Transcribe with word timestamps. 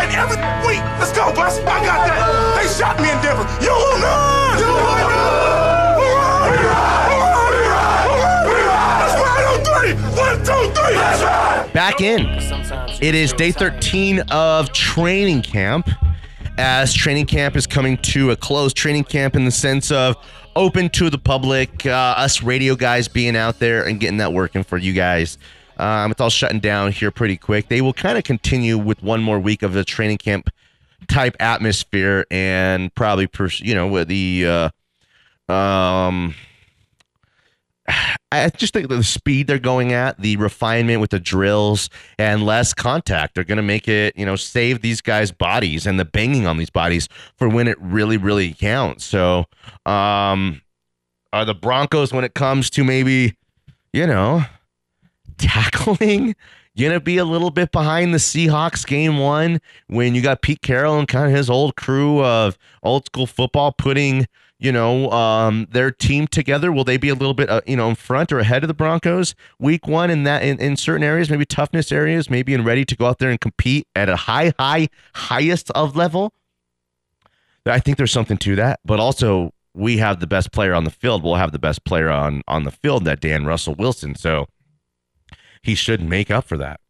fight 0.00 0.16
every 0.16 0.36
week. 0.66 0.82
Let's 0.98 1.12
go, 1.12 1.32
boss. 1.34 1.58
I 1.58 1.84
got 1.84 2.06
that. 2.06 2.56
They 2.56 2.68
shot 2.68 3.00
me 3.00 3.10
in 3.10 3.20
Denver. 3.22 3.46
You 3.62 3.72
will 3.72 3.98
not. 3.98 4.58
You 4.58 4.66
will 4.66 4.98
not. 4.98 5.30
Back 11.72 12.00
in. 12.00 12.26
It 13.00 13.14
is 13.14 13.32
day 13.32 13.52
13 13.52 14.20
of 14.30 14.72
training 14.72 15.42
camp. 15.42 15.88
As 16.58 16.92
training 16.92 17.26
camp 17.26 17.56
is 17.56 17.66
coming 17.66 17.96
to 17.98 18.32
a 18.32 18.36
close, 18.36 18.72
training 18.74 19.04
camp 19.04 19.34
in 19.34 19.44
the 19.44 19.50
sense 19.50 19.90
of 19.90 20.16
open 20.56 20.90
to 20.90 21.08
the 21.08 21.16
public, 21.16 21.86
uh, 21.86 22.14
us 22.16 22.42
radio 22.42 22.74
guys 22.74 23.08
being 23.08 23.36
out 23.36 23.60
there 23.60 23.86
and 23.86 23.98
getting 24.00 24.18
that 24.18 24.32
working 24.32 24.62
for 24.62 24.76
you 24.76 24.92
guys. 24.92 25.38
Um, 25.80 26.10
it's 26.10 26.20
all 26.20 26.30
shutting 26.30 26.60
down 26.60 26.92
here 26.92 27.10
pretty 27.10 27.36
quick. 27.36 27.68
They 27.68 27.80
will 27.80 27.94
kind 27.94 28.18
of 28.18 28.24
continue 28.24 28.76
with 28.76 29.02
one 29.02 29.22
more 29.22 29.40
week 29.40 29.62
of 29.62 29.72
the 29.72 29.84
training 29.84 30.18
camp 30.18 30.50
type 31.08 31.36
atmosphere 31.40 32.26
and 32.30 32.94
probably, 32.94 33.26
pers- 33.26 33.60
you 33.60 33.74
know, 33.74 33.86
with 33.86 34.08
the 34.08 34.70
uh, 35.48 35.52
um, 35.52 36.34
I 38.32 38.48
just 38.50 38.72
think 38.72 38.88
the 38.88 39.02
speed 39.02 39.46
they're 39.46 39.58
going 39.58 39.92
at, 39.92 40.20
the 40.20 40.36
refinement 40.36 41.00
with 41.00 41.10
the 41.10 41.18
drills, 41.18 41.90
and 42.18 42.44
less 42.44 42.72
contact, 42.72 43.34
they're 43.34 43.44
going 43.44 43.56
to 43.56 43.62
make 43.62 43.88
it, 43.88 44.16
you 44.16 44.24
know, 44.24 44.36
save 44.36 44.82
these 44.82 45.00
guys' 45.00 45.32
bodies 45.32 45.86
and 45.86 45.98
the 45.98 46.04
banging 46.04 46.46
on 46.46 46.56
these 46.56 46.70
bodies 46.70 47.08
for 47.36 47.48
when 47.48 47.66
it 47.66 47.76
really, 47.80 48.16
really 48.16 48.52
counts. 48.52 49.04
So, 49.04 49.46
um, 49.84 50.60
are 51.32 51.44
the 51.44 51.54
Broncos, 51.54 52.12
when 52.12 52.24
it 52.24 52.34
comes 52.34 52.70
to 52.70 52.84
maybe, 52.84 53.36
you 53.92 54.06
know, 54.06 54.44
tackling, 55.40 56.34
going 56.78 56.92
to 56.92 57.00
be 57.00 57.18
a 57.18 57.24
little 57.24 57.50
bit 57.50 57.72
behind 57.72 58.14
the 58.14 58.18
Seahawks 58.18 58.86
game 58.86 59.18
one 59.18 59.60
when 59.88 60.14
you 60.14 60.22
got 60.22 60.42
Pete 60.42 60.62
Carroll 60.62 60.98
and 60.98 61.08
kind 61.08 61.30
of 61.30 61.36
his 61.36 61.50
old 61.50 61.76
crew 61.76 62.22
of 62.24 62.56
old 62.82 63.06
school 63.06 63.26
football 63.26 63.72
putting 63.72 64.26
you 64.60 64.70
know, 64.70 65.10
um, 65.10 65.66
their 65.70 65.90
team 65.90 66.26
together? 66.26 66.70
Will 66.70 66.84
they 66.84 66.98
be 66.98 67.08
a 67.08 67.14
little 67.14 67.32
bit, 67.32 67.48
uh, 67.48 67.62
you 67.66 67.76
know, 67.76 67.88
in 67.88 67.94
front 67.94 68.30
or 68.30 68.38
ahead 68.38 68.62
of 68.62 68.68
the 68.68 68.74
Broncos 68.74 69.34
week 69.58 69.88
one 69.88 70.10
in 70.10 70.24
that 70.24 70.42
in, 70.42 70.60
in 70.60 70.76
certain 70.76 71.02
areas, 71.02 71.30
maybe 71.30 71.46
toughness 71.46 71.90
areas, 71.90 72.28
maybe 72.28 72.52
and 72.52 72.64
ready 72.64 72.84
to 72.84 72.94
go 72.94 73.06
out 73.06 73.18
there 73.18 73.30
and 73.30 73.40
compete 73.40 73.88
at 73.96 74.10
a 74.10 74.16
high, 74.16 74.52
high, 74.58 74.88
highest 75.14 75.70
of 75.70 75.96
level? 75.96 76.34
I 77.64 77.80
think 77.80 77.96
there's 77.96 78.12
something 78.12 78.36
to 78.38 78.56
that, 78.56 78.80
but 78.84 79.00
also 79.00 79.54
we 79.74 79.96
have 79.96 80.20
the 80.20 80.26
best 80.26 80.52
player 80.52 80.74
on 80.74 80.84
the 80.84 80.90
field. 80.90 81.22
We'll 81.22 81.36
have 81.36 81.52
the 81.52 81.58
best 81.58 81.84
player 81.84 82.10
on 82.10 82.42
on 82.46 82.64
the 82.64 82.70
field, 82.70 83.04
that 83.06 83.20
Dan 83.20 83.46
Russell 83.46 83.74
Wilson. 83.74 84.14
So 84.14 84.46
he 85.62 85.74
should 85.74 86.02
make 86.02 86.30
up 86.30 86.44
for 86.44 86.56
that. 86.56 86.80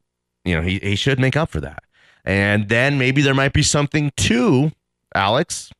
You 0.45 0.57
know, 0.57 0.63
he 0.63 0.79
he 0.79 0.97
should 0.97 1.21
make 1.21 1.37
up 1.37 1.51
for 1.51 1.61
that. 1.61 1.83
And 2.25 2.69
then 2.69 2.99
maybe 2.99 3.23
there 3.23 3.35
might 3.35 3.53
be 3.53 3.63
something 3.63 4.13
to 4.17 4.73
Alex 5.15 5.71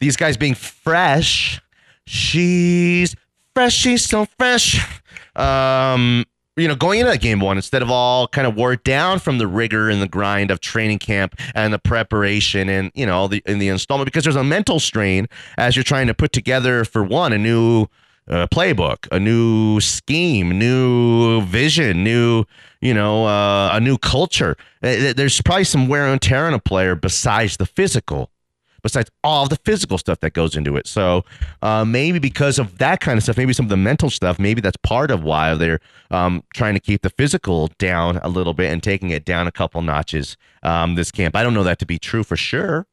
these 0.00 0.16
guys 0.16 0.36
being 0.36 0.54
fresh. 0.54 1.60
She's 2.06 3.14
fresh. 3.54 3.74
She's 3.74 4.04
so 4.04 4.26
fresh. 4.38 4.80
Um, 5.36 6.24
you 6.56 6.66
know, 6.66 6.74
going 6.74 7.00
into 7.00 7.12
that 7.12 7.20
game 7.20 7.40
one, 7.40 7.56
instead 7.56 7.82
of 7.82 7.90
all 7.90 8.26
kind 8.28 8.46
of 8.46 8.56
wore 8.56 8.76
down 8.76 9.20
from 9.20 9.38
the 9.38 9.46
rigor 9.46 9.88
and 9.88 10.02
the 10.02 10.08
grind 10.08 10.50
of 10.50 10.60
training 10.60 10.98
camp 10.98 11.36
and 11.54 11.72
the 11.72 11.78
preparation 11.78 12.68
and, 12.68 12.90
you 12.94 13.06
know, 13.06 13.28
the 13.28 13.42
in 13.46 13.58
the 13.58 13.68
installment, 13.68 14.06
because 14.06 14.24
there's 14.24 14.36
a 14.36 14.44
mental 14.44 14.80
strain 14.80 15.28
as 15.56 15.76
you're 15.76 15.84
trying 15.84 16.08
to 16.08 16.14
put 16.14 16.32
together, 16.32 16.84
for 16.84 17.04
one, 17.04 17.32
a 17.32 17.38
new 17.38 17.86
uh, 18.28 18.46
playbook, 18.48 19.08
a 19.10 19.18
new 19.18 19.80
scheme, 19.80 20.58
new 20.58 21.40
vision, 21.42 22.04
new, 22.04 22.44
you 22.80 22.94
know, 22.94 23.26
uh, 23.26 23.70
a 23.72 23.80
new 23.80 23.98
culture. 23.98 24.56
There's 24.80 25.40
probably 25.42 25.64
some 25.64 25.88
wear 25.88 26.06
and 26.06 26.20
tear 26.20 26.46
on 26.46 26.54
a 26.54 26.58
player 26.58 26.94
besides 26.94 27.56
the 27.56 27.66
physical 27.66 28.30
besides 28.82 29.10
all 29.24 29.48
the 29.48 29.58
physical 29.64 29.98
stuff 29.98 30.20
that 30.20 30.32
goes 30.32 30.56
into 30.56 30.76
it. 30.76 30.86
So 30.86 31.24
uh, 31.62 31.84
maybe 31.84 32.18
because 32.18 32.58
of 32.58 32.78
that 32.78 33.00
kind 33.00 33.16
of 33.16 33.22
stuff, 33.22 33.36
maybe 33.36 33.52
some 33.52 33.66
of 33.66 33.70
the 33.70 33.76
mental 33.76 34.10
stuff, 34.10 34.38
maybe 34.38 34.60
that's 34.60 34.76
part 34.78 35.10
of 35.10 35.22
why 35.22 35.54
they're 35.54 35.80
um, 36.10 36.42
trying 36.54 36.74
to 36.74 36.80
keep 36.80 37.02
the 37.02 37.10
physical 37.10 37.70
down 37.78 38.18
a 38.18 38.28
little 38.28 38.54
bit 38.54 38.72
and 38.72 38.82
taking 38.82 39.10
it 39.10 39.24
down 39.24 39.46
a 39.46 39.52
couple 39.52 39.82
notches 39.82 40.36
um, 40.62 40.94
this 40.94 41.10
camp. 41.10 41.36
I 41.36 41.42
don't 41.42 41.54
know 41.54 41.64
that 41.64 41.78
to 41.80 41.86
be 41.86 41.98
true 41.98 42.24
for 42.24 42.36
sure. 42.36 42.86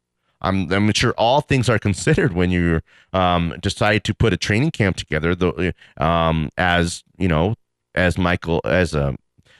I'm, 0.45 0.71
I'm 0.71 0.93
sure 0.93 1.13
all 1.17 1.41
things 1.41 1.69
are 1.69 1.79
considered 1.79 2.33
when 2.33 2.51
you 2.51 2.81
um, 3.13 3.55
decide 3.61 4.03
to 4.05 4.13
put 4.13 4.33
a 4.33 4.37
training 4.37 4.71
camp 4.71 4.95
together. 4.95 5.35
The, 5.35 5.73
um, 5.97 6.49
as 6.57 7.03
you 7.17 7.27
know, 7.27 7.55
as 7.95 8.17
Michael, 8.17 8.61
as 8.63 8.93
a, 8.93 9.15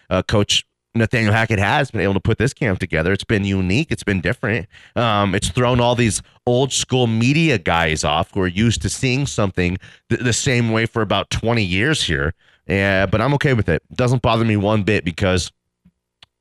a 0.10 0.24
coach 0.24 0.66
Nathaniel 0.96 1.34
Hackett 1.34 1.60
has 1.60 1.92
been 1.92 2.02
able 2.02 2.14
to 2.14 2.22
put 2.22 2.38
this 2.38 2.54
camp 2.54 2.80
together. 2.80 3.12
It's 3.12 3.26
been 3.26 3.44
unique. 3.44 3.92
It's 3.92 4.04
been 4.04 4.22
different. 4.22 4.68
Um, 4.96 5.36
it's 5.36 5.50
thrown 5.50 5.82
all 5.82 5.96
these 5.96 6.22
old 6.46 6.72
school 6.72 7.08
media 7.08 7.58
guys 7.58 8.04
off 8.04 8.32
who 8.32 8.40
are 8.42 8.48
used 8.48 8.82
to 8.84 8.90
seeing 8.90 9.26
something 9.26 9.78
th- 10.10 10.22
the 10.22 10.34
same 10.34 10.72
way 10.72 10.86
for 10.86 11.02
about 11.02 11.30
20 11.30 11.62
years 11.62 12.04
here. 12.04 12.34
Yeah, 12.68 13.06
but 13.06 13.22
I'm 13.22 13.34
okay 13.36 13.54
with 13.54 13.68
it. 13.70 13.84
it. 13.92 13.98
Doesn't 13.98 14.22
bother 14.22 14.46
me 14.46 14.56
one 14.58 14.84
bit 14.84 15.04
because 15.04 15.52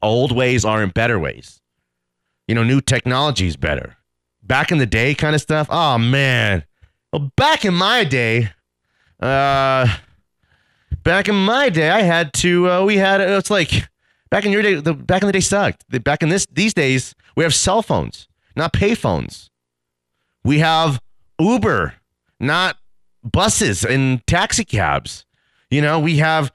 old 0.00 0.32
ways 0.32 0.64
aren't 0.64 0.94
better 0.94 1.18
ways. 1.18 1.60
You 2.46 2.54
know, 2.54 2.62
new 2.62 2.80
technology 2.80 3.46
is 3.46 3.56
better. 3.56 3.96
Back 4.44 4.70
in 4.70 4.78
the 4.78 4.86
day, 4.86 5.14
kind 5.14 5.34
of 5.34 5.40
stuff. 5.40 5.66
Oh 5.70 5.98
man, 5.98 6.64
well, 7.12 7.32
back 7.36 7.64
in 7.64 7.74
my 7.74 8.04
day, 8.04 8.50
uh, 9.20 9.88
back 11.02 11.28
in 11.28 11.34
my 11.34 11.70
day, 11.70 11.90
I 11.90 12.02
had 12.02 12.32
to. 12.34 12.70
Uh, 12.70 12.84
we 12.84 12.98
had 12.98 13.20
it's 13.20 13.50
like 13.50 13.88
Back 14.34 14.44
in 14.46 14.50
your 14.50 14.62
day, 14.62 14.74
the 14.74 14.94
back 14.94 15.22
in 15.22 15.28
the 15.28 15.32
day 15.32 15.38
sucked. 15.38 15.84
The, 15.88 16.00
back 16.00 16.20
in 16.20 16.28
this 16.28 16.44
these 16.50 16.74
days, 16.74 17.14
we 17.36 17.44
have 17.44 17.54
cell 17.54 17.82
phones, 17.82 18.26
not 18.56 18.72
pay 18.72 18.96
phones. 18.96 19.48
We 20.42 20.58
have 20.58 21.00
Uber, 21.38 21.94
not 22.40 22.76
buses 23.22 23.84
and 23.84 24.26
taxi 24.26 24.64
cabs. 24.64 25.24
You 25.70 25.82
know, 25.82 26.00
we 26.00 26.16
have 26.16 26.50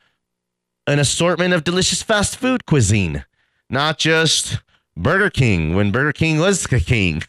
an 0.88 1.00
assortment 1.00 1.54
of 1.54 1.64
delicious 1.64 2.04
fast 2.04 2.36
food 2.36 2.66
cuisine, 2.66 3.24
not 3.70 3.98
just 3.98 4.60
Burger 4.98 5.30
King 5.30 5.74
when 5.74 5.90
Burger 5.90 6.12
King 6.12 6.38
was 6.38 6.64
the 6.64 6.82
king. 6.82 7.24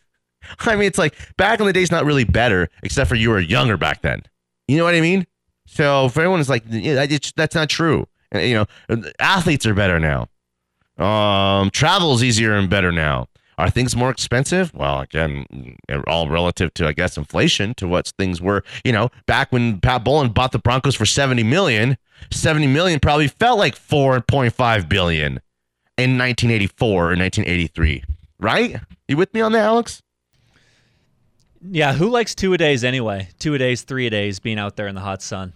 I 0.60 0.76
mean, 0.76 0.86
it's 0.86 0.98
like 0.98 1.14
back 1.36 1.60
in 1.60 1.66
the 1.66 1.72
days, 1.72 1.90
not 1.90 2.04
really 2.04 2.24
better, 2.24 2.68
except 2.82 3.08
for 3.08 3.14
you 3.14 3.30
were 3.30 3.40
younger 3.40 3.76
back 3.76 4.02
then. 4.02 4.22
You 4.68 4.76
know 4.76 4.84
what 4.84 4.94
I 4.94 5.00
mean? 5.00 5.26
So 5.66 6.08
for 6.08 6.20
everyone, 6.20 6.40
it's 6.40 6.48
like 6.48 6.64
that's 6.68 7.54
not 7.54 7.68
true. 7.68 8.06
You 8.34 8.66
know, 8.88 9.02
athletes 9.18 9.66
are 9.66 9.74
better 9.74 9.98
now. 9.98 10.28
Um, 11.04 11.70
travel 11.70 12.14
is 12.14 12.22
easier 12.22 12.54
and 12.54 12.68
better 12.68 12.92
now. 12.92 13.28
Are 13.58 13.68
things 13.68 13.94
more 13.94 14.10
expensive? 14.10 14.72
Well, 14.72 15.00
again, 15.00 15.76
all 16.06 16.28
relative 16.28 16.72
to 16.74 16.86
I 16.86 16.92
guess 16.92 17.16
inflation 17.16 17.74
to 17.74 17.86
what 17.86 18.12
things 18.18 18.40
were. 18.40 18.64
You 18.84 18.92
know, 18.92 19.10
back 19.26 19.52
when 19.52 19.80
Pat 19.80 20.02
Bowlen 20.02 20.30
bought 20.30 20.52
the 20.52 20.58
Broncos 20.58 20.94
for 20.94 21.04
70 21.04 21.42
million, 21.42 21.98
70 22.30 22.66
million 22.68 23.00
probably 23.00 23.28
felt 23.28 23.58
like 23.58 23.76
4.5 23.76 24.88
billion 24.88 25.40
in 25.98 26.16
1984 26.16 26.88
or 26.88 27.06
1983. 27.08 28.04
Right? 28.38 28.80
You 29.08 29.16
with 29.18 29.34
me 29.34 29.42
on 29.42 29.52
that, 29.52 29.64
Alex? 29.64 30.02
Yeah, 31.62 31.92
who 31.92 32.08
likes 32.08 32.34
two 32.34 32.52
a 32.54 32.58
days 32.58 32.84
anyway? 32.84 33.28
Two 33.38 33.54
a 33.54 33.58
days, 33.58 33.82
three 33.82 34.06
a 34.06 34.10
days, 34.10 34.40
being 34.40 34.58
out 34.58 34.76
there 34.76 34.88
in 34.88 34.94
the 34.94 35.00
hot 35.00 35.22
sun. 35.22 35.52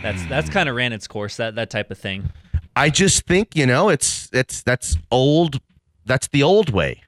That's 0.00 0.24
that's 0.26 0.48
kind 0.48 0.68
of 0.68 0.76
ran 0.76 0.92
its 0.92 1.06
course. 1.06 1.36
That 1.36 1.56
that 1.56 1.70
type 1.70 1.90
of 1.90 1.98
thing. 1.98 2.30
I 2.74 2.88
just 2.88 3.26
think, 3.26 3.54
you 3.54 3.66
know, 3.66 3.88
it's 3.88 4.30
it's 4.32 4.62
that's 4.62 4.96
old 5.10 5.60
that's 6.06 6.28
the 6.28 6.42
old 6.42 6.70
way. 6.70 7.02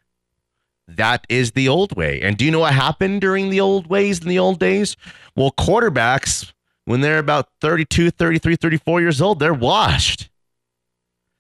That 0.87 1.27
is 1.29 1.53
the 1.53 1.69
old 1.69 1.97
way. 1.97 2.21
And 2.21 2.37
do 2.37 2.45
you 2.45 2.51
know 2.51 2.61
what 2.61 2.75
happened 2.75 3.23
during 3.23 3.49
the 3.49 3.61
old 3.61 3.87
ways 3.87 4.21
in 4.21 4.29
the 4.29 4.39
old 4.39 4.59
days? 4.59 4.97
Well, 5.35 5.51
quarterbacks 5.53 6.53
when 6.85 7.01
they're 7.01 7.19
about 7.19 7.49
32, 7.61 8.11
33, 8.11 8.57
34 8.57 9.01
years 9.01 9.23
old, 9.23 9.39
they're 9.39 9.55
washed. 9.55 10.29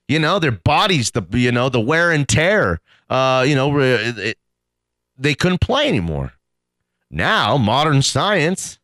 You 0.08 0.18
know, 0.18 0.38
their 0.38 0.52
bodies, 0.52 1.10
the 1.10 1.22
you 1.32 1.52
know, 1.52 1.68
the 1.68 1.80
wear 1.80 2.10
and 2.10 2.28
tear, 2.28 2.80
uh, 3.10 3.44
you 3.46 3.54
know, 3.54 3.78
it, 3.78 4.18
it, 4.18 4.38
they 5.18 5.34
couldn't 5.34 5.60
play 5.60 5.88
anymore. 5.88 6.32
Now, 7.14 7.56
modern 7.56 8.02
science 8.02 8.80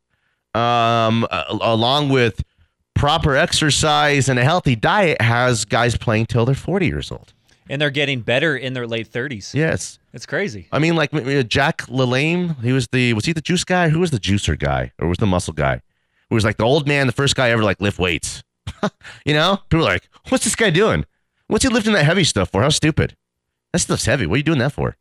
um, 0.54 1.26
along 1.50 2.10
with 2.10 2.42
proper 2.94 3.34
exercise 3.34 4.28
and 4.28 4.38
a 4.38 4.44
healthy 4.44 4.76
diet 4.76 5.20
has 5.20 5.64
guys 5.64 5.96
playing 5.96 6.26
till 6.26 6.44
they're 6.44 6.54
40 6.54 6.86
years 6.86 7.10
old. 7.10 7.32
And 7.68 7.82
they're 7.82 7.90
getting 7.90 8.20
better 8.20 8.56
in 8.56 8.72
their 8.72 8.86
late 8.86 9.10
30s. 9.10 9.52
Yes. 9.52 9.98
It's 10.12 10.26
crazy. 10.26 10.68
I 10.70 10.78
mean, 10.78 10.94
like 10.94 11.10
Jack 11.48 11.82
LaLanne, 11.86 12.60
he 12.62 12.72
was 12.72 12.86
the, 12.92 13.14
was 13.14 13.24
he 13.24 13.32
the 13.32 13.40
juice 13.40 13.64
guy? 13.64 13.88
Who 13.88 13.98
was 13.98 14.12
the 14.12 14.18
juicer 14.18 14.58
guy? 14.58 14.92
Or 15.00 15.08
was 15.08 15.18
the 15.18 15.26
muscle 15.26 15.52
guy? 15.52 15.80
Who 16.28 16.36
was 16.36 16.44
like 16.44 16.56
the 16.56 16.64
old 16.64 16.86
man, 16.86 17.08
the 17.08 17.12
first 17.12 17.34
guy 17.34 17.50
ever 17.50 17.64
like 17.64 17.80
lift 17.80 17.98
weights. 17.98 18.44
you 19.24 19.34
know? 19.34 19.58
People 19.70 19.86
are 19.86 19.90
like, 19.90 20.08
what's 20.28 20.44
this 20.44 20.54
guy 20.54 20.70
doing? 20.70 21.04
What's 21.48 21.64
he 21.64 21.68
lifting 21.68 21.94
that 21.94 22.04
heavy 22.04 22.24
stuff 22.24 22.50
for? 22.50 22.62
How 22.62 22.68
stupid. 22.68 23.16
That 23.72 23.80
stuff's 23.80 24.06
heavy. 24.06 24.26
What 24.26 24.34
are 24.34 24.38
you 24.38 24.44
doing 24.44 24.58
that 24.58 24.72
for? 24.72 24.96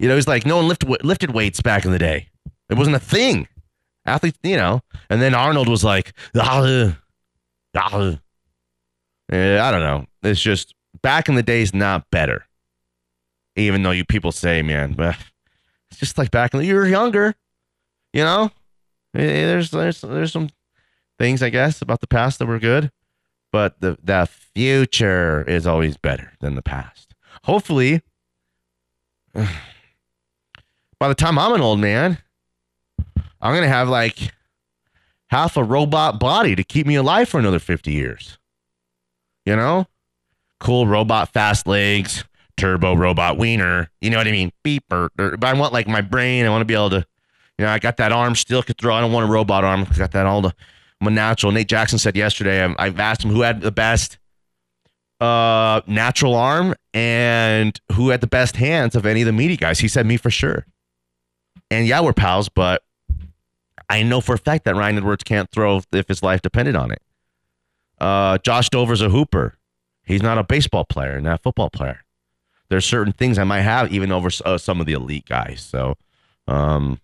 You 0.00 0.08
know, 0.08 0.16
he's 0.16 0.26
like, 0.26 0.44
no 0.44 0.56
one 0.56 0.66
lifted, 0.66 1.04
lifted 1.04 1.32
weights 1.32 1.60
back 1.60 1.84
in 1.84 1.92
the 1.92 1.98
day. 1.98 2.28
It 2.72 2.78
wasn't 2.78 2.96
a 2.96 3.00
thing. 3.00 3.48
Athletes, 4.06 4.38
you 4.42 4.56
know. 4.56 4.80
And 5.10 5.20
then 5.20 5.34
Arnold 5.34 5.68
was 5.68 5.84
like, 5.84 6.12
ah, 6.36 6.96
I 7.74 8.16
don't 9.30 9.80
know. 9.80 10.06
It's 10.22 10.40
just 10.40 10.74
back 11.02 11.28
in 11.28 11.34
the 11.34 11.42
days, 11.42 11.74
not 11.74 12.10
better. 12.10 12.46
Even 13.56 13.82
though 13.82 13.90
you 13.90 14.04
people 14.06 14.32
say, 14.32 14.62
man, 14.62 14.94
but 14.94 15.16
it's 15.90 16.00
just 16.00 16.16
like 16.16 16.30
back 16.30 16.54
in 16.54 16.60
the 16.60 16.66
you 16.66 16.74
were 16.74 16.86
younger, 16.86 17.34
you 18.14 18.22
know. 18.24 18.50
Eh, 19.14 19.44
There's 19.44 19.70
there's 19.70 20.00
there's 20.00 20.32
some 20.32 20.48
things 21.18 21.42
I 21.42 21.50
guess 21.50 21.82
about 21.82 22.00
the 22.00 22.06
past 22.06 22.38
that 22.38 22.46
were 22.46 22.58
good, 22.58 22.90
but 23.52 23.78
the 23.80 23.98
the 24.02 24.26
future 24.54 25.42
is 25.46 25.66
always 25.66 25.98
better 25.98 26.32
than 26.40 26.54
the 26.54 26.62
past. 26.62 27.14
Hopefully, 27.44 28.00
by 29.34 31.08
the 31.08 31.14
time 31.14 31.38
I'm 31.38 31.52
an 31.52 31.60
old 31.60 31.78
man, 31.78 32.16
I'm 33.42 33.54
gonna 33.54 33.68
have 33.68 33.88
like 33.88 34.32
half 35.30 35.56
a 35.56 35.64
robot 35.64 36.18
body 36.20 36.54
to 36.54 36.62
keep 36.64 36.86
me 36.86 36.94
alive 36.94 37.28
for 37.28 37.38
another 37.38 37.58
50 37.58 37.90
years. 37.92 38.38
You 39.44 39.56
know? 39.56 39.86
Cool 40.60 40.86
robot 40.86 41.32
fast 41.32 41.66
legs, 41.66 42.24
turbo 42.56 42.94
robot 42.94 43.36
wiener. 43.36 43.90
You 44.00 44.10
know 44.10 44.18
what 44.18 44.28
I 44.28 44.32
mean? 44.32 44.52
Beep. 44.62 44.84
Or, 44.92 45.10
or- 45.18 45.36
but 45.36 45.44
I 45.44 45.54
want 45.58 45.72
like 45.72 45.88
my 45.88 46.00
brain. 46.00 46.46
I 46.46 46.50
want 46.50 46.60
to 46.60 46.66
be 46.66 46.74
able 46.74 46.90
to, 46.90 47.04
you 47.58 47.64
know, 47.64 47.70
I 47.72 47.78
got 47.80 47.96
that 47.96 48.12
arm 48.12 48.34
still 48.36 48.62
could 48.62 48.78
throw. 48.78 48.94
I 48.94 49.00
don't 49.00 49.12
want 49.12 49.28
a 49.28 49.32
robot 49.32 49.64
arm. 49.64 49.86
I 49.90 49.94
got 49.96 50.12
that 50.12 50.26
all 50.26 50.40
the, 50.42 50.54
a 51.00 51.10
natural. 51.10 51.50
Nate 51.50 51.66
Jackson 51.66 51.98
said 51.98 52.16
yesterday, 52.16 52.64
I- 52.64 52.74
I've 52.78 53.00
asked 53.00 53.24
him 53.24 53.32
who 53.32 53.40
had 53.40 53.60
the 53.60 53.72
best 53.72 54.18
uh, 55.20 55.80
natural 55.86 56.34
arm 56.34 56.74
and 56.94 57.80
who 57.92 58.10
had 58.10 58.20
the 58.20 58.26
best 58.26 58.56
hands 58.56 58.94
of 58.94 59.06
any 59.06 59.22
of 59.22 59.26
the 59.26 59.32
meaty 59.32 59.56
guys. 59.56 59.78
He 59.80 59.88
said 59.88 60.06
me 60.06 60.16
for 60.16 60.30
sure. 60.30 60.66
And 61.70 61.86
yeah, 61.86 62.00
we're 62.00 62.12
pals, 62.12 62.48
but 62.48 62.82
I 63.92 64.02
know 64.02 64.22
for 64.22 64.34
a 64.34 64.38
fact 64.38 64.64
that 64.64 64.74
Ryan 64.74 64.96
Edwards 64.96 65.22
can't 65.22 65.50
throw 65.50 65.82
if 65.92 66.08
his 66.08 66.22
life 66.22 66.40
depended 66.40 66.74
on 66.74 66.92
it. 66.92 67.02
Uh, 68.00 68.38
Josh 68.38 68.70
Dover's 68.70 69.02
a 69.02 69.10
hooper. 69.10 69.58
He's 70.02 70.22
not 70.22 70.38
a 70.38 70.44
baseball 70.44 70.86
player, 70.86 71.20
not 71.20 71.40
a 71.40 71.42
football 71.42 71.68
player. 71.68 72.00
There's 72.70 72.86
certain 72.86 73.12
things 73.12 73.38
I 73.38 73.44
might 73.44 73.60
have 73.60 73.92
even 73.92 74.10
over 74.10 74.30
uh, 74.46 74.56
some 74.56 74.80
of 74.80 74.86
the 74.86 74.94
elite 74.94 75.26
guys. 75.26 75.60
So, 75.60 75.98
um, 76.48 77.02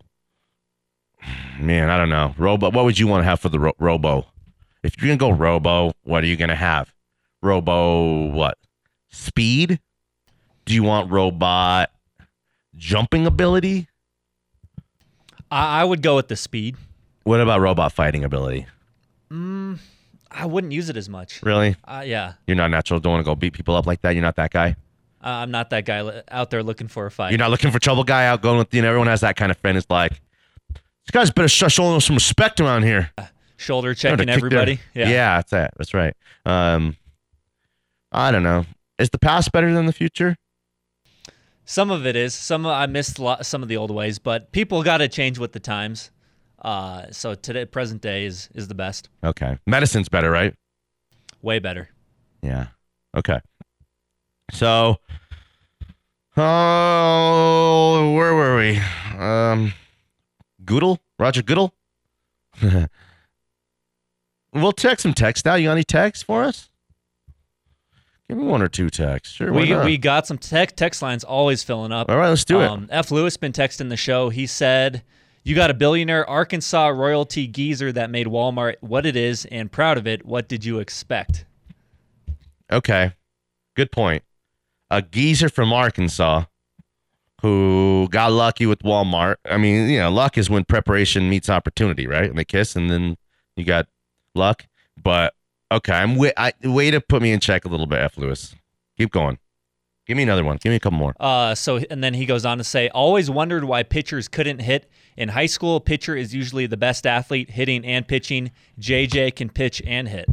man, 1.61 1.91
I 1.91 1.99
don't 1.99 2.09
know. 2.09 2.35
Robo, 2.39 2.71
what 2.71 2.87
would 2.87 2.99
you 2.99 3.07
want 3.07 3.21
to 3.21 3.29
have 3.29 3.39
for 3.39 3.51
the 3.51 3.61
ro- 3.61 3.77
Robo? 3.79 4.27
If 4.83 4.97
you're 4.97 5.15
gonna 5.15 5.19
go 5.19 5.37
Robo, 5.37 5.93
what 6.05 6.25
are 6.25 6.27
you 6.27 6.37
gonna 6.37 6.57
have? 6.57 6.95
Robo, 7.43 8.31
what? 8.31 8.57
Speed? 9.11 9.79
Do 10.65 10.73
you 10.73 10.85
want 10.85 11.11
robot 11.11 11.91
jumping 12.77 13.27
ability? 13.27 13.89
I, 15.51 15.81
I 15.81 15.85
would 15.85 16.03
go 16.03 16.17
with 16.17 16.29
the 16.29 16.37
speed. 16.37 16.77
What 17.25 17.41
about 17.41 17.61
robot 17.61 17.93
fighting 17.93 18.25
ability? 18.25 18.67
I 20.31 20.47
wouldn't 20.47 20.73
use 20.73 20.89
it 20.89 20.97
as 20.97 21.09
much. 21.09 21.43
Really? 21.43 21.77
Uh, 21.85 22.03
yeah, 22.05 22.35
You're 22.47 22.57
not 22.57 22.71
natural. 22.71 23.01
Don't 23.01 23.13
want 23.13 23.21
to 23.25 23.31
go 23.31 23.35
beat 23.35 23.53
people 23.53 23.75
up 23.77 23.87
like 23.87 24.01
that. 24.03 24.11
You're 24.15 24.23
not 24.23 24.37
that 24.37 24.51
guy. 24.51 24.77
uh, 25.23 25.29
I'm 25.29 25.51
not 25.51 25.71
that 25.71 25.85
guy 25.85 26.03
li- 26.03 26.23
out 26.31 26.51
there 26.51 26.63
looking 26.63 26.89
for 26.89 27.07
a 27.07 27.11
fight. 27.11 27.31
You're 27.31 27.39
not 27.39 27.51
looking 27.51 27.71
for 27.71 27.79
trouble 27.79 28.05
guy 28.05 28.27
out 28.27 28.41
going 28.43 28.59
with 28.59 28.73
you 28.75 28.83
know. 28.83 28.89
Everyone 28.89 29.09
has 29.09 29.21
that 29.23 29.37
kind 29.37 29.51
of 29.51 29.59
friend. 29.59 29.77
It's 29.77 29.87
like 29.91 30.13
this 30.73 31.11
guy's 31.13 31.31
better 31.31 31.49
start 31.49 31.73
showing 31.73 31.99
some 32.01 32.17
respect 32.17 32.61
around 32.61 32.85
here. 32.85 33.11
Shoulder 33.57 33.89
know, 33.89 33.95
to 33.95 34.01
checking 34.01 34.19
kick 34.19 34.27
their- 34.27 34.35
everybody. 34.37 34.81
yeah, 34.95 35.09
Yeah. 35.09 35.37
that's 35.37 35.53
it. 35.53 35.71
That's 35.77 35.93
right. 35.95 36.15
Um, 36.47 36.97
I 38.13 38.31
don't 38.31 38.43
know. 38.45 38.65
Is 38.99 39.11
the 39.11 39.19
past 39.19 39.51
better 39.53 39.73
than 39.73 39.87
the 39.87 39.93
future? 39.93 40.37
Some 41.69 41.91
of 41.91 42.07
it 42.07 42.17
is. 42.17 42.35
Some 42.35 42.65
I 42.65 42.87
missed 42.87 43.19
a 43.19 43.23
lot, 43.23 43.45
some 43.45 43.63
of 43.63 43.69
the 43.69 43.77
old 43.77 43.91
ways, 43.91 44.19
but 44.19 44.53
people 44.53 44.83
got 44.83 44.97
to 44.99 45.09
change 45.09 45.39
with 45.39 45.53
the 45.53 45.61
times. 45.61 46.11
Uh, 46.63 47.03
so 47.11 47.35
today, 47.35 47.67
present 47.67 48.01
day 48.01 48.25
is 48.25 48.49
is 48.55 48.69
the 48.69 48.75
best. 48.75 49.11
Okay, 49.23 49.59
medicine's 49.67 50.09
better, 50.09 50.31
right? 50.31 50.55
Way 51.43 51.59
better. 51.59 51.91
Yeah. 52.41 52.69
Okay. 53.15 53.39
So, 54.51 54.97
oh, 56.39 58.15
where 58.17 58.35
were 58.35 58.57
we? 58.57 58.81
Um, 59.19 59.75
Goodell, 60.65 60.99
Roger 61.19 61.43
Goodell. 61.43 61.75
we'll 64.55 64.73
text 64.73 65.03
some 65.03 65.13
text 65.13 65.47
out. 65.47 65.57
You 65.57 65.67
got 65.69 65.73
any 65.73 65.85
text 65.85 66.25
for 66.25 66.45
us? 66.45 66.71
Give 68.29 68.39
me 68.39 68.45
one 68.45 68.61
or 68.61 68.69
two 68.69 68.91
texts. 68.91 69.37
Sure. 69.37 69.53
We 69.53 69.75
we 69.75 69.97
got 69.97 70.27
some 70.27 70.37
tech 70.37 70.77
text 70.77 71.01
lines 71.01 71.25
always 71.25 71.63
filling 71.63 71.93
up. 71.93 72.11
All 72.11 72.17
right, 72.19 72.29
let's 72.29 72.45
do 72.45 72.61
it. 72.61 72.67
Um, 72.67 72.87
F. 72.91 73.11
Lewis 73.11 73.37
been 73.39 73.53
texting 73.53 73.89
the 73.89 73.97
show. 73.97 74.29
He 74.29 74.47
said, 74.47 75.03
"You 75.45 75.55
got 75.55 75.71
a 75.71 75.75
billionaire 75.75 76.29
Arkansas 76.29 76.89
royalty 76.89 77.47
geezer 77.47 77.91
that 77.93 78.11
made 78.11 78.27
Walmart 78.27 78.77
what 78.81 79.07
it 79.07 79.17
is, 79.17 79.47
and 79.47 79.73
proud 79.73 79.97
of 79.97 80.07
it. 80.07 80.27
What 80.27 80.47
did 80.47 80.65
you 80.65 80.79
expect?" 80.79 81.47
Okay. 82.71 83.15
Good 83.75 83.93
point. 83.93 84.25
A 84.91 85.01
geezer 85.01 85.49
from 85.49 85.73
Arkansas 85.73 86.45
who 87.41 88.09
got 88.11 88.33
lucky 88.33 88.67
with 88.67 88.81
Walmart. 88.81 89.37
I 89.45 89.57
mean, 89.57 89.89
you 89.89 90.01
know, 90.01 90.11
luck 90.11 90.37
is 90.37 90.51
when 90.51 90.65
preparation 90.65 91.31
meets 91.31 91.49
opportunity, 91.49 92.07
right? 92.07 92.29
And 92.29 92.39
they 92.39 92.45
kiss 92.45 92.75
and 92.75 92.91
then 92.91 93.17
you 93.57 93.65
got 93.65 93.87
luck. 94.35 94.67
But 95.01 95.35
okay, 95.71 95.93
I'm 95.93 96.17
way, 96.17 96.33
I, 96.37 96.53
way 96.65 96.91
to 96.91 97.01
put 97.01 97.23
me 97.23 97.33
in 97.33 97.41
check 97.41 97.65
a 97.65 97.69
little 97.69 97.87
bit, 97.87 98.01
F. 98.01 98.19
Lewis. 98.19 98.55
Keep 98.97 99.13
going. 99.13 99.39
Give 100.07 100.17
me 100.17 100.23
another 100.23 100.43
one. 100.43 100.57
Give 100.57 100.71
me 100.71 100.77
a 100.77 100.81
couple 100.81 100.99
more. 100.99 101.15
Uh, 101.21 101.55
so 101.55 101.77
and 101.91 102.03
then 102.03 102.15
he 102.15 102.25
goes 102.25 102.47
on 102.47 102.57
to 102.57 102.65
say, 102.65 102.89
"Always 102.89 103.31
wondered 103.31 103.65
why 103.65 103.83
pitchers 103.83 104.27
couldn't 104.27 104.61
hit. 104.61 104.91
In 105.19 105.29
high 105.29 105.47
school, 105.47 105.81
pitcher 105.81 106.17
is 106.17 106.35
usually 106.35 106.67
the 106.67 106.79
best 106.79 107.07
athlete, 107.07 107.51
hitting 107.51 107.85
and 107.85 108.09
pitching. 108.09 108.51
JJ 108.81 109.37
can 109.37 109.51
pitch 109.51 109.83
and 109.87 110.09
hit. 110.09 110.27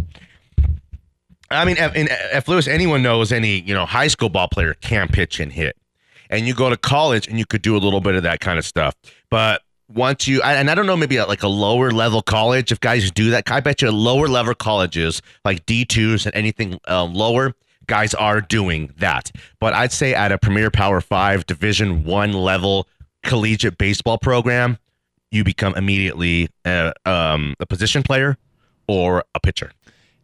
I 1.49 1.65
mean, 1.65 1.77
if, 1.77 1.93
in, 1.95 2.07
if 2.09 2.47
Lewis, 2.47 2.67
anyone 2.67 3.03
knows 3.03 3.31
any, 3.31 3.59
you 3.61 3.73
know, 3.73 3.85
high 3.85 4.07
school 4.07 4.29
ball 4.29 4.47
player 4.47 4.75
can 4.75 5.09
pitch 5.09 5.39
and 5.39 5.51
hit, 5.51 5.75
and 6.29 6.47
you 6.47 6.55
go 6.55 6.69
to 6.69 6.77
college 6.77 7.27
and 7.27 7.37
you 7.37 7.45
could 7.45 7.61
do 7.61 7.75
a 7.75 7.79
little 7.79 8.01
bit 8.01 8.15
of 8.15 8.23
that 8.23 8.39
kind 8.39 8.57
of 8.57 8.65
stuff. 8.65 8.95
But 9.29 9.61
once 9.87 10.27
you, 10.27 10.41
and 10.41 10.69
I 10.69 10.75
don't 10.75 10.85
know, 10.85 10.97
maybe 10.97 11.19
like 11.19 11.43
a 11.43 11.47
lower 11.47 11.91
level 11.91 12.21
college, 12.21 12.71
if 12.71 12.79
guys 12.79 13.11
do 13.11 13.29
that, 13.31 13.49
I 13.51 13.59
bet 13.59 13.81
you 13.81 13.91
lower 13.91 14.27
level 14.27 14.55
colleges 14.55 15.21
like 15.43 15.65
D 15.65 15.85
twos 15.85 16.25
and 16.25 16.35
anything 16.35 16.79
um, 16.87 17.13
lower, 17.13 17.53
guys 17.87 18.13
are 18.13 18.41
doing 18.41 18.93
that. 18.97 19.31
But 19.59 19.73
I'd 19.73 19.91
say 19.91 20.13
at 20.13 20.31
a 20.31 20.37
Premier 20.37 20.71
Power 20.71 21.01
Five 21.01 21.45
Division 21.45 22.03
One 22.03 22.33
level 22.33 22.87
collegiate 23.23 23.77
baseball 23.77 24.17
program, 24.17 24.77
you 25.31 25.43
become 25.43 25.75
immediately 25.75 26.49
a, 26.65 26.93
um, 27.05 27.55
a 27.59 27.65
position 27.65 28.03
player 28.03 28.37
or 28.87 29.23
a 29.33 29.39
pitcher. 29.39 29.71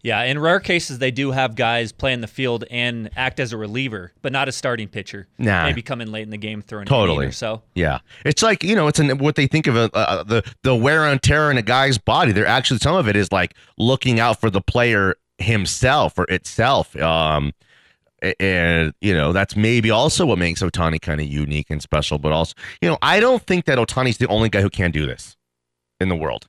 Yeah, 0.04 0.24
in 0.24 0.40
rare 0.40 0.60
cases, 0.60 0.98
they 1.00 1.12
do 1.12 1.32
have 1.32 1.56
guys 1.56 1.92
play 1.92 2.12
in 2.14 2.22
the 2.22 2.28
field 2.28 2.64
and 2.72 3.10
act 3.16 3.40
as 3.40 3.54
a 3.54 3.58
reliever, 3.58 4.12
but 4.22 4.32
not 4.32 4.48
a 4.48 4.52
starting 4.52 4.88
pitcher. 4.88 5.28
Nah. 5.38 5.64
maybe 5.64 5.82
come 5.82 6.02
in 6.02 6.12
late 6.12 6.24
in 6.24 6.32
the 6.32 6.38
game 6.38 6.62
throwing 6.62 6.86
Totally. 6.86 7.28
or 7.28 7.32
so. 7.32 7.62
Yeah, 7.76 8.00
it's 8.26 8.42
like 8.42 8.64
you 8.64 8.76
know, 8.76 8.88
it's 8.88 9.00
an, 9.00 9.18
what 9.20 9.36
they 9.36 9.48
think 9.48 9.68
of 9.68 9.76
a, 9.76 9.90
uh, 9.94 10.24
the 10.24 10.44
the 10.64 10.76
wear 10.76 11.06
and 11.06 11.22
tear 11.22 11.52
in 11.52 11.58
a 11.58 11.62
guy's 11.62 11.98
body. 11.98 12.32
They're 12.32 12.48
actually 12.48 12.80
some 12.80 12.96
of 12.96 13.08
it 13.08 13.16
is 13.16 13.32
like 13.32 13.54
looking 13.78 14.20
out 14.20 14.42
for 14.42 14.50
the 14.50 14.62
player 14.62 15.16
himself 15.38 16.18
or 16.18 16.26
itself. 16.30 16.96
Um, 16.96 17.54
and 18.40 18.94
you 19.02 19.14
know 19.14 19.34
that's 19.34 19.56
maybe 19.56 19.90
also 19.90 20.26
what 20.26 20.38
makes 20.38 20.62
Ohtani 20.62 21.02
kind 21.02 21.20
of 21.22 21.28
unique 21.28 21.68
and 21.70 21.82
special. 21.82 22.20
But 22.20 22.32
also, 22.32 22.56
you 22.82 22.90
know, 22.90 22.98
I 23.02 23.20
don't 23.20 23.44
think 23.44 23.66
that 23.66 23.78
Ohtani's 23.78 24.18
the 24.18 24.28
only 24.28 24.50
guy 24.50 24.62
who 24.62 24.70
can 24.70 24.92
do 24.92 25.06
this 25.06 25.38
in 26.00 26.10
the 26.10 26.16
world. 26.16 26.48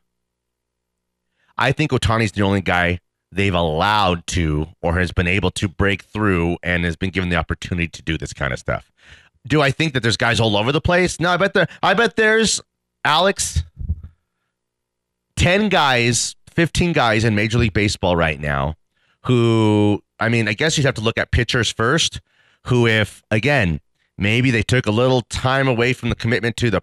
I 1.58 1.72
think 1.72 1.90
Ohtani's 1.90 2.32
the 2.32 2.42
only 2.42 2.60
guy 2.60 3.00
they've 3.32 3.54
allowed 3.54 4.26
to 4.28 4.68
or 4.82 4.98
has 4.98 5.10
been 5.10 5.26
able 5.26 5.50
to 5.52 5.68
break 5.68 6.02
through 6.02 6.58
and 6.62 6.84
has 6.84 6.96
been 6.96 7.10
given 7.10 7.30
the 7.30 7.36
opportunity 7.36 7.88
to 7.88 8.02
do 8.02 8.18
this 8.18 8.32
kind 8.32 8.52
of 8.52 8.58
stuff. 8.58 8.92
Do 9.46 9.60
I 9.60 9.70
think 9.70 9.94
that 9.94 10.00
there's 10.00 10.16
guys 10.16 10.38
all 10.38 10.56
over 10.56 10.70
the 10.70 10.80
place? 10.80 11.18
No, 11.18 11.30
I 11.30 11.36
bet 11.36 11.54
there 11.54 11.66
I 11.82 11.94
bet 11.94 12.16
there's 12.16 12.60
Alex 13.04 13.64
10 15.36 15.68
guys, 15.70 16.36
15 16.50 16.92
guys 16.92 17.24
in 17.24 17.34
Major 17.34 17.58
League 17.58 17.72
Baseball 17.72 18.14
right 18.14 18.38
now 18.38 18.76
who 19.24 20.02
I 20.20 20.28
mean, 20.28 20.48
I 20.48 20.52
guess 20.52 20.76
you'd 20.76 20.86
have 20.86 20.94
to 20.94 21.00
look 21.00 21.18
at 21.18 21.30
pitchers 21.32 21.72
first, 21.72 22.20
who 22.66 22.86
if 22.86 23.22
again, 23.30 23.80
maybe 24.18 24.50
they 24.50 24.62
took 24.62 24.86
a 24.86 24.90
little 24.90 25.22
time 25.22 25.68
away 25.68 25.92
from 25.92 26.08
the 26.08 26.14
commitment 26.14 26.56
to 26.58 26.70
the 26.70 26.82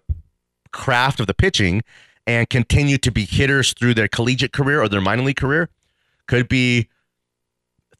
craft 0.72 1.20
of 1.20 1.26
the 1.26 1.34
pitching 1.34 1.82
and 2.26 2.48
continue 2.48 2.98
to 2.98 3.10
be 3.10 3.24
hitters 3.24 3.72
through 3.72 3.94
their 3.94 4.08
collegiate 4.08 4.52
career 4.52 4.82
or 4.82 4.88
their 4.88 5.00
minor 5.00 5.22
league 5.22 5.36
career 5.36 5.68
could 6.30 6.48
be 6.48 6.88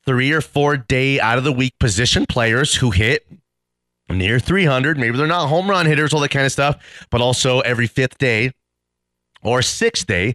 three 0.06 0.32
or 0.32 0.40
four 0.40 0.76
day 0.76 1.20
out 1.20 1.36
of 1.36 1.44
the 1.44 1.52
week 1.52 1.78
position 1.78 2.24
players 2.26 2.76
who 2.76 2.90
hit 2.90 3.26
near 4.08 4.38
300 4.40 4.98
maybe 4.98 5.16
they're 5.16 5.26
not 5.26 5.48
home 5.48 5.70
run 5.70 5.86
hitters 5.86 6.12
all 6.12 6.20
that 6.20 6.30
kind 6.30 6.46
of 6.46 6.50
stuff 6.50 7.06
but 7.10 7.20
also 7.20 7.60
every 7.60 7.86
fifth 7.86 8.18
day 8.18 8.50
or 9.42 9.62
sixth 9.62 10.06
day 10.06 10.34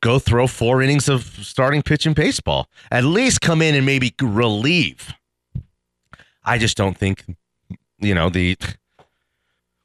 go 0.00 0.18
throw 0.18 0.46
four 0.46 0.82
innings 0.82 1.08
of 1.08 1.24
starting 1.42 1.82
pitch 1.82 2.06
in 2.06 2.12
baseball. 2.12 2.68
At 2.90 3.04
least 3.04 3.40
come 3.40 3.62
in 3.62 3.74
and 3.74 3.84
maybe 3.84 4.14
relieve. 4.20 5.12
I 6.44 6.58
just 6.58 6.76
don't 6.76 6.96
think 6.96 7.24
you 7.98 8.14
know 8.14 8.30
the 8.30 8.56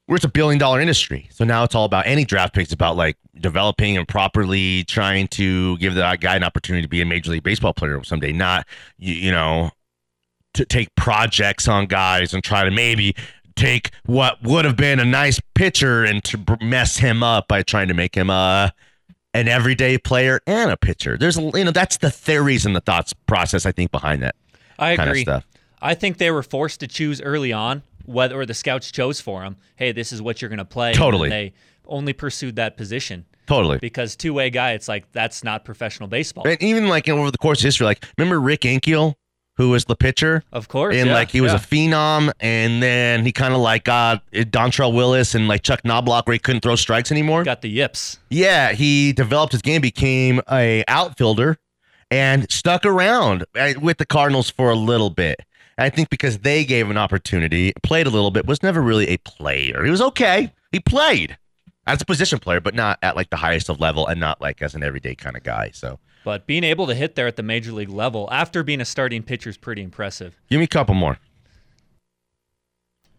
we're 0.08 0.18
it's 0.18 0.26
a 0.26 0.30
billion 0.30 0.60
dollar 0.60 0.82
industry. 0.82 1.28
So 1.32 1.46
now 1.46 1.64
it's 1.64 1.76
all 1.76 1.86
about 1.86 2.06
any 2.06 2.26
draft 2.26 2.54
picks 2.54 2.74
about 2.74 2.98
like 2.98 3.18
developing 3.40 3.98
and 3.98 4.08
properly 4.08 4.84
trying 4.84 5.28
to 5.30 5.78
give 5.78 5.96
that 5.96 6.20
guy 6.20 6.36
an 6.36 6.44
opportunity 6.44 6.82
to 6.82 6.90
be 6.90 7.02
a 7.02 7.06
major 7.06 7.32
league 7.32 7.44
baseball 7.44 7.74
player 7.74 8.04
someday, 8.04 8.32
not 8.32 8.68
you, 8.98 9.14
you 9.14 9.32
know 9.32 9.72
to 10.54 10.66
take 10.66 10.94
projects 10.96 11.68
on 11.68 11.88
guys 11.88 12.34
and 12.34 12.44
try 12.44 12.64
to 12.64 12.70
maybe 12.70 13.16
take 13.56 13.92
what 14.06 14.42
would 14.44 14.66
have 14.66 14.76
been 14.76 15.00
a 15.00 15.06
nice 15.06 15.40
pitcher 15.56 16.04
and 16.04 16.24
to 16.24 16.58
mess 16.62 16.98
him 16.98 17.24
up 17.24 17.48
by 17.48 17.62
trying 17.62 17.88
to 17.88 17.94
make 17.94 18.16
him 18.16 18.30
a 18.30 18.74
an 19.36 19.48
everyday 19.48 19.98
player 19.98 20.42
and 20.46 20.70
a 20.70 20.78
pitcher. 20.78 21.18
There's 21.18 21.38
a 21.38 21.42
you 21.56 21.64
know 21.64 21.72
that's 21.72 21.98
the 21.98 22.12
theories 22.12 22.66
and 22.66 22.76
the 22.76 22.82
thoughts 22.82 23.14
process 23.26 23.66
I 23.66 23.72
think 23.72 23.92
behind 23.92 24.22
that 24.22 24.36
I 24.78 24.96
kind 24.96 25.10
of 25.10 25.14
agree. 25.14 25.24
stuff. 25.24 25.46
I 25.82 25.96
think 25.96 26.18
they 26.18 26.32
were 26.32 26.44
forced 26.44 26.80
to 26.82 26.88
choose 26.88 27.22
early 27.22 27.52
on 27.52 27.84
whether 28.06 28.40
or 28.40 28.46
the 28.46 28.54
scouts 28.54 28.92
chose 28.92 29.22
for 29.22 29.44
him. 29.44 29.58
Hey, 29.76 29.92
this 29.92 30.12
is 30.12 30.22
what 30.22 30.42
you're 30.42 30.50
going 30.50 30.58
to 30.60 30.66
play. 30.66 30.90
and 30.90 30.98
Totally. 30.98 31.30
they 31.30 31.54
only 31.86 32.14
pursued 32.14 32.56
that 32.56 32.78
position 32.78 33.26
Totally. 33.48 33.78
because 33.78 34.16
two 34.16 34.34
way 34.34 34.50
guy, 34.50 34.72
it's 34.72 34.88
like 34.88 35.12
that's 35.12 35.44
not 35.44 35.66
professional 35.66 36.08
baseball. 36.08 36.48
And 36.48 36.62
even 36.62 36.88
like 36.88 37.08
over 37.10 37.32
the 37.32 37.38
course 37.38 37.60
of 37.60 37.66
history, 37.66 37.86
like 37.86 38.06
remember 38.18 38.40
Rick 38.40 38.62
Ankiel, 38.62 39.16
who 39.58 39.70
was 39.70 39.86
the 39.86 39.96
pitcher? 39.96 40.44
Of 40.52 40.68
course, 40.68 40.96
and 40.96 41.08
yeah, 41.08 41.14
like 41.14 41.30
he 41.30 41.40
was 41.40 41.52
yeah. 41.52 41.58
a 41.58 41.62
phenom, 41.62 42.32
and 42.40 42.82
then 42.82 43.24
he 43.24 43.32
kind 43.32 43.54
of 43.54 43.60
like 43.60 43.84
got 43.84 44.24
Dontrelle 44.32 44.96
Willis 44.96 45.36
and 45.36 45.48
like 45.48 45.62
Chuck 45.62 45.82
Knobloch, 45.86 46.26
where 46.26 46.34
he 46.34 46.40
couldn't 46.40 46.62
throw 46.62 46.76
strikes 46.76 47.12
anymore. 47.12 47.44
got 47.44 47.62
the 47.62 47.70
yips. 47.70 48.18
Yeah, 48.30 48.72
he 48.72 49.14
developed 49.14 49.52
his 49.52 49.62
game, 49.62 49.82
became 49.82 50.42
a 50.52 50.84
outfielder, 50.88 51.58
and 52.10 52.50
stuck 52.52 52.84
around 52.86 53.46
uh, 53.56 53.74
with 53.80 53.98
the 54.00 54.06
Cardinals 54.08 54.50
for 54.50 54.72
a 54.72 54.76
little 54.76 55.12
bit. 55.12 55.42
I 55.84 55.90
think 55.90 56.10
because 56.10 56.40
they 56.40 56.64
gave 56.64 56.90
an 56.90 56.98
opportunity, 56.98 57.74
played 57.84 58.08
a 58.08 58.10
little 58.10 58.32
bit, 58.32 58.48
was 58.48 58.64
never 58.64 58.82
really 58.82 59.10
a 59.10 59.18
player. 59.18 59.84
He 59.84 59.92
was 59.92 60.00
okay. 60.02 60.54
He 60.72 60.80
played 60.80 61.38
as 61.86 62.02
a 62.02 62.06
position 62.06 62.40
player, 62.40 62.62
but 62.62 62.74
not 62.74 63.00
at 63.02 63.18
like 63.18 63.30
the 63.30 63.36
highest 63.36 63.68
of 63.68 63.82
level, 63.82 64.08
and 64.08 64.18
not 64.18 64.40
like 64.40 64.62
as 64.62 64.76
an 64.76 64.82
everyday 64.84 65.14
kind 65.14 65.36
of 65.36 65.44
guy. 65.44 65.72
So 65.74 66.00
But 66.24 66.48
being 66.48 66.64
able 66.64 66.88
to 66.88 66.96
hit 66.96 67.16
there 67.16 67.28
at 67.28 67.36
the 67.36 67.44
major 67.44 67.74
league 67.74 67.90
level 67.90 68.30
after 68.32 68.64
being 68.64 68.80
a 68.80 68.86
starting 68.86 69.24
pitcher 69.24 69.50
is 69.50 69.58
pretty 69.58 69.84
impressive. 69.84 70.40
give 70.50 70.60
me 70.60 70.64
a 70.64 70.68
couple 70.68 70.96
more. 70.96 71.18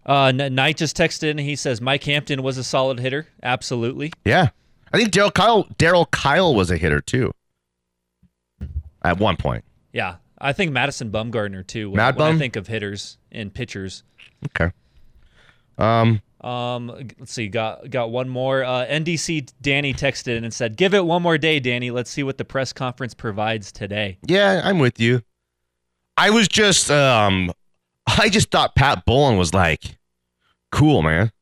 Uh, 0.07 0.33
Knight 0.33 0.79
just 0.79 0.97
texted 0.97 1.25
in. 1.25 1.37
He 1.39 1.57
says 1.57 1.83
Mike 1.83 2.05
Hampton 2.05 2.43
was 2.43 2.57
a 2.57 2.65
solid 2.65 2.99
hitter. 2.99 3.27
Absolutely. 3.43 4.11
Yeah, 4.25 4.49
I 4.91 4.97
think 4.97 5.11
Darryl 5.11 5.33
Kile 5.33 5.69
Darryl 5.77 6.11
Kile 6.11 6.55
was 6.55 6.71
a 6.71 6.79
hitter 6.79 7.03
too. 7.03 7.31
At 9.03 9.19
one 9.19 9.37
point. 9.37 9.65
Yeah, 9.93 10.17
I 10.45 10.53
think 10.53 10.73
Madison 10.73 11.11
Bumgarner 11.11 11.67
too. 11.67 11.91
When, 11.91 11.97
Mad 11.97 12.17
when 12.17 12.37
I 12.37 12.39
think 12.39 12.57
of 12.57 12.67
hitters 12.67 13.17
and 13.33 13.53
pitchers. 13.53 14.05
Okay. 14.47 14.73
Um. 15.79 16.21
Um, 16.43 16.89
let's 17.19 17.33
see. 17.33 17.49
Got 17.49 17.89
got 17.89 18.11
one 18.11 18.29
more. 18.29 18.63
Uh, 18.63 18.85
NDC 18.87 19.51
Danny 19.63 19.95
texted 19.95 20.37
in 20.37 20.45
and 20.45 20.53
said, 20.53 20.77
"Give 20.77 20.93
it 20.93 21.07
one 21.07 21.23
more 21.23 21.39
day, 21.39 21.59
Danny. 21.59 21.91
Let's 21.91 22.11
see 22.11 22.23
what 22.23 22.37
the 22.37 22.45
press 22.45 22.73
conference 22.75 23.15
provides 23.15 23.73
today." 23.73 24.19
Yeah, 24.27 24.61
I'm 24.63 24.79
with 24.79 25.01
you. 25.01 25.23
I 26.19 26.29
was 26.29 26.47
just 26.47 26.91
um 26.91 27.51
I 28.07 28.29
just 28.29 28.51
thought 28.51 28.75
Pat 28.75 29.05
Bowlen 29.07 29.39
was 29.39 29.55
like 29.55 29.97
cool, 30.71 31.01
man. 31.01 31.33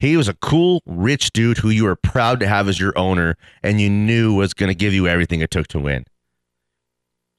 He 0.00 0.16
was 0.16 0.28
a 0.28 0.34
cool, 0.34 0.82
rich 0.86 1.30
dude 1.30 1.58
who 1.58 1.68
you 1.68 1.84
were 1.84 1.94
proud 1.94 2.40
to 2.40 2.48
have 2.48 2.68
as 2.68 2.80
your 2.80 2.98
owner 2.98 3.36
and 3.62 3.80
you 3.80 3.90
knew 3.90 4.34
was 4.34 4.54
going 4.54 4.68
to 4.68 4.74
give 4.74 4.94
you 4.94 5.06
everything 5.06 5.42
it 5.42 5.50
took 5.50 5.68
to 5.68 5.78
win. 5.78 6.06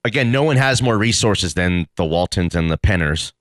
Again, 0.03 0.31
no 0.31 0.43
one 0.43 0.57
has 0.57 0.81
more 0.81 0.97
resources 0.97 1.53
than 1.53 1.87
the 1.95 2.05
Waltons 2.05 2.55
and 2.55 2.71
the 2.71 2.77
Penners. 2.77 3.33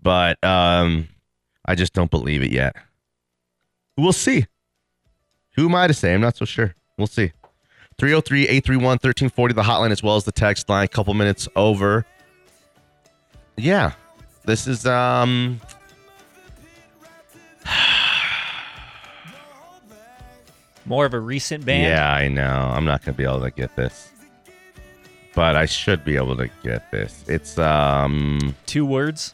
But 0.00 0.42
um 0.44 1.08
I 1.64 1.74
just 1.74 1.92
don't 1.92 2.10
believe 2.10 2.42
it 2.42 2.52
yet. 2.52 2.76
We'll 3.96 4.12
see. 4.12 4.46
Who 5.56 5.66
am 5.68 5.74
I 5.74 5.86
to 5.88 5.94
say? 5.94 6.14
I'm 6.14 6.20
not 6.20 6.36
so 6.36 6.44
sure. 6.44 6.74
We'll 6.96 7.08
see. 7.08 7.32
303 7.98 8.42
831 8.42 8.84
1340, 8.84 9.54
the 9.54 9.62
hotline 9.62 9.90
as 9.90 10.02
well 10.02 10.14
as 10.16 10.24
the 10.24 10.30
text 10.32 10.68
line. 10.68 10.86
couple 10.86 11.12
minutes 11.14 11.48
over. 11.56 12.06
Yeah. 13.56 13.92
This 14.44 14.68
is, 14.68 14.86
um, 14.86 15.60
More 20.86 21.04
of 21.04 21.12
a 21.12 21.20
recent 21.20 21.66
band. 21.66 21.82
yeah, 21.82 22.10
I 22.10 22.28
know. 22.28 22.70
I'm 22.72 22.84
not 22.86 23.04
going 23.04 23.14
to 23.14 23.18
be 23.18 23.24
able 23.24 23.40
to 23.42 23.50
get 23.50 23.76
this. 23.76 24.10
But 25.38 25.54
I 25.54 25.66
should 25.66 26.04
be 26.04 26.16
able 26.16 26.34
to 26.34 26.50
get 26.64 26.90
this. 26.90 27.22
It's, 27.28 27.60
um, 27.60 28.56
Two 28.66 28.84
words. 28.84 29.32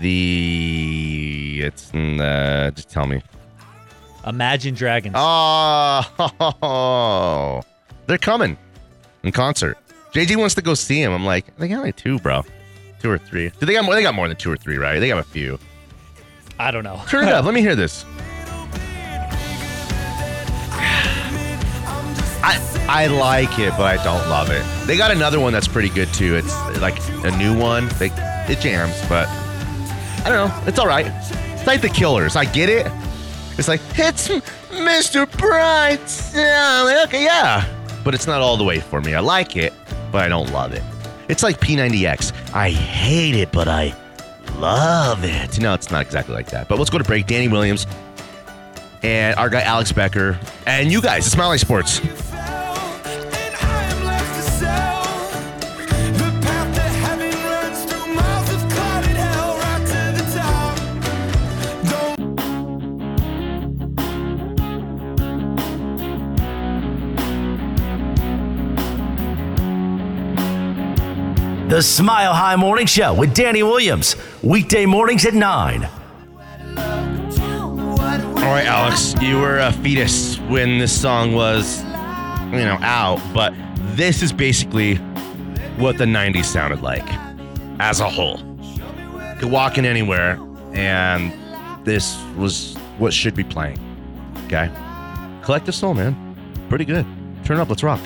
the, 0.00 1.60
it's, 1.64 1.90
in 1.90 2.16
the, 2.16 2.72
just 2.74 2.88
tell 2.88 3.06
me. 3.06 3.20
Imagine 4.26 4.74
Dragons. 4.74 5.14
Oh, 5.18 6.00
they're 8.06 8.16
coming 8.16 8.56
in 9.22 9.32
concert. 9.32 9.76
JG 10.14 10.34
wants 10.36 10.54
to 10.54 10.62
go 10.62 10.72
see 10.72 11.02
him. 11.02 11.12
I'm 11.12 11.26
like, 11.26 11.54
they 11.58 11.68
got 11.68 11.82
like 11.82 11.96
two, 11.96 12.18
bro. 12.18 12.42
Two 13.02 13.10
or 13.10 13.18
three. 13.18 13.50
Do 13.60 13.66
they 13.66 13.74
got 13.74 13.84
more? 13.84 13.94
They 13.94 14.02
got 14.02 14.14
more 14.14 14.28
than 14.28 14.38
two 14.38 14.50
or 14.50 14.56
three, 14.56 14.78
right? 14.78 14.98
They 14.98 15.08
got 15.08 15.18
a 15.18 15.24
few. 15.24 15.58
I 16.58 16.70
don't 16.70 16.84
know. 16.84 17.02
Turn 17.06 17.28
it 17.28 17.34
up. 17.34 17.44
Let 17.44 17.52
me 17.52 17.60
hear 17.60 17.76
this. 17.76 18.06
I 22.42 22.58
I 22.88 23.06
like 23.06 23.58
it, 23.58 23.70
but 23.76 23.98
I 23.98 24.02
don't 24.02 24.28
love 24.28 24.50
it. 24.50 24.64
They 24.86 24.96
got 24.96 25.10
another 25.10 25.38
one 25.40 25.52
that's 25.52 25.68
pretty 25.68 25.90
good 25.90 26.12
too. 26.14 26.36
It's 26.36 26.54
like 26.80 26.98
a 27.24 27.36
new 27.36 27.56
one. 27.58 27.88
They 27.98 28.10
it 28.48 28.60
jams, 28.60 29.00
but 29.08 29.28
I 29.28 30.28
don't 30.28 30.48
know. 30.48 30.62
It's 30.66 30.78
all 30.78 30.86
right. 30.86 31.06
It's 31.06 31.66
like 31.66 31.82
the 31.82 31.88
Killers. 31.88 32.36
I 32.36 32.44
get 32.46 32.68
it. 32.68 32.90
It's 33.58 33.68
like 33.68 33.80
it's 33.98 34.28
Mr. 34.70 35.26
Brightside. 35.26 37.04
Okay, 37.06 37.24
yeah, 37.24 37.64
but 38.04 38.14
it's 38.14 38.26
not 38.26 38.40
all 38.40 38.56
the 38.56 38.64
way 38.64 38.80
for 38.80 39.00
me. 39.00 39.14
I 39.14 39.20
like 39.20 39.56
it, 39.56 39.72
but 40.10 40.24
I 40.24 40.28
don't 40.28 40.50
love 40.52 40.72
it. 40.72 40.82
It's 41.28 41.42
like 41.42 41.60
P90X. 41.60 42.54
I 42.54 42.70
hate 42.70 43.34
it, 43.36 43.52
but 43.52 43.68
I 43.68 43.94
love 44.56 45.24
it. 45.24 45.60
No, 45.60 45.74
it's 45.74 45.90
not 45.90 46.02
exactly 46.02 46.34
like 46.34 46.48
that. 46.50 46.68
But 46.68 46.78
let's 46.78 46.90
go 46.90 46.98
to 46.98 47.04
break. 47.04 47.26
Danny 47.26 47.48
Williams 47.48 47.86
and 49.02 49.34
our 49.36 49.48
guy 49.48 49.62
Alex 49.62 49.92
Becker 49.92 50.38
and 50.66 50.90
you 50.90 51.00
guys. 51.00 51.24
It's 51.24 51.32
Smiley 51.32 51.58
Sports. 51.58 52.00
The 71.70 71.80
Smile 71.80 72.34
High 72.34 72.56
Morning 72.56 72.84
Show 72.84 73.14
with 73.14 73.32
Danny 73.32 73.62
Williams. 73.62 74.16
Weekday 74.42 74.86
mornings 74.86 75.24
at 75.24 75.34
9. 75.34 75.84
All 75.84 75.90
right, 78.48 78.66
Alex, 78.66 79.14
you 79.22 79.38
were 79.38 79.60
a 79.60 79.70
fetus 79.74 80.40
when 80.48 80.80
this 80.80 80.90
song 81.00 81.32
was, 81.32 81.78
you 81.82 82.64
know, 82.64 82.76
out, 82.80 83.20
but 83.32 83.54
this 83.94 84.20
is 84.20 84.32
basically 84.32 84.96
what 85.76 85.96
the 85.96 86.06
90s 86.06 86.46
sounded 86.46 86.82
like 86.82 87.06
as 87.78 88.00
a 88.00 88.10
whole. 88.10 88.40
You 88.60 89.38
could 89.38 89.52
walk 89.52 89.78
in 89.78 89.84
anywhere, 89.84 90.40
and 90.72 91.32
this 91.86 92.20
was 92.36 92.74
what 92.98 93.14
should 93.14 93.36
be 93.36 93.44
playing. 93.44 93.78
Okay? 94.46 94.68
Collective 95.44 95.76
Soul, 95.76 95.94
man. 95.94 96.16
Pretty 96.68 96.84
good. 96.84 97.06
Turn 97.44 97.58
up, 97.58 97.68
let's 97.68 97.84
rock. 97.84 98.00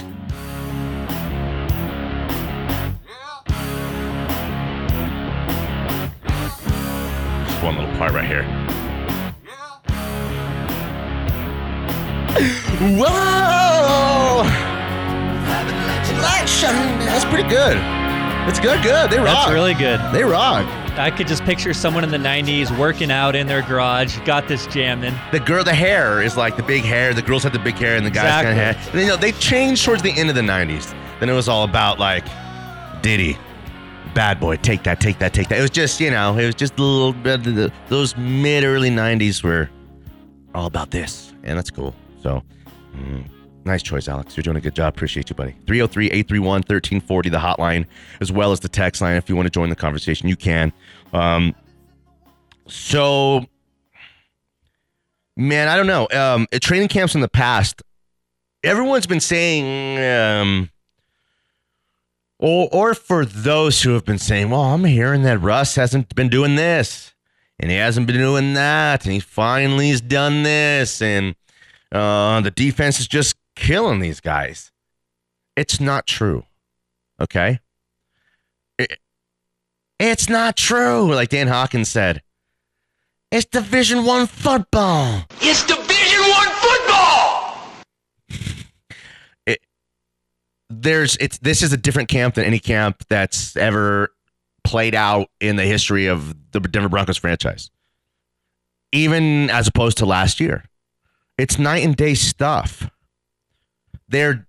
Part 8.04 8.12
right 8.12 8.28
here. 8.28 8.42
Whoa! 12.98 14.42
That's 16.34 17.24
pretty 17.26 17.48
good. 17.48 17.76
It's 18.48 18.60
good, 18.60 18.82
good. 18.82 19.10
They 19.10 19.18
rock. 19.18 19.26
That's 19.26 19.50
really 19.52 19.74
good. 19.74 20.00
They 20.12 20.24
rock. 20.24 20.66
I 20.98 21.10
could 21.10 21.26
just 21.26 21.44
picture 21.44 21.72
someone 21.72 22.04
in 22.04 22.10
the 22.10 22.18
90s 22.18 22.76
working 22.78 23.10
out 23.10 23.34
in 23.34 23.46
their 23.46 23.62
garage, 23.62 24.18
got 24.20 24.48
this 24.48 24.66
jammed 24.66 25.04
in. 25.04 25.14
The 25.32 25.40
girl, 25.40 25.64
the 25.64 25.74
hair 25.74 26.22
is 26.22 26.36
like 26.36 26.56
the 26.56 26.62
big 26.62 26.84
hair. 26.84 27.14
The 27.14 27.22
girls 27.22 27.42
had 27.42 27.52
the 27.52 27.58
big 27.58 27.74
hair, 27.76 27.96
and 27.96 28.04
the 28.04 28.10
guys 28.10 28.44
kind 28.44 28.48
of 28.48 28.52
Exactly. 28.52 28.82
hair. 28.84 28.90
And, 28.92 29.00
you 29.00 29.06
know, 29.08 29.16
they 29.16 29.32
changed 29.32 29.84
towards 29.84 30.02
the 30.02 30.12
end 30.12 30.28
of 30.28 30.34
the 30.34 30.42
'90s. 30.42 30.94
Then 31.20 31.28
it 31.30 31.34
was 31.34 31.48
all 31.48 31.64
about 31.64 31.98
like 31.98 32.24
Diddy, 33.02 33.38
Bad 34.14 34.38
Boy, 34.38 34.56
take 34.56 34.84
that, 34.84 35.00
take 35.00 35.18
that, 35.18 35.34
take 35.34 35.48
that. 35.48 35.58
It 35.58 35.62
was 35.62 35.70
just, 35.70 36.00
you 36.00 36.10
know, 36.10 36.36
it 36.38 36.46
was 36.46 36.54
just 36.54 36.78
a 36.78 36.82
little 36.82 37.12
bit. 37.12 37.72
Those 37.88 38.16
mid 38.16 38.64
early 38.64 38.90
'90s 38.90 39.42
were 39.42 39.68
all 40.54 40.66
about 40.66 40.90
this, 40.90 41.32
and 41.42 41.58
that's 41.58 41.70
cool. 41.70 41.94
So, 42.22 42.42
mm, 42.96 43.28
nice 43.64 43.82
choice, 43.82 44.08
Alex. 44.08 44.36
You're 44.36 44.42
doing 44.42 44.56
a 44.56 44.60
good 44.60 44.74
job. 44.74 44.94
Appreciate 44.94 45.30
you, 45.30 45.36
buddy. 45.36 45.52
303 45.66 46.06
831 46.06 46.46
1340, 46.62 47.28
the 47.28 47.38
hotline, 47.38 47.86
as 48.20 48.30
well 48.30 48.52
as 48.52 48.60
the 48.60 48.68
text 48.68 49.02
line. 49.02 49.16
If 49.16 49.28
you 49.28 49.36
want 49.36 49.46
to 49.46 49.50
join 49.50 49.68
the 49.68 49.76
conversation, 49.76 50.28
you 50.28 50.36
can. 50.36 50.72
Um, 51.12 51.54
so, 52.68 53.44
man, 55.36 55.68
I 55.68 55.76
don't 55.76 55.86
know. 55.86 56.08
Um, 56.12 56.46
training 56.60 56.88
camps 56.88 57.14
in 57.14 57.20
the 57.20 57.28
past, 57.28 57.82
everyone's 58.62 59.06
been 59.06 59.20
saying, 59.20 59.98
um, 59.98 60.70
Or, 62.46 62.68
or 62.72 62.92
for 62.94 63.24
those 63.24 63.80
who 63.80 63.94
have 63.94 64.04
been 64.04 64.18
saying, 64.18 64.50
well, 64.50 64.60
I'm 64.60 64.84
hearing 64.84 65.22
that 65.22 65.38
Russ 65.40 65.76
hasn't 65.76 66.14
been 66.14 66.28
doing 66.28 66.56
this 66.56 67.14
and 67.58 67.70
he 67.70 67.78
hasn't 67.78 68.06
been 68.06 68.18
doing 68.18 68.52
that 68.52 69.04
and 69.06 69.14
he 69.14 69.18
finally 69.20 69.88
has 69.88 70.02
done 70.02 70.42
this 70.42 71.00
and 71.00 71.36
uh, 71.90 72.42
the 72.42 72.50
defense 72.50 73.00
is 73.00 73.08
just 73.08 73.36
killing 73.56 74.00
these 74.00 74.20
guys. 74.20 74.72
It's 75.56 75.80
not 75.80 76.06
true. 76.06 76.44
Okay? 77.18 77.60
It- 78.78 78.98
it's 79.98 80.28
not 80.28 80.54
true, 80.58 81.14
like 81.14 81.30
Dan 81.30 81.48
Hawkins 81.48 81.88
said. 81.88 82.20
It's 83.30 83.46
Division 83.46 84.04
One 84.04 84.26
football. 84.26 85.22
It's 85.40 85.64
Division 85.64 86.20
One 86.20 86.48
football. 86.48 87.70
There's 90.70 91.16
it's 91.16 91.38
this 91.38 91.62
is 91.62 91.72
a 91.72 91.76
different 91.76 92.08
camp 92.08 92.34
than 92.34 92.44
any 92.44 92.58
camp 92.58 93.04
that's 93.08 93.56
ever 93.56 94.10
played 94.62 94.94
out 94.94 95.28
in 95.40 95.56
the 95.56 95.64
history 95.64 96.06
of 96.06 96.34
the 96.52 96.60
Denver 96.60 96.88
Broncos 96.88 97.18
franchise. 97.18 97.70
Even 98.92 99.50
as 99.50 99.68
opposed 99.68 99.98
to 99.98 100.06
last 100.06 100.40
year. 100.40 100.64
It's 101.36 101.58
night 101.58 101.84
and 101.84 101.96
day 101.96 102.14
stuff. 102.14 102.88
They're 104.08 104.46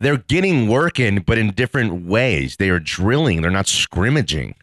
they're 0.00 0.18
getting 0.18 0.68
work 0.68 0.98
in, 0.98 1.22
but 1.22 1.38
in 1.38 1.52
different 1.52 2.06
ways. 2.06 2.56
They 2.56 2.70
are 2.70 2.80
drilling, 2.80 3.40
they're 3.42 3.50
not 3.50 3.68
scrimmaging. 3.68 4.56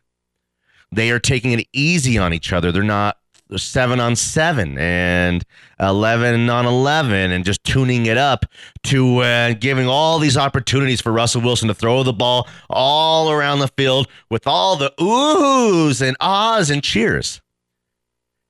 They 0.92 1.12
are 1.12 1.20
taking 1.20 1.52
it 1.52 1.68
easy 1.72 2.18
on 2.18 2.34
each 2.34 2.52
other. 2.52 2.72
They're 2.72 2.84
not 2.84 3.19
seven 3.58 4.00
on 4.00 4.16
seven 4.16 4.78
and 4.78 5.44
11 5.80 6.50
on 6.50 6.66
11 6.66 7.32
and 7.32 7.44
just 7.44 7.64
tuning 7.64 8.06
it 8.06 8.18
up 8.18 8.46
to 8.84 9.20
uh, 9.20 9.54
giving 9.54 9.88
all 9.88 10.20
these 10.20 10.38
opportunities 10.38 11.02
for 11.02 11.12
Russell 11.12 11.42
Wilson 11.42 11.68
to 11.68 11.74
throw 11.74 12.04
the 12.04 12.14
ball 12.14 12.48
all 12.70 13.32
around 13.32 13.60
the 13.60 13.70
field 13.70 14.08
with 14.30 14.46
all 14.46 14.76
the 14.76 14.94
oohs 15.00 16.06
and 16.06 16.16
ahs 16.20 16.70
and 16.70 16.84
cheers. 16.84 17.42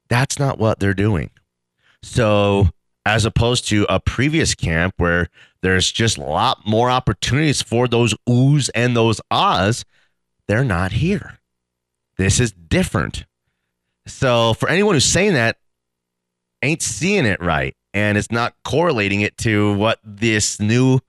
That's 0.10 0.39
not 0.39 0.58
what 0.58 0.79
they're 0.79 0.94
doing. 0.94 1.29
So, 2.01 2.70
as 3.06 3.25
opposed 3.25 3.68
to 3.70 3.86
a 3.89 4.00
previous 4.00 4.56
camp 4.56 4.96
where 4.98 5.29
there's 5.62 5.91
just 5.91 6.18
a 6.18 6.24
lot 6.24 6.65
more 6.65 6.89
opportunities 6.89 7.62
for 7.62 7.88
those 7.88 8.13
oohs 8.27 8.70
and 8.74 8.96
those 8.96 9.22
ahs, 9.32 9.86
they're 10.48 10.63
not 10.63 10.94
here. 10.94 11.39
This 12.18 12.39
is 12.39 12.51
different. 12.51 13.25
So 14.10 14.54
for 14.54 14.70
anyone 14.70 14.96
who's 14.96 15.06
saying 15.06 15.34
that, 15.34 15.58
ain't 16.62 16.82
seeing 16.82 17.25
it 17.25 17.42
right, 17.42 17.75
and 17.94 18.18
it's 18.18 18.32
not 18.32 18.54
correlating 18.63 19.22
it 19.22 19.38
to 19.39 19.74
what 19.75 20.00
this 20.04 20.60
new 20.60 21.00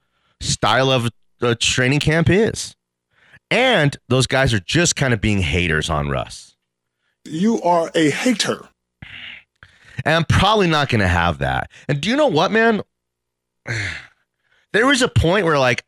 style 0.41 0.91
of 0.91 1.11
uh, 1.43 1.55
training 1.59 2.01
camp 2.01 2.29
is. 2.31 2.75
And 3.51 3.97
those 4.09 4.27
guys 4.27 4.55
are 4.55 4.61
just 4.61 4.95
kind 4.95 5.13
of 5.13 5.21
being 5.21 5.41
haters 5.41 5.91
on 5.91 6.09
Russ. 6.09 6.55
You 7.25 7.61
are 7.63 7.91
a 7.95 8.11
hater. 8.11 8.69
And 10.05 10.15
I'm 10.15 10.25
probably 10.25 10.69
not 10.69 10.89
going 10.89 11.01
to 11.01 11.09
have 11.09 11.39
that. 11.39 11.71
And 11.89 12.01
do 12.01 12.09
you 12.09 12.17
know 12.17 12.29
what, 12.29 12.53
man? 12.53 12.83
There 14.73 14.87
was 14.87 15.03
a 15.03 15.09
point 15.09 15.45
where, 15.47 15.59
like, 15.59 15.85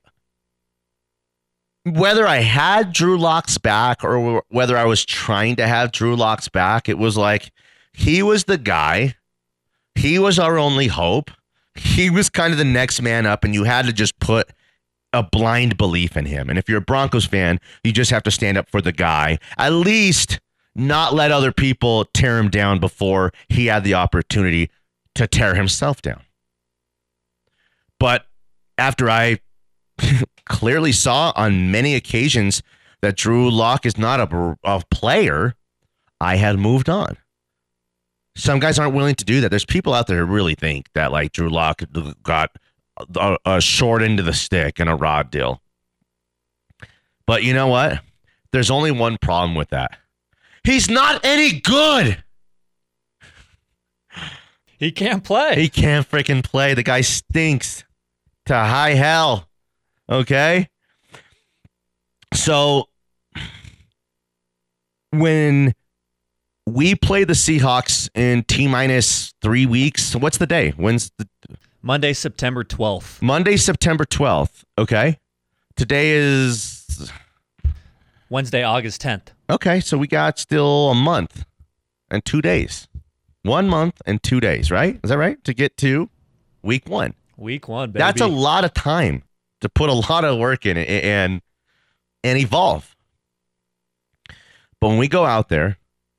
whether 1.84 2.26
I 2.26 2.38
had 2.38 2.92
Drew 2.92 3.18
Lock's 3.18 3.58
back 3.58 4.04
or 4.04 4.42
whether 4.48 4.76
I 4.76 4.84
was 4.84 5.04
trying 5.04 5.56
to 5.56 5.66
have 5.66 5.92
Drew 5.92 6.14
Lock's 6.14 6.48
back, 6.48 6.88
it 6.88 6.98
was 6.98 7.16
like 7.16 7.50
he 7.92 8.22
was 8.22 8.44
the 8.44 8.58
guy. 8.58 9.16
He 9.94 10.18
was 10.18 10.38
our 10.38 10.58
only 10.58 10.86
hope. 10.86 11.30
He 11.74 12.10
was 12.10 12.30
kind 12.30 12.52
of 12.52 12.58
the 12.58 12.64
next 12.64 13.02
man 13.02 13.26
up, 13.26 13.44
and 13.44 13.54
you 13.54 13.64
had 13.64 13.86
to 13.86 13.92
just 13.92 14.18
put 14.20 14.50
a 15.12 15.22
blind 15.22 15.76
belief 15.76 16.16
in 16.16 16.26
him. 16.26 16.48
And 16.48 16.58
if 16.58 16.68
you're 16.68 16.78
a 16.78 16.82
Broncos 16.82 17.26
fan, 17.26 17.58
you 17.84 17.92
just 17.92 18.10
have 18.10 18.22
to 18.22 18.30
stand 18.30 18.56
up 18.56 18.68
for 18.68 18.80
the 18.80 18.92
guy. 18.92 19.38
At 19.58 19.70
least 19.70 20.40
not 20.74 21.12
let 21.12 21.30
other 21.30 21.52
people 21.52 22.06
tear 22.14 22.38
him 22.38 22.48
down 22.48 22.78
before 22.78 23.32
he 23.48 23.66
had 23.66 23.84
the 23.84 23.94
opportunity 23.94 24.70
to 25.14 25.26
tear 25.26 25.54
himself 25.54 26.00
down. 26.00 26.22
But 27.98 28.26
after 28.78 29.10
I 29.10 29.38
clearly 30.46 30.92
saw 30.92 31.32
on 31.36 31.70
many 31.70 31.94
occasions 31.94 32.62
that 33.00 33.16
Drew 33.16 33.50
Lock 33.50 33.84
is 33.84 33.98
not 33.98 34.20
a, 34.20 34.56
a 34.64 34.82
player, 34.90 35.54
I 36.20 36.36
had 36.36 36.58
moved 36.58 36.88
on. 36.88 37.18
Some 38.36 38.60
guys 38.60 38.78
aren't 38.78 38.94
willing 38.94 39.16
to 39.16 39.24
do 39.24 39.40
that. 39.42 39.50
There's 39.50 39.66
people 39.66 39.92
out 39.92 40.06
there 40.06 40.24
who 40.24 40.32
really 40.32 40.54
think 40.54 40.86
that 40.94 41.12
like 41.12 41.32
Drew 41.32 41.50
Lock 41.50 41.82
got 42.22 42.56
a, 43.16 43.36
a 43.44 43.60
short 43.60 44.02
end 44.02 44.20
of 44.20 44.26
the 44.26 44.32
stick 44.32 44.78
and 44.78 44.88
a 44.88 44.94
rod 44.94 45.30
deal. 45.30 45.60
But 47.26 47.42
you 47.42 47.52
know 47.52 47.66
what? 47.66 48.00
There's 48.52 48.70
only 48.70 48.90
one 48.90 49.18
problem 49.20 49.54
with 49.54 49.70
that. 49.70 49.98
He's 50.64 50.88
not 50.88 51.24
any 51.24 51.60
good. 51.60 52.22
He 54.78 54.92
can't 54.92 55.22
play. 55.22 55.56
He 55.56 55.68
can't 55.68 56.08
freaking 56.08 56.42
play. 56.42 56.74
The 56.74 56.82
guy 56.82 57.02
stinks 57.02 57.84
to 58.46 58.54
high 58.54 58.94
hell. 58.94 59.48
Okay. 60.12 60.68
So 62.34 62.90
when 65.10 65.74
we 66.66 66.94
play 66.94 67.24
the 67.24 67.32
Seahawks 67.32 68.10
in 68.14 68.44
T 68.44 68.68
minus 68.68 69.32
three 69.40 69.64
weeks, 69.64 70.14
what's 70.14 70.36
the 70.36 70.46
day? 70.46 70.72
When's 70.76 71.10
the 71.16 71.26
Monday, 71.80 72.12
September 72.12 72.62
12th. 72.62 73.22
Monday, 73.22 73.56
September 73.56 74.04
12th? 74.04 74.64
Okay. 74.76 75.18
Today 75.76 76.10
is 76.10 77.10
Wednesday, 78.28 78.62
August 78.62 79.00
10th. 79.00 79.28
okay. 79.48 79.80
So 79.80 79.96
we 79.96 80.08
got 80.08 80.38
still 80.38 80.90
a 80.90 80.94
month 80.94 81.46
and 82.10 82.22
two 82.22 82.42
days. 82.42 82.86
One 83.44 83.66
month 83.66 84.02
and 84.04 84.22
two 84.22 84.40
days, 84.40 84.70
right? 84.70 85.00
Is 85.02 85.08
that 85.08 85.16
right? 85.16 85.42
To 85.44 85.54
get 85.54 85.78
to 85.78 86.10
week 86.62 86.86
one. 86.86 87.14
Week 87.38 87.66
one, 87.66 87.92
baby. 87.92 88.00
That's 88.00 88.20
a 88.20 88.26
lot 88.26 88.66
of 88.66 88.74
time 88.74 89.22
to 89.62 89.68
put 89.68 89.88
a 89.88 89.92
lot 90.10 90.24
of 90.24 90.38
work 90.38 90.66
in 90.66 90.76
it 90.76 90.88
and 90.88 91.40
and 92.22 92.38
evolve. 92.38 92.94
But 94.80 94.88
when 94.88 94.98
we 94.98 95.08
go 95.08 95.24
out 95.24 95.48
there 95.48 95.78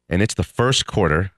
and 0.10 0.22
it's 0.22 0.34
the 0.34 0.44
first 0.44 0.86
quarter 0.86 1.32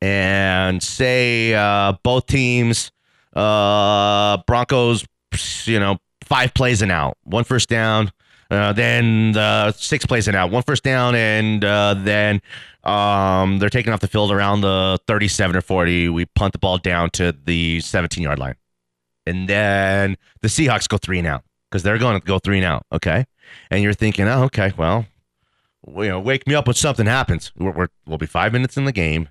and 0.00 0.82
say 0.82 1.54
uh, 1.54 1.94
both 2.02 2.26
teams, 2.26 2.92
uh, 3.34 4.38
Broncos, 4.46 5.06
you 5.64 5.80
know, 5.80 5.98
five 6.22 6.54
plays 6.54 6.82
and 6.82 6.92
out, 6.92 7.16
one 7.24 7.44
first 7.44 7.68
down, 7.68 8.12
uh, 8.50 8.72
then 8.72 9.32
the 9.32 9.72
six 9.72 10.04
plays 10.04 10.28
and 10.28 10.36
out, 10.36 10.50
one 10.50 10.62
first 10.62 10.82
down, 10.82 11.14
and 11.14 11.64
uh, 11.64 11.94
then 11.94 12.42
um, 12.84 13.58
they're 13.58 13.70
taking 13.70 13.92
off 13.92 14.00
the 14.00 14.08
field 14.08 14.30
around 14.30 14.60
the 14.60 14.98
37 15.06 15.56
or 15.56 15.60
40. 15.62 16.10
We 16.10 16.26
punt 16.26 16.52
the 16.52 16.58
ball 16.58 16.76
down 16.78 17.10
to 17.10 17.32
the 17.32 17.80
17 17.80 18.22
yard 18.22 18.38
line 18.38 18.56
and 19.26 19.48
then 19.48 20.16
the 20.42 20.48
Seahawks 20.48 20.88
go 20.88 20.98
three 20.98 21.18
and 21.18 21.26
out 21.26 21.44
because 21.70 21.82
they're 21.82 21.98
going 21.98 22.20
to 22.20 22.26
go 22.26 22.38
three 22.38 22.58
and 22.58 22.66
out. 22.66 22.86
Okay, 22.92 23.26
and 23.70 23.82
you're 23.82 23.92
thinking, 23.92 24.28
oh, 24.28 24.44
okay, 24.44 24.72
well, 24.76 25.06
you 25.86 26.08
know, 26.08 26.20
wake 26.20 26.46
me 26.46 26.54
up 26.54 26.66
when 26.66 26.74
something 26.74 27.06
happens. 27.06 27.52
We're, 27.56 27.72
we're, 27.72 27.88
we'll 28.06 28.18
be 28.18 28.26
five 28.26 28.52
minutes 28.52 28.76
in 28.76 28.84
the 28.84 28.92
game. 28.92 29.28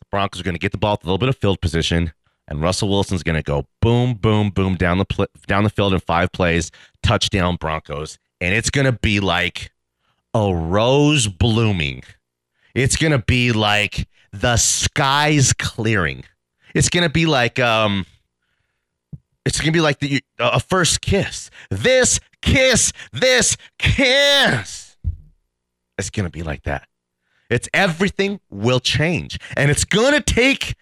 The 0.00 0.06
Broncos 0.10 0.40
are 0.40 0.44
going 0.44 0.54
to 0.54 0.60
get 0.60 0.72
the 0.72 0.78
ball 0.78 0.98
a 1.02 1.06
little 1.06 1.18
bit 1.18 1.28
of 1.28 1.36
field 1.36 1.60
position, 1.60 2.12
and 2.48 2.60
Russell 2.60 2.88
Wilson's 2.88 3.22
going 3.22 3.36
to 3.36 3.42
go 3.42 3.66
boom, 3.80 4.14
boom, 4.14 4.50
boom 4.50 4.76
down 4.76 4.98
the 4.98 5.04
pl- 5.04 5.28
down 5.46 5.64
the 5.64 5.70
field 5.70 5.94
in 5.94 6.00
five 6.00 6.32
plays, 6.32 6.70
touchdown 7.02 7.56
Broncos, 7.56 8.18
and 8.40 8.54
it's 8.54 8.70
going 8.70 8.86
to 8.86 8.92
be 8.92 9.20
like 9.20 9.70
a 10.34 10.54
rose 10.54 11.28
blooming. 11.28 12.02
It's 12.74 12.96
going 12.96 13.12
to 13.12 13.18
be 13.18 13.52
like 13.52 14.08
the 14.32 14.56
skies 14.56 15.52
clearing. 15.52 16.24
It's 16.74 16.88
going 16.88 17.04
to 17.04 17.10
be 17.10 17.26
like 17.26 17.60
um 17.60 18.04
it's 19.44 19.60
gonna 19.60 19.72
be 19.72 19.80
like 19.80 19.98
the 19.98 20.22
a 20.38 20.60
first 20.60 21.00
kiss. 21.00 21.50
This 21.70 22.20
kiss, 22.42 22.92
this 23.12 23.56
kiss. 23.78 24.96
It's 25.98 26.10
gonna 26.10 26.30
be 26.30 26.42
like 26.42 26.62
that. 26.64 26.88
It's 27.50 27.68
everything 27.74 28.40
will 28.50 28.80
change, 28.80 29.38
and 29.56 29.70
it's 29.70 29.84
gonna 29.84 30.20
take 30.20 30.74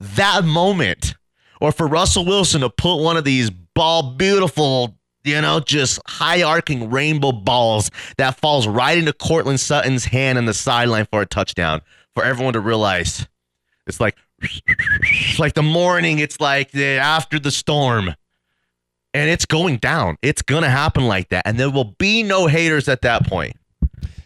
that 0.00 0.44
moment, 0.44 1.14
or 1.60 1.70
for 1.70 1.86
Russell 1.86 2.24
Wilson 2.24 2.62
to 2.62 2.70
put 2.70 2.96
one 2.96 3.16
of 3.16 3.24
these 3.24 3.50
ball 3.50 4.14
beautiful, 4.14 4.96
you 5.22 5.40
know, 5.40 5.60
just 5.60 6.00
high 6.06 6.42
arcing 6.42 6.90
rainbow 6.90 7.30
balls 7.30 7.90
that 8.16 8.38
falls 8.38 8.66
right 8.66 8.98
into 8.98 9.12
Courtland 9.12 9.60
Sutton's 9.60 10.06
hand 10.06 10.38
on 10.38 10.46
the 10.46 10.54
sideline 10.54 11.06
for 11.10 11.22
a 11.22 11.26
touchdown, 11.26 11.82
for 12.14 12.24
everyone 12.24 12.54
to 12.54 12.60
realize 12.60 13.28
it's 13.86 14.00
like 14.00 14.16
like 15.38 15.54
the 15.54 15.62
morning, 15.62 16.18
it's 16.18 16.40
like 16.40 16.70
the 16.72 16.98
after 16.98 17.38
the 17.38 17.50
storm. 17.50 18.14
And 19.14 19.28
it's 19.28 19.44
going 19.44 19.76
down. 19.76 20.16
It's 20.22 20.40
going 20.40 20.62
to 20.62 20.70
happen 20.70 21.04
like 21.04 21.28
that. 21.28 21.46
And 21.46 21.58
there 21.58 21.70
will 21.70 21.94
be 21.98 22.22
no 22.22 22.46
haters 22.46 22.88
at 22.88 23.02
that 23.02 23.26
point. 23.26 23.56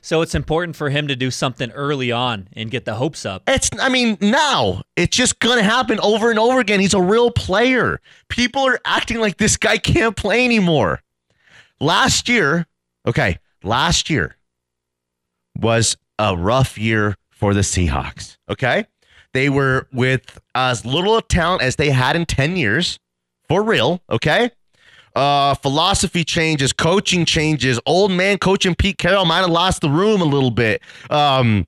So 0.01 0.23
it's 0.23 0.37
important 0.37 0.77
for 0.77 0.91
him 0.91 1.09
to 1.09 1.17
do 1.17 1.33
something 1.33 1.73
early 1.73 2.13
on 2.13 2.47
and 2.53 2.71
get 2.71 2.85
the 2.85 2.95
hopes 2.95 3.27
up. 3.27 3.43
It's, 3.49 3.69
I 3.81 3.89
mean, 3.89 4.17
now 4.21 4.83
it's 4.95 5.17
just 5.17 5.41
going 5.41 5.59
to 5.59 5.65
happen 5.65 5.99
over 5.99 6.31
and 6.31 6.39
over 6.39 6.61
again. 6.61 6.79
He's 6.79 6.95
a 6.95 7.03
real 7.03 7.33
player. 7.33 8.01
People 8.29 8.65
are 8.69 8.79
acting 8.85 9.19
like 9.19 9.39
this 9.39 9.57
guy 9.57 9.79
can't 9.79 10.15
play 10.17 10.45
anymore. 10.45 11.03
last 11.81 12.29
year, 12.29 12.67
okay, 13.07 13.39
last 13.65 14.09
year 14.09 14.37
was 15.59 15.97
a 16.19 16.37
rough 16.37 16.79
year 16.79 17.17
for 17.31 17.55
the 17.55 17.63
Seahawks. 17.63 18.37
Okay. 18.49 18.87
They 19.37 19.51
were 19.51 19.87
with 19.93 20.41
as 20.55 20.87
little 20.87 21.21
talent 21.21 21.61
as 21.61 21.77
they 21.77 21.91
had 21.91 22.17
in 22.17 22.25
10 22.25 22.57
years, 22.57 22.99
for 23.51 23.63
real. 23.63 24.01
Okay. 24.09 24.51
Uh, 25.15 25.55
philosophy 25.57 26.25
changes, 26.25 26.73
coaching 26.73 27.27
changes. 27.27 27.79
Old 27.85 28.11
man 28.13 28.39
coaching 28.39 28.75
Pete 28.75 28.97
Carroll 28.97 29.27
might 29.27 29.41
have 29.41 29.51
lost 29.51 29.83
the 29.83 29.91
room 29.91 30.23
a 30.23 30.25
little 30.25 30.51
bit. 30.51 30.81
Um, 31.11 31.67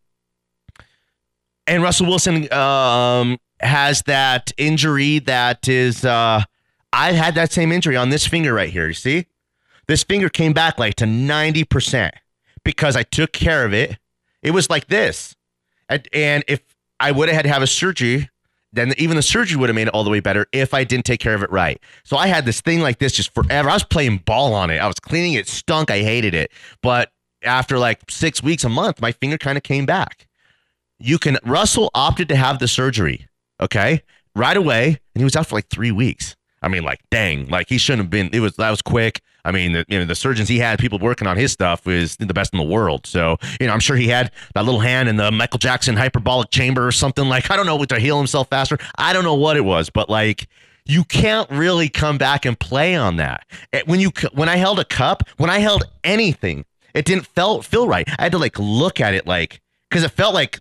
and 1.67 1.83
Russell 1.83 2.07
Wilson 2.07 2.51
um, 2.55 3.37
has 3.61 4.01
that 4.07 4.51
injury 4.57 5.19
that 5.19 5.69
is. 5.69 6.07
Uh, 6.07 6.45
I 6.91 7.13
had 7.13 7.35
that 7.35 7.53
same 7.53 7.71
injury 7.71 7.99
on 7.99 8.09
this 8.09 8.27
finger 8.27 8.55
right 8.55 8.71
here. 8.71 8.87
You 8.87 8.95
see, 8.95 9.27
this 9.89 10.03
finger 10.03 10.31
came 10.31 10.55
back 10.55 10.79
like 10.79 10.95
to 10.95 11.07
ninety 11.07 11.65
percent 11.65 12.15
because 12.65 12.97
I 12.97 13.03
took 13.03 13.33
care 13.33 13.67
of 13.67 13.75
it. 13.75 13.99
It 14.43 14.53
was 14.53 14.71
like 14.71 14.87
this, 14.87 15.37
and 16.15 16.45
if 16.49 16.63
I 17.01 17.13
would 17.13 17.29
have 17.29 17.37
had 17.37 17.43
to 17.43 17.49
have 17.49 17.63
a 17.63 17.67
surgery, 17.67 18.29
then 18.73 18.93
even 18.99 19.17
the 19.17 19.23
surgery 19.23 19.57
would 19.57 19.69
have 19.69 19.77
made 19.77 19.89
it 19.89 19.95
all 19.95 20.05
the 20.05 20.11
way 20.11 20.21
better 20.21 20.47
if 20.53 20.75
I 20.75 20.85
didn't 20.85 21.07
take 21.07 21.21
care 21.21 21.35
of 21.35 21.43
it 21.43 21.51
right. 21.51 21.81
So 22.05 22.17
I 22.17 22.27
had 22.27 22.45
this 22.45 22.61
thing 22.61 22.81
like 22.81 22.99
this 22.99 23.13
just 23.13 23.33
forever. 23.35 23.71
I 23.71 23.75
was 23.75 23.85
playing 23.85 24.19
ball 24.19 24.53
on 24.55 24.71
it. 24.71 24.79
I 24.79 24.87
was 24.87 25.01
cleaning 25.01 25.35
it, 25.35 25.49
stunk. 25.49 25.91
I 25.91 26.01
hated 26.01 26.35
it. 26.35 26.51
But 26.83 27.11
after 27.43 27.79
like 27.79 28.01
six 28.11 28.43
weeks, 28.43 28.65
a 28.65 28.69
month, 28.69 29.01
my 29.01 29.13
finger 29.13 29.39
kind 29.39 29.57
of 29.57 29.63
came 29.63 29.87
back. 29.87 30.27
You 30.99 31.19
can, 31.19 31.39
Russell 31.45 31.91
opted 31.95 32.29
to 32.31 32.37
have 32.37 32.59
the 32.59 32.69
surgery, 32.69 33.29
okay, 33.61 34.03
right 34.35 34.57
away. 34.57 34.87
And 34.87 35.21
he 35.21 35.25
was 35.25 35.37
out 35.37 35.47
for 35.47 35.55
like 35.55 35.69
three 35.69 35.93
weeks. 35.93 36.35
I 36.61 36.69
mean, 36.69 36.83
like, 36.83 37.01
dang, 37.11 37.47
like 37.49 37.69
he 37.69 37.79
shouldn't 37.79 38.03
have 38.03 38.11
been. 38.11 38.31
It 38.33 38.41
was, 38.41 38.57
that 38.57 38.71
was 38.71 38.83
quick. 38.83 39.23
I 39.45 39.53
mean, 39.53 39.73
the, 39.73 39.85
you 39.89 39.99
know, 39.99 40.05
the 40.05 40.15
surgeons 40.15 40.49
he 40.49 40.59
had, 40.59 40.79
people 40.79 40.99
working 40.99 41.27
on 41.27 41.37
his 41.37 41.53
stuff, 41.53 41.87
was 41.87 42.17
the 42.17 42.35
best 42.35 42.53
in 42.53 42.59
the 42.59 42.65
world. 42.65 43.07
So, 43.07 43.37
you 43.61 43.67
know, 43.67 43.73
I'm 43.73 43.81
sure 43.81 43.97
he 43.97 44.09
had 44.09 44.31
that 44.55 44.65
little 44.65 44.81
hand 44.81 45.09
in 45.09 45.17
the 45.17 45.31
Michael 45.31 45.59
Jackson 45.59 45.97
hyperbolic 45.97 46.51
chamber 46.51 46.87
or 46.87 46.93
something 46.93 47.29
like, 47.29 47.51
I 47.51 47.57
don't 47.57 47.67
know, 47.67 47.77
what 47.77 47.89
to 47.91 47.99
heal 47.99 48.19
himself 48.19 48.49
faster. 48.49 48.79
I 48.97 49.13
don't 49.13 49.25
know 49.25 49.35
what 49.35 49.57
it 49.57 49.65
was, 49.65 49.91
but 49.91 50.11
like, 50.11 50.49
you 50.85 51.05
can't 51.05 51.49
really 51.51 51.89
come 51.89 52.19
back 52.19 52.47
and 52.47 52.59
play 52.59 52.95
on 52.95 53.17
that. 53.17 53.47
When 53.85 54.01
you, 54.01 54.11
when 54.33 54.49
I 54.49 54.57
held 54.57 54.79
a 54.81 54.85
cup, 54.85 55.23
when 55.37 55.51
I 55.51 55.59
held 55.59 55.85
anything, 56.03 56.65
it 56.95 57.05
didn't 57.05 57.27
felt 57.27 57.65
feel 57.65 57.87
right. 57.87 58.09
I 58.19 58.23
had 58.23 58.33
to 58.33 58.39
like 58.39 58.59
look 58.59 59.01
at 59.01 59.15
it 59.15 59.27
like, 59.27 59.61
because 59.91 60.03
it 60.03 60.11
felt 60.11 60.35
like 60.35 60.61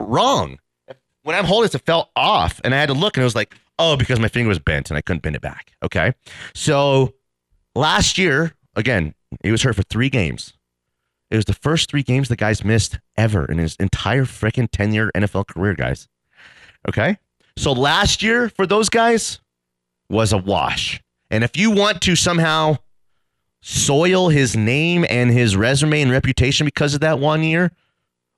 wrong. 0.00 0.58
When 1.22 1.36
I'm 1.36 1.44
holding 1.44 1.66
it, 1.66 1.74
it 1.74 1.84
felt 1.84 2.10
off, 2.14 2.60
and 2.64 2.72
I 2.72 2.78
had 2.78 2.86
to 2.86 2.94
look, 2.94 3.16
and 3.16 3.22
it 3.22 3.24
was 3.24 3.34
like, 3.34 3.54
oh, 3.78 3.96
because 3.96 4.18
my 4.18 4.28
finger 4.28 4.48
was 4.48 4.58
bent 4.58 4.90
and 4.90 4.96
I 4.96 5.00
couldn't 5.00 5.22
bend 5.22 5.36
it 5.36 5.42
back. 5.42 5.72
Okay, 5.82 6.12
so 6.54 7.12
last 7.76 8.18
year, 8.18 8.54
again, 8.74 9.14
he 9.42 9.50
was 9.50 9.62
hurt 9.62 9.76
for 9.76 9.82
three 9.82 10.08
games. 10.08 10.54
It 11.30 11.36
was 11.36 11.44
the 11.44 11.54
first 11.54 11.90
three 11.90 12.02
games 12.02 12.28
the 12.28 12.36
guy's 12.36 12.64
missed 12.64 12.98
ever 13.16 13.44
in 13.44 13.58
his 13.58 13.76
entire 13.76 14.24
freaking 14.24 14.68
10 14.70 14.92
year 14.92 15.10
NFL 15.14 15.46
career, 15.48 15.74
guys. 15.74 16.08
Okay, 16.88 17.18
so 17.56 17.72
last 17.72 18.22
year 18.22 18.48
for 18.48 18.66
those 18.66 18.88
guys 18.88 19.40
was 20.08 20.32
a 20.32 20.38
wash, 20.38 21.02
and 21.30 21.42
if 21.42 21.56
you 21.56 21.70
want 21.72 22.00
to 22.02 22.14
somehow 22.14 22.76
soil 23.60 24.28
his 24.28 24.56
name 24.56 25.04
and 25.10 25.32
his 25.32 25.56
resume 25.56 26.00
and 26.00 26.12
reputation 26.12 26.64
because 26.64 26.94
of 26.94 27.00
that 27.00 27.18
one 27.18 27.42
year, 27.42 27.72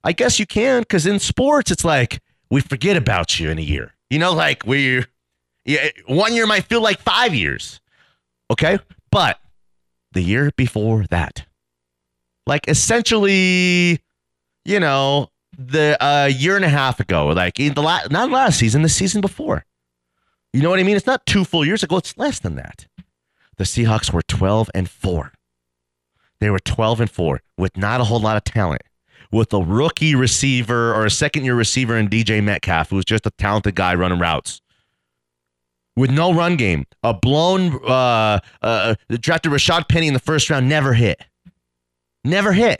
I 0.03 0.13
guess 0.13 0.39
you 0.39 0.47
can, 0.47 0.81
because 0.81 1.05
in 1.05 1.19
sports, 1.19 1.69
it's 1.69 1.85
like 1.85 2.21
we 2.49 2.61
forget 2.61 2.97
about 2.97 3.39
you 3.39 3.51
in 3.51 3.59
a 3.59 3.63
year. 3.63 3.93
You 4.09 4.17
know, 4.17 4.33
like 4.33 4.65
we, 4.65 5.05
yeah, 5.65 5.89
one 6.07 6.33
year 6.33 6.47
might 6.47 6.65
feel 6.65 6.81
like 6.81 6.99
five 7.01 7.35
years. 7.35 7.79
Okay. 8.49 8.79
But 9.11 9.39
the 10.11 10.21
year 10.21 10.51
before 10.55 11.05
that, 11.09 11.45
like 12.45 12.67
essentially, 12.67 14.01
you 14.65 14.79
know, 14.79 15.29
the 15.57 15.97
uh, 16.03 16.25
year 16.25 16.55
and 16.55 16.65
a 16.65 16.69
half 16.69 16.99
ago, 16.99 17.27
like 17.27 17.59
in 17.59 17.73
the 17.73 17.81
last, 17.81 18.11
not 18.11 18.31
last 18.31 18.59
season, 18.59 18.81
the 18.81 18.89
season 18.89 19.21
before. 19.21 19.65
You 20.53 20.61
know 20.61 20.69
what 20.69 20.79
I 20.79 20.83
mean? 20.83 20.95
It's 20.95 21.05
not 21.05 21.25
two 21.25 21.45
full 21.45 21.65
years 21.65 21.83
ago, 21.83 21.97
it's 21.97 22.17
less 22.17 22.39
than 22.39 22.55
that. 22.55 22.87
The 23.57 23.65
Seahawks 23.65 24.11
were 24.11 24.21
12 24.21 24.71
and 24.73 24.89
4. 24.89 25.33
They 26.39 26.49
were 26.49 26.59
12 26.59 27.01
and 27.01 27.11
4 27.11 27.41
with 27.57 27.77
not 27.77 28.01
a 28.01 28.05
whole 28.05 28.19
lot 28.19 28.37
of 28.37 28.45
talent 28.45 28.81
with 29.31 29.53
a 29.53 29.59
rookie 29.59 30.15
receiver 30.15 30.93
or 30.93 31.05
a 31.05 31.11
second 31.11 31.45
year 31.45 31.55
receiver 31.55 31.97
in 31.97 32.09
DK 32.09 32.43
Metcalf, 32.43 32.89
who's 32.89 33.05
just 33.05 33.25
a 33.25 33.31
talented 33.31 33.75
guy 33.75 33.93
running 33.93 34.19
routes. 34.19 34.61
With 35.99 36.11
no 36.11 36.33
run 36.33 36.55
game, 36.55 36.85
a 37.03 37.13
blown 37.13 37.77
uh, 37.85 38.39
uh, 38.61 38.95
drafted 39.09 39.51
Rashaad 39.51 39.89
Penny 39.89 40.07
in 40.07 40.13
the 40.13 40.19
first 40.21 40.49
round, 40.49 40.69
never 40.69 40.93
hit, 40.93 41.21
never 42.23 42.53
hit, 42.53 42.79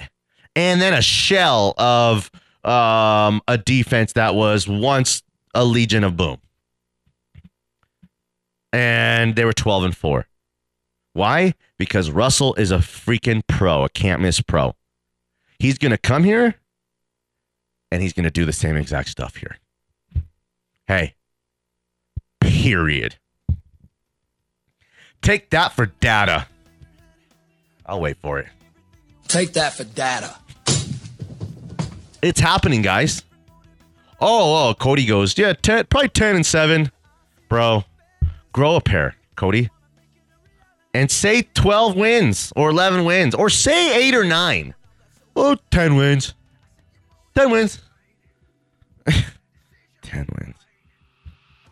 and 0.56 0.80
then 0.80 0.94
a 0.94 1.02
shell 1.02 1.74
of 1.78 2.32
um, 2.64 3.42
a 3.46 3.58
defense 3.58 4.14
that 4.14 4.36
was 4.36 4.70
once 4.70 5.22
a 5.54 5.66
legion 5.66 6.06
of 6.06 6.16
boom, 6.16 6.38
and 8.72 9.36
they 9.36 9.44
were 9.44 9.52
twelve 9.52 9.84
and 9.84 9.98
four. 9.98 10.26
Why? 11.12 11.56
Because 11.78 12.12
Russell 12.12 12.56
is 12.56 12.72
a 12.72 12.78
freaking 12.78 13.42
pro, 13.48 13.84
a 13.84 13.90
can't 13.90 14.22
miss 14.22 14.40
pro. 14.40 14.76
He's 15.58 15.78
to 15.92 15.98
come 15.98 16.24
here 16.24 16.56
and 17.92 18.02
he's 18.02 18.14
to 18.24 18.32
do 18.32 18.46
the 18.46 18.54
same 18.54 18.78
exact 18.78 19.10
stuff 19.10 19.36
here. 19.36 19.58
Hey, 20.88 21.16
period. 22.40 23.16
Take 25.22 25.50
that 25.50 25.74
for 25.74 25.88
data. 25.88 26.48
I'll 27.86 28.00
wait 28.00 28.18
for 28.18 28.40
it. 28.40 28.48
Take 29.28 29.54
that 29.54 29.74
for 29.74 29.84
data. 29.84 30.36
It's 32.22 32.40
happening, 32.40 32.82
guys. 32.82 33.24
Oh, 34.22 34.70
oh, 34.70 34.74
Cody 34.74 35.06
goes, 35.06 35.38
yeah, 35.38 35.54
10, 35.54 35.86
probably 35.86 36.10
10 36.10 36.36
and 36.36 36.46
7. 36.46 36.92
Bro, 37.48 37.86
grow 38.52 38.76
a 38.76 38.82
pair, 38.82 39.16
Cody. 39.36 39.70
And 40.94 41.10
say 41.10 41.44
12 41.54 41.96
wins 41.96 42.52
or 42.56 42.70
11 42.72 43.06
wins 43.06 43.36
or 43.36 43.50
say 43.50 44.08
8 44.10 44.16
or 44.16 44.24
9. 44.26 44.74
Oh, 45.36 45.56
10 45.72 45.96
wins. 45.96 46.34
10 47.36 47.52
wins. 47.52 47.82
10 49.06 50.28
wins. 50.38 50.56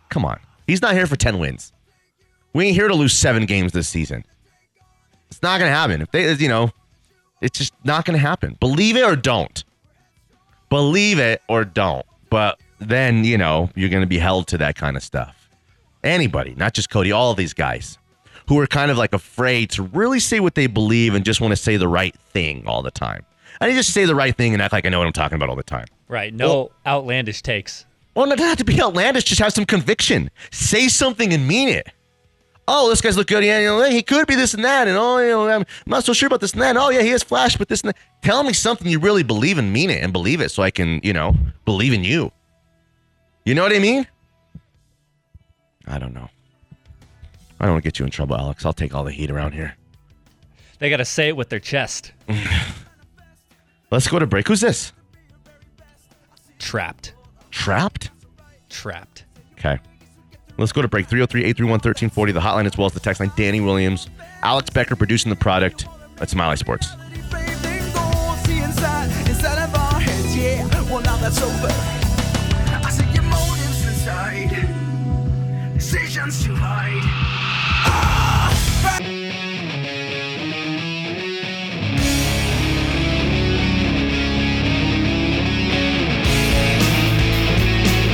Come 0.10 0.24
on. 0.26 0.40
He's 0.68 0.82
not 0.82 0.94
here 0.94 1.08
for 1.08 1.16
10 1.16 1.40
wins. 1.40 1.72
We 2.54 2.68
ain't 2.68 2.76
here 2.76 2.88
to 2.88 2.94
lose 2.96 3.14
seven 3.14 3.46
games 3.46 3.72
this 3.72 3.88
season. 3.88 4.24
It's 5.32 5.42
not 5.42 5.60
going 5.60 5.70
to 5.70 5.76
happen. 5.76 6.02
If 6.02 6.12
they, 6.12 6.32
you 6.34 6.48
know, 6.48 6.72
it's 7.42 7.58
just 7.58 7.74
not 7.84 8.06
going 8.06 8.18
to 8.18 8.26
happen. 8.26 8.58
Believe 8.60 8.96
it 8.96 9.04
or 9.04 9.16
don't. 9.16 9.64
Believe 10.70 11.20
it 11.20 11.42
or 11.48 11.64
don't. 11.66 12.06
But 12.30 12.60
then, 12.80 13.24
you 13.24 13.38
know, 13.38 13.70
you're 13.76 13.90
going 13.90 14.02
to 14.02 14.08
be 14.08 14.18
held 14.18 14.48
to 14.48 14.58
that 14.60 14.76
kind 14.76 14.98
of 14.98 15.04
stuff. 15.04 15.50
Anybody, 16.04 16.56
not 16.56 16.74
just 16.74 16.90
Cody, 16.90 17.12
all 17.12 17.32
of 17.32 17.38
these 17.38 17.54
guys 17.54 17.98
who 18.48 18.60
are 18.60 18.68
kind 18.68 18.92
of 18.92 18.98
like 18.98 19.14
afraid 19.14 19.70
to 19.72 19.84
really 19.84 20.20
say 20.20 20.40
what 20.40 20.56
they 20.56 20.68
believe 20.68 21.14
and 21.14 21.26
just 21.26 21.42
want 21.42 21.52
to 21.52 21.56
say 21.56 21.78
the 21.78 21.88
right 21.88 22.16
thing 22.16 22.66
all 22.66 22.82
the 22.82 22.92
time. 22.92 23.26
I 23.60 23.72
just 23.72 23.94
say 23.94 24.06
the 24.06 24.16
right 24.16 24.36
thing 24.36 24.54
and 24.54 24.62
act 24.62 24.74
like 24.74 24.86
I 24.86 24.90
know 24.90 25.00
what 25.00 25.08
I'm 25.08 25.14
talking 25.14 25.36
about 25.36 25.50
all 25.50 25.56
the 25.56 25.64
time. 25.64 25.88
Right. 26.08 26.34
No 26.34 26.72
outlandish 26.86 27.42
takes. 27.42 27.86
Well, 28.18 28.26
it 28.26 28.38
doesn't 28.38 28.50
have 28.50 28.58
to 28.58 28.66
be 28.66 28.82
outlandish. 28.82 29.26
Just 29.26 29.42
have 29.42 29.54
some 29.54 29.68
conviction. 29.68 30.32
Say 30.50 30.88
something 30.88 31.32
and 31.34 31.48
mean 31.48 31.70
it. 31.70 31.88
Oh, 32.68 32.90
this 32.90 33.00
guy's 33.00 33.16
look 33.16 33.28
good. 33.28 33.44
Yeah, 33.44 33.60
you 33.60 33.68
know, 33.68 33.84
he 33.92 34.02
could 34.02 34.26
be 34.26 34.34
this 34.34 34.56
and 34.56 34.66
that. 34.66 34.88
And 34.88 34.98
oh, 34.98 35.20
you 35.20 35.30
know, 35.30 35.48
I'm 35.48 35.68
not 35.86 36.04
so 36.04 36.14
sure 36.14 36.26
about 36.26 36.42
this 36.42 36.54
and 36.54 36.62
that. 36.64 36.70
And, 36.70 36.80
oh, 36.80 36.90
yeah, 36.90 37.04
he 37.04 37.10
has 37.10 37.22
flash, 37.22 37.58
but 37.58 37.68
this 37.70 37.82
and 37.82 37.90
that. 37.90 37.98
Tell 38.24 38.42
me 38.44 38.54
something 38.54 38.88
you 38.88 38.98
really 38.98 39.22
believe 39.22 39.60
and 39.60 39.72
mean 39.72 39.92
it 39.92 40.04
and 40.04 40.12
believe 40.12 40.42
it 40.42 40.50
so 40.50 40.64
I 40.64 40.72
can, 40.72 41.00
you 41.04 41.14
know, 41.14 41.36
believe 41.64 41.94
in 41.94 42.04
you. 42.04 42.32
You 43.46 43.54
know 43.54 43.62
what 43.62 43.72
I 43.72 43.78
mean? 43.78 44.08
I 45.86 46.00
don't 46.00 46.16
know. 46.16 46.28
I 47.60 47.66
don't 47.66 47.74
want 47.74 47.84
to 47.84 47.88
get 47.88 48.00
you 48.00 48.06
in 48.06 48.10
trouble, 48.10 48.36
Alex. 48.36 48.66
I'll 48.66 48.74
take 48.74 48.96
all 48.96 49.04
the 49.04 49.12
heat 49.12 49.30
around 49.30 49.52
here. 49.52 49.76
They 50.80 50.90
got 50.90 50.98
to 50.98 51.06
say 51.06 51.28
it 51.28 51.38
with 51.38 51.50
their 51.50 51.60
chest. 51.60 52.14
Let's 53.92 54.08
go 54.08 54.18
to 54.18 54.26
break. 54.26 54.48
Who's 54.48 54.62
this? 54.62 54.92
Trapped. 56.58 57.14
Trapped? 57.58 58.12
Trapped. 58.70 59.26
Okay. 59.58 59.80
Let's 60.58 60.72
go 60.72 60.82
to 60.82 60.88
break. 60.88 61.08
303 61.08 61.42
831 61.42 61.72
1340, 61.80 62.32
the 62.32 62.40
hotline 62.40 62.66
as 62.66 62.78
well 62.78 62.86
as 62.86 62.94
the 62.94 63.00
text 63.00 63.20
line. 63.20 63.32
Danny 63.36 63.62
Williams, 63.62 64.10
Alex 64.42 64.70
Becker 64.70 64.96
producing 64.96 65.32
the 65.32 65.36
product 65.36 65.88
at 66.20 66.30
Smiley 66.30 66.56
Sports. 66.56 66.90
Anything 67.10 67.92
goes, 67.94 68.40
see 68.46 68.58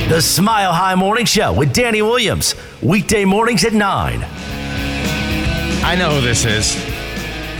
The 0.08 0.20
Smile 0.20 0.74
High 0.74 0.94
Morning 0.96 1.24
Show 1.24 1.54
with 1.54 1.72
Danny 1.72 2.02
Williams. 2.02 2.54
Weekday 2.82 3.24
mornings 3.24 3.64
at 3.64 3.72
9. 3.72 4.20
I 5.82 5.96
know 5.98 6.16
who 6.16 6.20
this 6.20 6.44
is. 6.44 6.76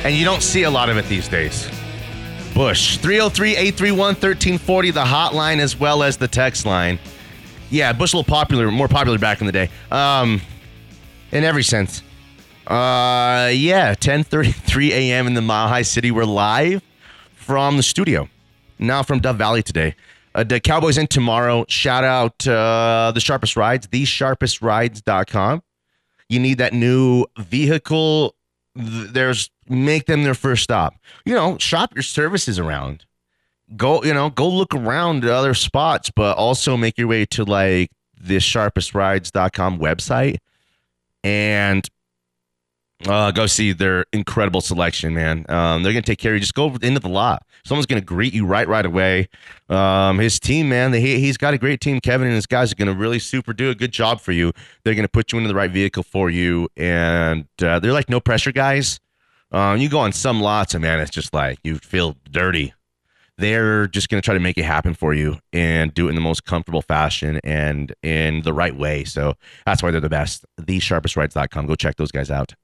And 0.05 0.15
you 0.15 0.27
don't 0.27 0.43
see 0.43 0.65
a 0.65 0.71
lot 0.71 0.91
of 0.91 0.99
it 0.99 1.07
these 1.07 1.27
days. 1.27 1.67
Bush, 2.55 2.99
303 2.99 3.57
831 3.57 3.99
1340, 3.99 4.91
the 4.91 5.01
hotline 5.05 5.59
as 5.59 5.81
well 5.81 6.03
as 6.03 6.19
the 6.19 6.29
text 6.29 6.67
line. 6.67 6.99
Yeah, 7.71 7.95
Bush 7.95 8.13
a 8.13 8.19
little 8.19 8.31
popular, 8.31 8.71
more 8.71 8.89
popular 8.89 9.19
back 9.19 9.41
in 9.41 9.47
the 9.47 9.53
day. 9.53 9.71
Um, 9.91 10.43
in 11.33 11.45
every 11.45 11.65
sense. 11.65 12.03
Uh, 12.67 13.51
yeah, 13.55 13.95
10:33 13.95 14.91
a.m. 14.91 15.27
in 15.27 15.33
the 15.33 15.41
Mile 15.41 15.69
High 15.69 15.83
City. 15.83 16.11
We're 16.11 16.25
live 16.25 16.83
from 17.35 17.79
the 17.79 17.83
studio. 17.83 18.29
Now 18.79 19.03
from 19.03 19.21
Dove 19.21 19.37
Valley 19.37 19.63
today. 19.63 19.95
Uh, 20.35 20.45
the 20.45 20.61
Cowboys 20.61 20.99
in 20.99 21.07
tomorrow. 21.07 21.65
Shout 21.69 22.05
out 22.05 22.47
uh, 22.47 23.13
the 23.15 23.21
Sharpest 23.21 23.57
Rides, 23.57 23.87
thesharpestrides.com. 23.87 25.63
You 26.29 26.41
need 26.41 26.59
that 26.59 26.73
new 26.73 27.27
vehicle. 27.39 28.35
There's 28.75 29.51
make 29.69 30.07
them 30.07 30.25
their 30.25 30.35
first 30.35 30.65
stop. 30.65 30.95
You 31.25 31.35
know, 31.35 31.59
shop 31.59 31.95
your 31.95 32.03
services 32.03 32.59
around. 32.59 33.05
Go, 33.77 34.03
you 34.03 34.13
know, 34.13 34.31
go 34.31 34.49
look 34.49 34.75
around 34.75 35.25
at 35.25 35.31
other 35.31 35.55
spots, 35.55 36.11
but 36.11 36.37
also 36.37 36.77
make 36.77 36.99
your 36.99 37.07
way 37.07 37.25
to 37.27 37.45
like 37.45 37.91
the 38.21 38.37
sharpestrides.com 38.39 39.79
website 39.79 40.39
and 41.23 41.89
uh, 43.07 43.31
go 43.33 43.47
see 43.47 43.73
their 43.73 44.07
incredible 44.13 44.61
selection, 44.61 45.15
man. 45.15 45.45
Um, 45.49 45.83
they're 45.83 45.93
gonna 45.93 46.03
take 46.03 46.19
care 46.19 46.33
of 46.33 46.37
you. 46.37 46.41
Just 46.41 46.55
go 46.55 46.75
into 46.81 47.01
the 47.01 47.09
lot. 47.09 47.45
Someone's 47.65 47.87
gonna 47.87 48.01
greet 48.01 48.33
you 48.33 48.47
right 48.47 48.67
right 48.67 48.87
away. 48.87 49.29
Um, 49.69 50.19
his 50.19 50.39
team, 50.39 50.69
man, 50.69 50.91
they, 50.91 51.01
he, 51.01 51.19
he's 51.19 51.37
got 51.37 51.55
a 51.55 51.59
great 51.59 51.81
team. 51.81 52.01
Kevin 52.01 52.27
and 52.27 52.35
his 52.35 52.47
guys 52.47 52.73
are 52.73 52.77
gonna 52.77 52.95
really 52.95 53.19
super 53.19 53.53
do 53.53 53.69
a 53.71 53.75
good 53.75 53.93
job 53.93 54.21
for 54.21 54.33
you. 54.33 54.53
They're 54.85 54.95
gonna 54.95 55.09
put 55.09 55.33
you 55.33 55.39
into 55.39 55.49
the 55.49 55.55
right 55.55 55.71
vehicle 55.71 56.03
for 56.03 56.31
you, 56.31 56.69
and 56.77 57.47
uh, 57.63 57.79
they're 57.79 57.93
like 57.93 58.09
no 58.09 58.21
pressure 58.21 58.53
guys. 58.53 59.01
Um, 59.53 59.79
you 59.79 59.89
go 59.89 59.99
on 59.99 60.13
some 60.13 60.41
lots, 60.41 60.75
and 60.75 60.83
man, 60.83 61.01
it's 61.01 61.11
just 61.11 61.35
like 61.35 61.59
you 61.63 61.77
feel 61.77 62.17
dirty. 62.31 62.73
They're 63.37 63.89
just 63.89 64.09
gonna 64.09 64.23
try 64.23 64.35
to 64.35 64.41
make 64.41 64.57
it 64.57 64.65
happen 64.65 64.95
for 64.95 65.13
you 65.13 65.39
and 65.53 65.93
do 65.93 66.07
it 66.07 66.11
in 66.11 66.15
the 66.15 66.21
most 66.23 66.45
comfortable 66.45 66.83
fashion 66.83 67.41
and 67.43 67.93
in 68.03 68.43
the 68.43 68.53
right 68.53 68.75
way. 68.75 69.05
So 69.05 69.35
that's 69.67 69.83
why 69.83 69.91
they're 69.91 70.01
the 70.01 70.09
best. 70.09 70.47
TheSharpestRides.com. 70.61 71.67
Go 71.67 71.75
check 71.75 71.97
those 71.97 72.13
guys 72.13 72.31
out 72.31 72.55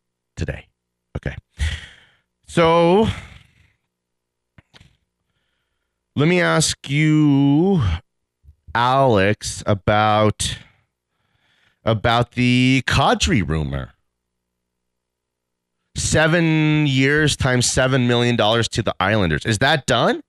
today. 0.40 0.66
Okay. 1.18 1.36
So 2.46 3.06
let 6.16 6.28
me 6.28 6.40
ask 6.40 6.88
you, 6.88 7.82
Alex, 8.74 9.62
about 9.66 10.58
about 11.84 12.32
the 12.32 12.82
Kadri 12.86 13.46
rumor. 13.46 13.90
Seven 15.94 16.86
years 16.86 17.36
times 17.36 17.66
seven 17.66 18.08
million 18.08 18.34
dollars 18.34 18.66
to 18.68 18.82
the 18.82 18.94
Islanders. 18.98 19.44
Is 19.44 19.58
that 19.58 19.84
done? 19.84 20.22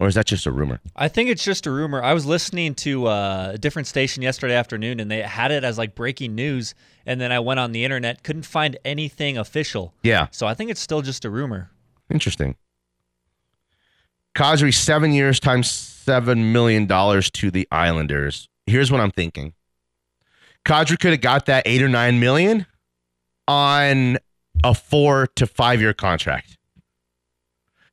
Or 0.00 0.06
is 0.06 0.14
that 0.14 0.26
just 0.26 0.46
a 0.46 0.52
rumor? 0.52 0.80
I 0.94 1.08
think 1.08 1.28
it's 1.28 1.42
just 1.42 1.66
a 1.66 1.70
rumor. 1.72 2.02
I 2.02 2.14
was 2.14 2.24
listening 2.24 2.74
to 2.76 3.08
uh, 3.08 3.50
a 3.54 3.58
different 3.58 3.88
station 3.88 4.22
yesterday 4.22 4.54
afternoon, 4.54 5.00
and 5.00 5.10
they 5.10 5.22
had 5.22 5.50
it 5.50 5.64
as 5.64 5.76
like 5.76 5.94
breaking 5.96 6.34
news. 6.36 6.74
And 7.04 7.20
then 7.20 7.32
I 7.32 7.40
went 7.40 7.58
on 7.58 7.72
the 7.72 7.84
internet, 7.84 8.22
couldn't 8.22 8.44
find 8.44 8.76
anything 8.84 9.36
official. 9.36 9.94
Yeah. 10.02 10.28
So 10.30 10.46
I 10.46 10.54
think 10.54 10.70
it's 10.70 10.80
still 10.80 11.02
just 11.02 11.24
a 11.24 11.30
rumor. 11.30 11.70
Interesting. 12.10 12.54
Kadri, 14.36 14.72
seven 14.72 15.12
years 15.12 15.40
times 15.40 15.68
seven 15.68 16.52
million 16.52 16.86
dollars 16.86 17.30
to 17.32 17.50
the 17.50 17.66
Islanders. 17.72 18.48
Here's 18.66 18.92
what 18.92 19.00
I'm 19.00 19.10
thinking. 19.10 19.54
Kadri 20.64 20.98
could 20.98 21.10
have 21.10 21.20
got 21.20 21.46
that 21.46 21.64
eight 21.66 21.82
or 21.82 21.88
nine 21.88 22.20
million 22.20 22.66
on 23.48 24.18
a 24.62 24.74
four 24.74 25.26
to 25.36 25.46
five 25.46 25.80
year 25.80 25.94
contract. 25.94 26.57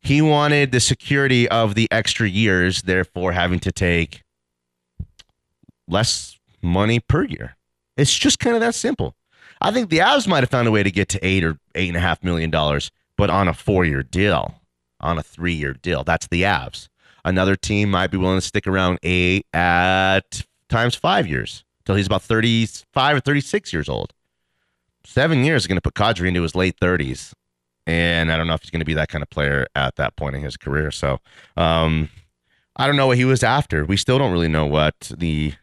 He 0.06 0.22
wanted 0.22 0.72
the 0.72 0.80
security 0.80 1.50
of 1.50 1.74
the 1.74 1.88
extra 1.90 2.30
years, 2.30 2.84
therefore 2.84 3.32
having 3.32 3.60
to 3.62 3.72
take 3.72 4.22
less 5.88 6.38
money 6.62 7.00
per 7.00 7.24
year. 7.24 7.58
It's 7.98 8.16
just 8.16 8.38
kind 8.38 8.56
of 8.56 8.60
that 8.60 8.76
simple. 8.76 9.16
I 9.60 9.72
think 9.72 9.90
the 9.90 9.98
Avs 9.98 10.28
might 10.28 10.44
have 10.44 10.52
found 10.52 10.68
a 10.68 10.72
way 10.72 10.84
to 10.84 10.92
get 10.92 11.10
to 11.10 11.26
eight 11.26 11.44
or 11.44 11.58
eight 11.74 11.88
and 11.88 11.98
a 11.98 12.02
half 12.02 12.24
million 12.24 12.52
dollars, 12.52 12.92
but 13.18 13.32
on 13.32 13.48
a 13.48 13.54
four 13.56 13.84
year 13.84 14.04
deal, 14.04 14.62
on 15.00 15.18
a 15.18 15.24
three 15.24 15.54
year 15.54 15.74
deal. 15.74 16.04
That's 16.04 16.28
the 16.28 16.44
Avs. 16.44 16.88
Another 17.24 17.56
team 17.56 17.90
might 17.90 18.12
be 18.12 18.18
willing 18.18 18.38
to 18.38 18.46
stick 18.46 18.68
around 18.68 19.00
eight 19.02 19.48
at 19.56 20.44
times 20.70 20.94
five 20.94 21.26
years 21.26 21.64
till 21.84 21.96
he's 21.96 22.06
about 22.06 22.22
35 22.22 23.18
or 23.18 23.20
36 23.22 23.74
years 23.74 23.90
old. 23.90 24.14
Seven 25.04 25.44
years 25.44 25.64
is 25.64 25.68
going 25.68 25.78
to 25.78 25.82
put 25.82 25.96
Kadri 25.96 26.28
into 26.28 26.44
his 26.44 26.54
late 26.54 26.80
30s. 26.80 27.34
And 27.88 28.32
I 28.32 28.38
don't 28.38 28.48
know 28.48 28.54
if 28.54 28.62
he's 28.62 28.72
going 28.72 28.80
to 28.80 28.86
be 28.86 28.96
that 28.96 29.10
kind 29.10 29.22
of 29.22 29.30
player 29.30 29.68
at 29.76 29.96
that 29.98 30.16
point 30.16 30.36
in 30.36 30.42
his 30.42 30.58
career. 30.58 30.92
So 30.92 31.20
um, 31.56 32.10
I 32.76 32.88
don't 32.88 32.96
know 32.96 33.08
what 33.08 33.18
he 33.18 33.26
was 33.26 33.44
after. 33.44 33.86
We 33.86 33.98
still 33.98 34.18
don't 34.18 34.32
really 34.32 34.48
know 34.48 34.66
what 34.66 35.12
the, 35.16 35.54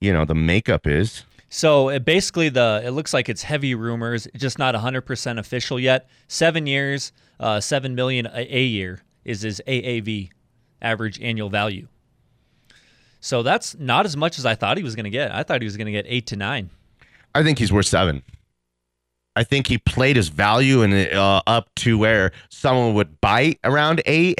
you 0.00 0.12
know, 0.12 0.24
the 0.24 0.34
makeup 0.34 0.86
is. 0.86 1.24
So 1.48 1.88
it 1.88 2.04
basically, 2.04 2.48
the 2.48 2.82
it 2.84 2.90
looks 2.90 3.14
like 3.14 3.28
it's 3.28 3.42
heavy 3.42 3.74
rumors, 3.74 4.28
just 4.36 4.58
not 4.58 4.74
100% 4.74 5.38
official 5.38 5.80
yet. 5.80 6.08
Seven 6.28 6.66
years, 6.66 7.12
uh, 7.40 7.60
seven 7.60 7.94
million 7.94 8.26
a, 8.26 8.56
a 8.56 8.62
year 8.62 9.02
is 9.24 9.42
his 9.42 9.60
AAV, 9.66 10.30
average 10.82 11.20
annual 11.20 11.48
value. 11.48 11.88
So 13.20 13.42
that's 13.42 13.76
not 13.76 14.06
as 14.06 14.16
much 14.16 14.38
as 14.38 14.46
I 14.46 14.54
thought 14.54 14.76
he 14.76 14.82
was 14.84 14.94
going 14.94 15.04
to 15.04 15.10
get. 15.10 15.32
I 15.32 15.42
thought 15.42 15.60
he 15.60 15.66
was 15.66 15.76
going 15.76 15.86
to 15.86 15.92
get 15.92 16.04
eight 16.08 16.26
to 16.28 16.36
nine. 16.36 16.70
I 17.34 17.42
think 17.42 17.58
he's 17.58 17.72
worth 17.72 17.86
seven. 17.86 18.22
I 19.36 19.44
think 19.44 19.66
he 19.68 19.76
played 19.78 20.16
his 20.16 20.28
value 20.28 20.82
and 20.82 20.94
uh, 21.12 21.42
up 21.46 21.68
to 21.76 21.98
where 21.98 22.32
someone 22.48 22.94
would 22.94 23.20
bite 23.20 23.60
around 23.62 24.02
eight, 24.06 24.38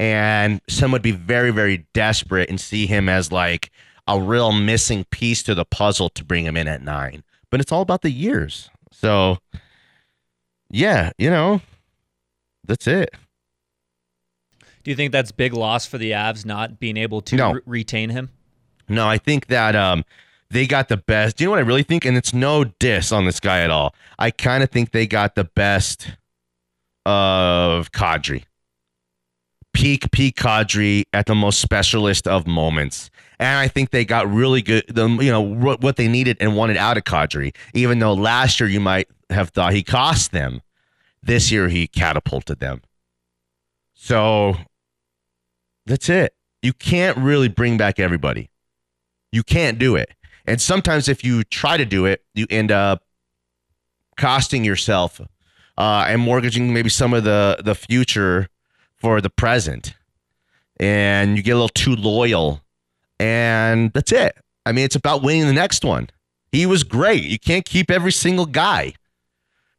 and 0.00 0.60
some 0.68 0.90
would 0.92 1.00
be 1.02 1.12
very, 1.12 1.50
very 1.52 1.86
desperate 1.94 2.50
and 2.50 2.60
see 2.60 2.86
him 2.86 3.08
as 3.08 3.30
like 3.30 3.70
a 4.08 4.20
real 4.20 4.50
missing 4.52 5.04
piece 5.04 5.44
to 5.44 5.54
the 5.54 5.64
puzzle 5.64 6.08
to 6.10 6.24
bring 6.24 6.44
him 6.44 6.56
in 6.56 6.66
at 6.66 6.82
nine. 6.82 7.22
But 7.50 7.60
it's 7.60 7.70
all 7.70 7.82
about 7.82 8.02
the 8.02 8.10
years. 8.10 8.68
So, 8.90 9.38
yeah, 10.70 11.12
you 11.18 11.30
know, 11.30 11.60
that's 12.66 12.86
it. 12.88 13.10
Do 14.82 14.90
you 14.90 14.96
think 14.96 15.12
that's 15.12 15.30
big 15.30 15.52
loss 15.52 15.86
for 15.86 15.98
the 15.98 16.10
Avs 16.10 16.44
not 16.44 16.80
being 16.80 16.96
able 16.96 17.20
to 17.22 17.36
No. 17.36 17.52
re- 17.52 17.60
retain 17.66 18.10
him? 18.10 18.30
No, 18.88 19.06
I 19.08 19.18
think 19.18 19.46
that 19.46 19.76
um 19.76 20.04
they 20.52 20.66
got 20.66 20.88
the 20.88 20.98
best. 20.98 21.36
Do 21.36 21.44
you 21.44 21.46
know 21.46 21.52
what 21.52 21.58
I 21.60 21.66
really 21.66 21.82
think? 21.82 22.04
And 22.04 22.16
it's 22.16 22.34
no 22.34 22.64
diss 22.64 23.10
on 23.10 23.24
this 23.24 23.40
guy 23.40 23.60
at 23.60 23.70
all. 23.70 23.94
I 24.18 24.30
kind 24.30 24.62
of 24.62 24.70
think 24.70 24.92
they 24.92 25.06
got 25.06 25.34
the 25.34 25.44
best 25.44 26.08
of 27.06 27.90
Kadri. 27.90 28.44
Peak 29.72 30.10
peak 30.12 30.36
Kadri 30.36 31.04
at 31.14 31.24
the 31.24 31.34
most 31.34 31.60
specialist 31.60 32.28
of 32.28 32.46
moments. 32.46 33.10
And 33.38 33.58
I 33.58 33.66
think 33.66 33.90
they 33.90 34.04
got 34.04 34.30
really 34.30 34.60
good 34.60 34.84
the 34.88 35.08
you 35.08 35.30
know 35.30 35.40
what 35.40 35.80
what 35.80 35.96
they 35.96 36.06
needed 36.06 36.36
and 36.38 36.54
wanted 36.54 36.76
out 36.76 36.98
of 36.98 37.04
Kadri. 37.04 37.56
Even 37.72 37.98
though 37.98 38.12
last 38.12 38.60
year 38.60 38.68
you 38.68 38.80
might 38.80 39.08
have 39.30 39.48
thought 39.48 39.72
he 39.72 39.82
cost 39.82 40.32
them, 40.32 40.60
this 41.22 41.50
year 41.50 41.68
he 41.68 41.86
catapulted 41.86 42.60
them. 42.60 42.82
So 43.94 44.56
that's 45.86 46.10
it. 46.10 46.34
You 46.60 46.74
can't 46.74 47.16
really 47.16 47.48
bring 47.48 47.78
back 47.78 47.98
everybody. 47.98 48.50
You 49.32 49.42
can't 49.42 49.78
do 49.78 49.96
it. 49.96 50.10
And 50.46 50.60
sometimes 50.60 51.08
if 51.08 51.24
you 51.24 51.44
try 51.44 51.76
to 51.76 51.84
do 51.84 52.06
it, 52.06 52.24
you 52.34 52.46
end 52.50 52.70
up 52.72 53.04
costing 54.16 54.64
yourself 54.64 55.20
uh, 55.78 56.04
and 56.08 56.20
mortgaging 56.20 56.72
maybe 56.72 56.88
some 56.88 57.14
of 57.14 57.24
the 57.24 57.60
the 57.64 57.74
future 57.74 58.48
for 58.96 59.20
the 59.20 59.30
present. 59.30 59.94
And 60.78 61.36
you 61.36 61.42
get 61.42 61.52
a 61.52 61.54
little 61.54 61.68
too 61.68 61.94
loyal. 61.94 62.60
And 63.18 63.92
that's 63.92 64.12
it. 64.12 64.36
I 64.66 64.72
mean, 64.72 64.84
it's 64.84 64.96
about 64.96 65.22
winning 65.22 65.46
the 65.46 65.52
next 65.52 65.84
one. 65.84 66.08
He 66.50 66.66
was 66.66 66.82
great. 66.82 67.24
You 67.24 67.38
can't 67.38 67.64
keep 67.64 67.90
every 67.90 68.12
single 68.12 68.46
guy. 68.46 68.94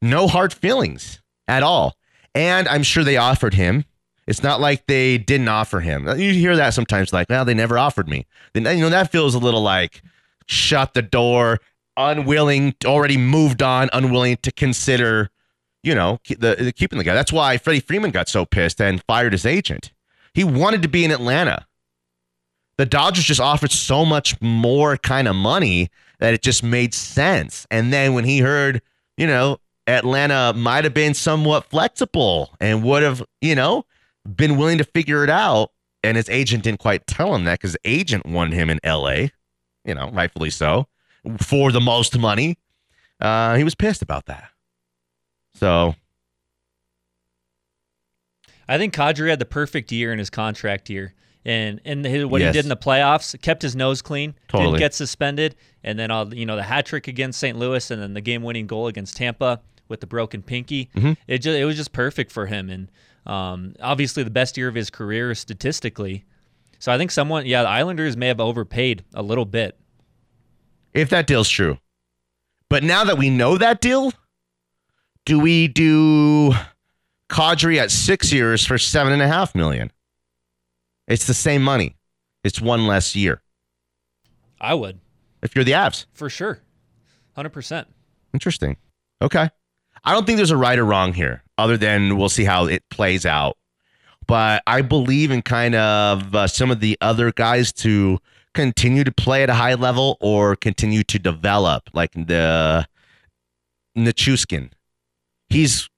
No 0.02 0.28
hard 0.28 0.54
feelings 0.54 1.22
at 1.48 1.64
all. 1.64 1.96
And 2.36 2.68
I'm 2.68 2.84
sure 2.84 3.04
they 3.04 3.18
offered 3.18 3.54
him. 3.54 3.86
It's 4.26 4.42
not 4.42 4.62
like 4.62 4.88
they 4.88 5.18
didn't 5.18 5.50
offer 5.50 5.82
him. 5.82 6.08
You 6.08 6.34
hear 6.34 6.56
that 6.56 6.74
sometimes, 6.74 7.12
like, 7.12 7.30
well, 7.30 7.44
they 7.44 7.54
never 7.54 7.78
offered 7.78 8.08
me. 8.08 8.26
Then 8.54 8.64
you 8.78 8.84
know 8.84 8.90
that 8.90 9.12
feels 9.12 9.36
a 9.36 9.40
little 9.40 9.62
like 9.62 10.02
shut 10.48 10.94
the 10.94 11.02
door, 11.02 11.60
unwilling, 11.98 12.76
already 12.86 13.18
moved 13.18 13.62
on, 13.62 13.90
unwilling 13.94 14.38
to 14.44 14.52
consider, 14.52 15.30
you 15.84 15.96
know, 15.96 16.20
the, 16.28 16.56
the 16.60 16.72
keeping 16.72 16.98
the 16.98 17.04
guy. 17.04 17.14
That's 17.14 17.34
why 17.34 17.58
Freddie 17.58 17.80
Freeman 17.80 18.12
got 18.12 18.28
so 18.28 18.46
pissed 18.46 18.82
and 18.82 19.04
fired 19.04 19.34
his 19.34 19.46
agent. 19.46 19.92
He 20.34 20.44
wanted 20.44 20.82
to 20.82 20.88
be 20.88 21.06
in 21.06 21.12
Atlanta. 21.12 21.68
The 22.78 22.86
Dodgers 22.86 23.26
just 23.26 23.40
offered 23.40 23.72
so 23.72 24.04
much 24.04 24.40
more 24.42 24.98
kind 24.98 25.28
of 25.28 25.36
money 25.36 25.90
that 26.20 26.34
it 26.34 26.42
just 26.42 26.64
made 26.64 26.94
sense. 26.94 27.68
And 27.70 27.94
then 27.94 28.14
when 28.14 28.24
he 28.24 28.40
heard, 28.40 28.82
you 29.18 29.28
know, 29.28 29.60
Atlanta 29.86 30.54
might 30.56 30.84
have 30.84 30.94
been 30.94 31.14
somewhat 31.14 31.66
flexible 31.66 32.56
and 32.60 32.84
would 32.84 33.04
have, 33.04 33.24
you 33.42 33.56
know, 33.56 33.86
been 34.36 34.58
willing 34.58 34.78
to 34.78 34.84
figure 34.84 35.24
it 35.24 35.30
out. 35.30 35.72
And 36.04 36.18
his 36.18 36.30
agent 36.30 36.64
didn't 36.64 36.80
quite 36.80 37.08
tell 37.08 37.34
him 37.36 37.46
that 37.46 37.60
because 37.60 37.78
agent 37.86 38.26
wanted 38.26 38.54
him 38.54 38.70
in 38.70 38.80
LA, 38.86 39.28
you 39.86 39.94
know, 39.96 40.10
rightfully 40.12 40.50
so, 40.50 40.88
for 41.40 41.72
the 41.72 41.82
most 41.82 42.18
money. 42.18 42.58
Uh, 43.20 43.56
he 43.56 43.64
was 43.64 43.76
pissed 43.76 44.02
about 44.02 44.26
that. 44.26 44.50
So 45.56 45.96
I 48.68 48.78
think 48.78 48.94
Kadri 48.94 49.30
had 49.30 49.40
the 49.40 49.46
perfect 49.46 49.92
year 49.92 50.12
in 50.14 50.20
his 50.20 50.30
contract 50.30 50.90
year. 50.90 51.14
And 51.46 51.82
and 51.84 52.06
his, 52.06 52.26
what 52.26 52.40
Yes. 52.40 52.54
he 52.56 52.60
did 52.60 52.66
in 52.66 52.70
the 52.70 52.78
playoffs 52.78 53.40
kept 53.42 53.62
his 53.64 53.76
nose 53.76 54.02
clean, 54.02 54.34
Totally. 54.48 54.72
didn't 54.72 54.80
get 54.80 54.94
suspended, 54.94 55.56
and 55.84 56.00
then 56.00 56.10
all 56.10 56.34
you 56.34 56.46
know 56.46 56.56
the 56.56 56.64
hat 56.64 56.86
trick 56.86 57.10
against 57.10 57.38
St. 57.38 57.58
Louis, 57.58 57.92
and 57.92 58.02
then 58.02 58.14
the 58.14 58.22
game-winning 58.22 58.66
goal 58.66 58.88
against 58.88 59.18
Tampa 59.18 59.60
with 59.90 60.00
the 60.00 60.08
broken 60.08 60.42
pinky. 60.42 60.90
Mm-hmm. 60.96 61.14
It 61.28 61.40
just 61.40 61.58
it 61.58 61.66
was 61.66 61.76
just 61.76 61.92
perfect 61.92 62.32
for 62.32 62.46
him, 62.46 62.70
and 62.70 62.90
um, 63.26 63.76
obviously 63.82 64.24
the 64.24 64.30
best 64.30 64.56
year 64.56 64.70
of 64.70 64.76
his 64.76 64.90
career 64.90 65.36
statistically. 65.36 66.24
So 66.84 66.92
I 66.92 66.98
think 66.98 67.12
someone, 67.12 67.46
yeah, 67.46 67.62
the 67.62 67.70
Islanders 67.70 68.18
may 68.18 68.28
have 68.28 68.42
overpaid 68.42 69.06
a 69.14 69.24
little 69.24 69.46
bit. 69.46 69.80
if 70.94 71.12
that 71.12 71.28
deal's 71.28 71.48
true. 71.48 71.78
But 72.70 72.84
now 72.84 73.06
that 73.06 73.18
we 73.18 73.30
know 73.30 73.58
that 73.58 73.80
deal, 73.80 74.12
do 75.26 75.40
we 75.40 75.70
do 75.70 76.52
Kadri 77.30 77.78
at 77.78 77.90
six 77.90 78.34
years 78.34 78.66
for 78.66 78.78
seven 78.78 79.14
and 79.14 79.22
a 79.22 79.30
half 79.30 79.56
million? 79.56 79.94
It's 81.08 81.26
the 81.26 81.34
same 81.34 81.64
money. 81.64 81.96
It's 82.44 82.60
one 82.60 82.86
less 82.86 83.16
year. 83.16 83.42
I 84.60 84.74
would 84.74 85.00
If 85.42 85.56
you're 85.56 85.64
the 85.64 85.72
Avs, 85.72 86.08
for 86.12 86.30
sure, 86.30 86.60
hundred 87.34 87.52
percent. 87.52 87.88
interesting. 88.34 88.76
Okay, 89.22 89.50
I 90.04 90.12
don't 90.12 90.26
think 90.26 90.36
there's 90.36 90.52
a 90.52 90.58
right 90.58 90.78
or 90.78 90.84
wrong 90.84 91.14
here, 91.14 91.44
other 91.58 91.78
than 91.78 92.18
we'll 92.18 92.28
see 92.28 92.44
how 92.44 92.66
it 92.66 92.84
plays 92.90 93.26
out. 93.26 93.56
But 94.28 94.64
I 94.68 94.82
believe 94.82 95.32
in 95.32 95.42
kind 95.42 95.76
of 95.76 96.36
uh, 96.36 96.48
some 96.48 96.72
of 96.72 96.80
the 96.80 96.98
other 97.02 97.32
guys 97.32 97.72
to 97.74 98.20
continue 98.54 99.04
to 99.04 99.12
play 99.12 99.44
at 99.44 99.50
a 99.50 99.54
high 99.54 99.74
level 99.74 100.18
or 100.22 100.56
continue 100.56 101.04
to 101.04 101.20
develop, 101.20 101.90
like 101.94 102.12
the 102.14 102.88
Nichushkin. 103.98 104.72
He's 105.50 105.90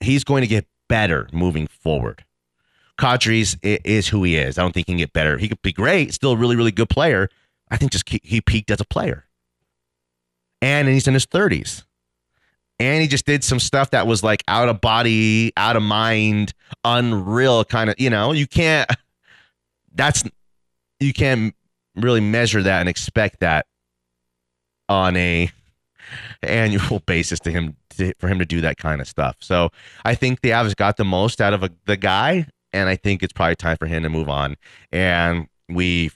he's 0.00 0.24
going 0.24 0.42
to 0.42 0.46
get 0.46 0.66
better 0.88 1.28
moving 1.32 1.66
forward. 1.66 2.24
Kadri's 2.98 3.56
is 3.62 4.08
who 4.08 4.24
he 4.24 4.36
is. 4.36 4.58
I 4.58 4.62
don't 4.62 4.72
think 4.72 4.88
he 4.88 4.92
can 4.92 4.98
get 4.98 5.12
better. 5.12 5.38
He 5.38 5.48
could 5.48 5.62
be 5.62 5.72
great, 5.72 6.12
still 6.12 6.32
a 6.32 6.36
really, 6.36 6.56
really 6.56 6.72
good 6.72 6.88
player. 6.88 7.28
I 7.70 7.76
think 7.76 7.92
just 7.92 8.08
he, 8.08 8.20
he 8.24 8.40
peaked 8.40 8.70
as 8.70 8.80
a 8.80 8.84
player. 8.84 9.24
And 10.60 10.88
he's 10.88 11.06
in 11.06 11.14
his 11.14 11.26
30s. 11.26 11.84
And 12.80 13.02
he 13.02 13.08
just 13.08 13.26
did 13.26 13.42
some 13.42 13.58
stuff 13.58 13.90
that 13.90 14.06
was 14.06 14.22
like 14.22 14.44
out 14.46 14.68
of 14.68 14.80
body, 14.80 15.52
out 15.56 15.76
of 15.76 15.82
mind, 15.82 16.52
unreal 16.84 17.64
kind 17.64 17.90
of, 17.90 17.96
you 17.98 18.10
know, 18.10 18.32
you 18.32 18.46
can't 18.46 18.88
that's 19.94 20.22
you 21.00 21.12
can't 21.12 21.54
really 21.96 22.20
measure 22.20 22.62
that 22.62 22.80
and 22.80 22.88
expect 22.88 23.40
that 23.40 23.66
on 24.88 25.16
a 25.16 25.50
annual 26.42 27.00
basis 27.00 27.40
to 27.40 27.50
him 27.50 27.76
to, 27.90 28.12
for 28.18 28.28
him 28.28 28.38
to 28.38 28.46
do 28.46 28.60
that 28.60 28.78
kind 28.78 29.00
of 29.00 29.08
stuff. 29.08 29.36
So 29.40 29.70
I 30.04 30.14
think 30.14 30.40
the 30.40 30.50
Avs 30.50 30.74
got 30.76 30.96
the 30.96 31.04
most 31.04 31.40
out 31.40 31.52
of 31.52 31.62
a, 31.62 31.70
the 31.86 31.96
guy, 31.96 32.46
and 32.72 32.88
I 32.88 32.96
think 32.96 33.22
it's 33.22 33.32
probably 33.32 33.56
time 33.56 33.76
for 33.76 33.86
him 33.86 34.02
to 34.04 34.08
move 34.08 34.28
on. 34.28 34.56
And 34.92 35.48
we 35.68 36.10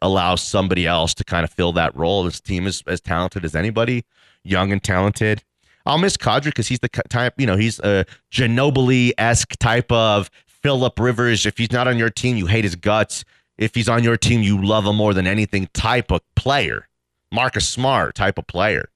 allow 0.00 0.34
somebody 0.34 0.86
else 0.86 1.14
to 1.14 1.24
kind 1.24 1.44
of 1.44 1.50
fill 1.50 1.72
that 1.72 1.96
role. 1.96 2.24
This 2.24 2.40
team 2.40 2.66
is 2.66 2.82
as 2.86 3.00
talented 3.00 3.44
as 3.44 3.54
anybody, 3.54 4.04
young 4.44 4.70
and 4.70 4.82
talented. 4.82 5.42
I'll 5.86 5.98
miss 5.98 6.16
Kadri 6.16 6.46
because 6.46 6.68
he's 6.68 6.78
the 6.80 6.88
type, 6.88 7.34
you 7.36 7.46
know, 7.46 7.56
he's 7.56 7.78
a 7.80 8.06
Ginobili 8.30 9.12
esque 9.18 9.56
type 9.58 9.90
of 9.92 10.30
Philip 10.46 10.98
Rivers. 10.98 11.44
If 11.44 11.58
he's 11.58 11.72
not 11.72 11.86
on 11.86 11.98
your 11.98 12.10
team, 12.10 12.36
you 12.36 12.46
hate 12.46 12.64
his 12.64 12.74
guts. 12.74 13.24
If 13.58 13.74
he's 13.74 13.88
on 13.88 14.02
your 14.02 14.16
team, 14.16 14.42
you 14.42 14.64
love 14.64 14.86
him 14.86 14.96
more 14.96 15.14
than 15.14 15.26
anything 15.26 15.68
type 15.74 16.10
of 16.10 16.20
player. 16.34 16.88
Marcus 17.30 17.68
Smart 17.68 18.14
type 18.14 18.38
of 18.38 18.46
player. 18.46 18.88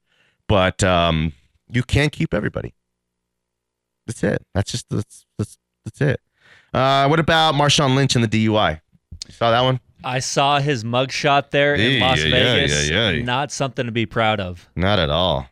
But 0.48 0.82
um, 0.82 1.32
you 1.70 1.82
can't 1.82 2.10
keep 2.10 2.32
everybody. 2.32 2.74
That's 4.06 4.22
it. 4.22 4.46
That's 4.54 4.72
just 4.72 4.88
that's 4.88 5.26
that's, 5.36 5.58
that's 5.84 6.00
it. 6.00 6.20
Uh, 6.72 7.06
what 7.08 7.20
about 7.20 7.54
Marshawn 7.54 7.94
Lynch 7.94 8.14
and 8.16 8.24
the 8.24 8.28
DUI? 8.46 8.80
You 9.26 9.32
saw 9.32 9.50
that 9.50 9.60
one? 9.60 9.80
I 10.04 10.20
saw 10.20 10.60
his 10.60 10.84
mugshot 10.84 11.50
there 11.50 11.74
in 11.74 12.00
Las 12.00 12.18
yeah, 12.18 12.30
Vegas. 12.30 12.88
yeah, 12.88 13.10
yeah. 13.10 13.22
Not 13.22 13.52
something 13.52 13.84
to 13.86 13.92
be 13.92 14.06
proud 14.06 14.40
of. 14.40 14.68
Not 14.76 14.98
at 14.98 15.10
all. 15.10 15.48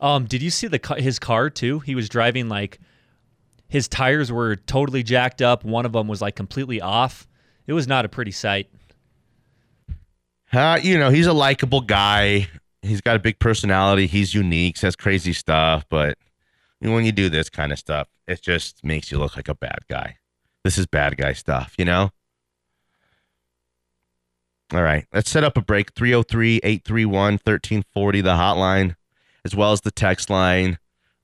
Um, 0.00 0.24
did 0.24 0.42
you 0.42 0.50
see 0.50 0.66
the 0.66 0.80
his 0.98 1.18
car 1.18 1.50
too? 1.50 1.80
He 1.80 1.94
was 1.94 2.08
driving 2.08 2.48
like 2.48 2.78
his 3.68 3.86
tires 3.86 4.32
were 4.32 4.56
totally 4.56 5.02
jacked 5.02 5.42
up. 5.42 5.64
One 5.64 5.86
of 5.86 5.92
them 5.92 6.08
was 6.08 6.20
like 6.20 6.36
completely 6.36 6.80
off. 6.80 7.28
It 7.66 7.72
was 7.72 7.86
not 7.86 8.04
a 8.04 8.08
pretty 8.08 8.32
sight. 8.32 8.68
Uh, 10.52 10.80
you 10.82 10.98
know, 10.98 11.10
he's 11.10 11.26
a 11.26 11.32
likable 11.32 11.80
guy. 11.80 12.48
He's 12.82 13.00
got 13.00 13.14
a 13.14 13.20
big 13.20 13.38
personality. 13.38 14.06
He's 14.06 14.34
unique, 14.34 14.76
says 14.76 14.96
crazy 14.96 15.32
stuff. 15.32 15.84
But 15.88 16.18
when 16.80 17.04
you 17.04 17.12
do 17.12 17.28
this 17.28 17.48
kind 17.48 17.70
of 17.70 17.78
stuff, 17.78 18.08
it 18.26 18.42
just 18.42 18.82
makes 18.82 19.12
you 19.12 19.18
look 19.18 19.36
like 19.36 19.48
a 19.48 19.54
bad 19.54 19.80
guy. 19.88 20.16
This 20.64 20.78
is 20.78 20.86
bad 20.86 21.16
guy 21.16 21.34
stuff, 21.34 21.74
you 21.78 21.84
know? 21.84 22.10
All 24.72 24.82
right, 24.82 25.04
let's 25.12 25.30
set 25.30 25.42
up 25.42 25.56
a 25.56 25.62
break 25.62 25.92
303 25.94 26.60
831 26.62 27.32
1340, 27.34 28.20
the 28.20 28.30
hotline, 28.30 28.94
as 29.44 29.54
well 29.54 29.72
as 29.72 29.80
the 29.80 29.90
text 29.90 30.30
line. 30.30 30.78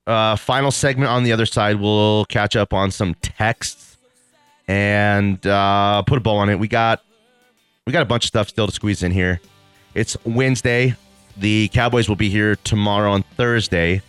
Uh, 0.07 0.37
final 0.37 0.71
segment 0.71 1.11
on 1.11 1.25
the 1.25 1.33
other 1.33 1.47
side, 1.47 1.81
we'll 1.81 2.25
catch 2.27 2.55
up 2.55 2.73
on 2.73 2.91
some 2.91 3.15
texts 3.15 3.99
and 4.69 5.45
uh, 5.47 6.03
put 6.03 6.19
a 6.19 6.21
bow 6.21 6.37
on 6.37 6.49
it. 6.49 6.59
We 6.59 6.69
got 6.69 7.03
we 7.87 7.93
got 7.93 8.03
a 8.03 8.07
bunch 8.07 8.25
of 8.25 8.29
stuff 8.29 8.49
still 8.49 8.67
to 8.67 8.73
squeeze 8.73 9.03
in 9.03 9.13
here. 9.13 9.41
It's 9.95 10.17
Wednesday. 10.25 10.95
The 11.37 11.69
Cowboys 11.69 12.09
will 12.09 12.17
be 12.17 12.31
here 12.31 12.57
tomorrow 12.57 13.13
on 13.13 13.23
Thursday, 13.23 14.03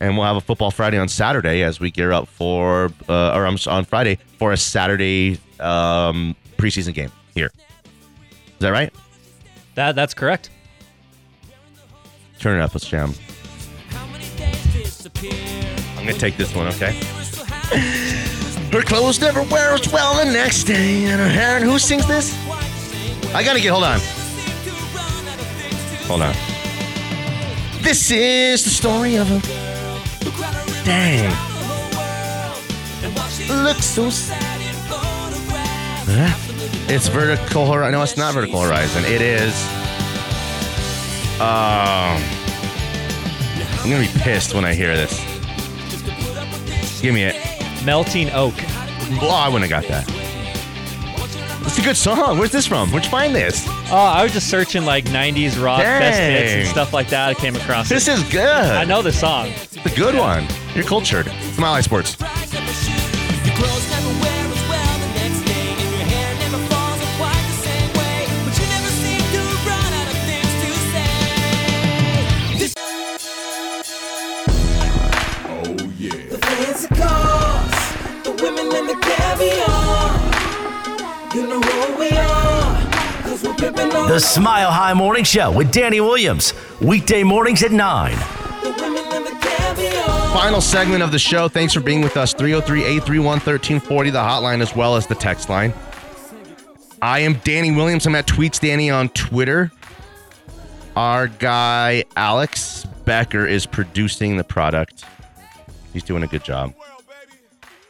and 0.00 0.16
we'll 0.16 0.26
have 0.26 0.36
a 0.36 0.40
football 0.40 0.70
Friday 0.70 0.98
on 0.98 1.08
Saturday 1.08 1.62
as 1.62 1.78
we 1.78 1.90
gear 1.90 2.12
up 2.12 2.26
for, 2.28 2.90
uh, 3.08 3.34
or 3.34 3.46
I'm 3.46 3.56
on 3.66 3.84
Friday 3.84 4.18
for 4.38 4.52
a 4.52 4.56
Saturday 4.56 5.38
um, 5.60 6.34
preseason 6.56 6.94
game 6.94 7.12
here. 7.34 7.50
Is 7.54 8.58
that 8.58 8.70
right? 8.70 8.92
That 9.74 9.94
that's 9.94 10.14
correct. 10.14 10.50
Turn 12.40 12.58
it 12.58 12.62
up, 12.62 12.74
let's 12.74 12.86
jam. 12.86 13.14
I'm 15.16 16.06
gonna 16.06 16.14
take 16.14 16.36
this 16.36 16.54
one, 16.54 16.68
okay? 16.68 16.98
Her 18.72 18.82
clothes 18.82 19.20
never 19.20 19.42
wear 19.44 19.72
as 19.72 19.90
well 19.90 20.22
the 20.22 20.30
next 20.30 20.64
day, 20.64 21.04
and 21.06 21.18
her 21.18 21.28
hair. 21.28 21.56
And 21.56 21.64
who 21.64 21.78
sings 21.78 22.06
this? 22.06 22.36
I 23.34 23.42
gotta 23.42 23.60
get. 23.60 23.70
Hold 23.70 23.84
on. 23.84 23.98
Hold 26.06 26.22
on. 26.22 26.34
This 27.82 28.10
is 28.10 28.64
the 28.64 28.70
story 28.70 29.16
of 29.16 29.30
a. 29.30 29.40
Dang. 30.84 31.30
Looks 33.64 33.86
so 33.86 34.10
sad. 34.10 34.44
It's 36.90 37.08
vertical 37.08 37.70
horizon. 37.70 37.92
No, 37.92 38.02
it's 38.02 38.18
not 38.18 38.34
vertical 38.34 38.60
horizon. 38.60 39.04
It 39.06 39.22
is. 39.22 39.54
Um. 41.40 42.37
I'm 43.88 43.94
gonna 43.94 44.06
be 44.12 44.18
pissed 44.20 44.52
when 44.54 44.66
I 44.66 44.74
hear 44.74 44.94
this. 44.94 45.18
Give 47.00 47.14
me 47.14 47.24
it. 47.24 47.36
Melting 47.86 48.28
Oak. 48.32 48.52
Oh, 49.22 49.30
I 49.32 49.48
wouldn't 49.48 49.70
have 49.72 49.82
got 49.82 49.88
that. 49.88 50.04
It's 51.66 51.78
a 51.78 51.82
good 51.82 51.96
song. 51.96 52.36
Where's 52.36 52.52
this 52.52 52.66
from? 52.66 52.90
Where'd 52.90 53.04
you 53.06 53.10
find 53.10 53.34
this? 53.34 53.66
Oh, 53.90 53.96
I 53.96 54.22
was 54.24 54.34
just 54.34 54.50
searching 54.50 54.84
like 54.84 55.06
'90s 55.06 55.58
rock 55.62 55.78
best 55.80 56.20
hits 56.20 56.52
and 56.52 56.66
stuff 56.68 56.92
like 56.92 57.08
that. 57.08 57.30
I 57.30 57.34
came 57.34 57.56
across 57.56 57.88
This 57.88 58.08
it. 58.08 58.18
is 58.18 58.22
good. 58.24 58.46
I 58.46 58.84
know 58.84 59.00
the 59.00 59.10
song. 59.10 59.46
It's 59.48 59.76
a 59.86 59.96
good 59.96 60.14
one. 60.14 60.46
You're 60.74 60.84
cultured. 60.84 61.26
Smile 61.54 61.72
Eye 61.72 61.80
Sports. 61.80 62.14
The 84.08 84.18
Smile 84.18 84.70
High 84.70 84.94
Morning 84.94 85.22
Show 85.22 85.52
with 85.52 85.70
Danny 85.70 86.00
Williams. 86.00 86.54
Weekday 86.80 87.22
mornings 87.22 87.62
at 87.62 87.72
9. 87.72 88.12
the 88.62 88.70
women 88.70 89.04
and 89.12 89.26
the 89.26 89.38
caviar. 89.38 90.32
Final 90.32 90.62
segment 90.62 91.02
of 91.02 91.12
the 91.12 91.18
show. 91.18 91.46
Thanks 91.46 91.74
for 91.74 91.80
being 91.80 92.00
with 92.00 92.16
us. 92.16 92.32
303 92.32 92.84
831 92.84 93.26
1340, 93.32 94.08
the 94.08 94.18
hotline 94.18 94.62
as 94.62 94.74
well 94.74 94.96
as 94.96 95.06
the 95.06 95.14
text 95.14 95.50
line. 95.50 95.74
I 97.02 97.18
am 97.18 97.34
Danny 97.44 97.70
Williams. 97.70 98.06
I'm 98.06 98.14
at 98.14 98.26
Tweets 98.26 98.58
Danny 98.58 98.88
on 98.88 99.10
Twitter. 99.10 99.70
Our 100.96 101.28
guy, 101.28 102.04
Alex 102.16 102.86
Becker, 103.04 103.46
is 103.46 103.66
producing 103.66 104.38
the 104.38 104.44
product. 104.44 105.04
He's 105.92 106.02
doing 106.02 106.22
a 106.22 106.28
good 106.28 106.44
job. 106.44 106.72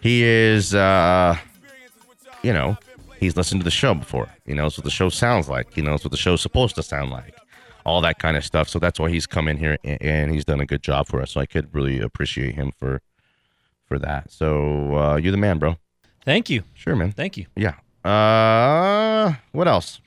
He 0.00 0.24
is, 0.24 0.74
uh, 0.74 1.36
you 2.42 2.52
know, 2.52 2.76
he's 3.20 3.36
listened 3.36 3.60
to 3.60 3.64
the 3.64 3.70
show 3.70 3.94
before. 3.94 4.28
He 4.46 4.54
knows 4.54 4.76
what 4.76 4.84
the 4.84 4.90
show 4.90 5.08
sounds 5.08 5.48
like. 5.48 5.72
He 5.74 5.82
knows 5.82 6.04
what 6.04 6.10
the 6.10 6.16
show's 6.16 6.40
supposed 6.40 6.74
to 6.76 6.82
sound 6.82 7.10
like. 7.10 7.34
All 7.84 8.00
that 8.02 8.18
kind 8.18 8.36
of 8.36 8.44
stuff. 8.44 8.68
So 8.68 8.78
that's 8.78 8.98
why 9.00 9.08
he's 9.10 9.26
come 9.26 9.48
in 9.48 9.56
here 9.56 9.78
a- 9.84 10.02
and 10.02 10.30
he's 10.32 10.44
done 10.44 10.60
a 10.60 10.66
good 10.66 10.82
job 10.82 11.06
for 11.06 11.22
us. 11.22 11.30
So 11.32 11.40
I 11.40 11.46
could 11.46 11.74
really 11.74 12.00
appreciate 12.00 12.54
him 12.54 12.72
for 12.78 13.00
for 13.86 13.98
that. 13.98 14.30
So 14.30 14.94
uh, 14.98 15.16
you're 15.16 15.32
the 15.32 15.38
man, 15.38 15.58
bro. 15.58 15.76
Thank 16.24 16.50
you. 16.50 16.62
Sure, 16.74 16.94
man. 16.94 17.12
Thank 17.12 17.36
you. 17.38 17.46
Yeah. 17.56 17.74
Uh, 18.04 19.34
what 19.52 19.66
else? 19.68 20.00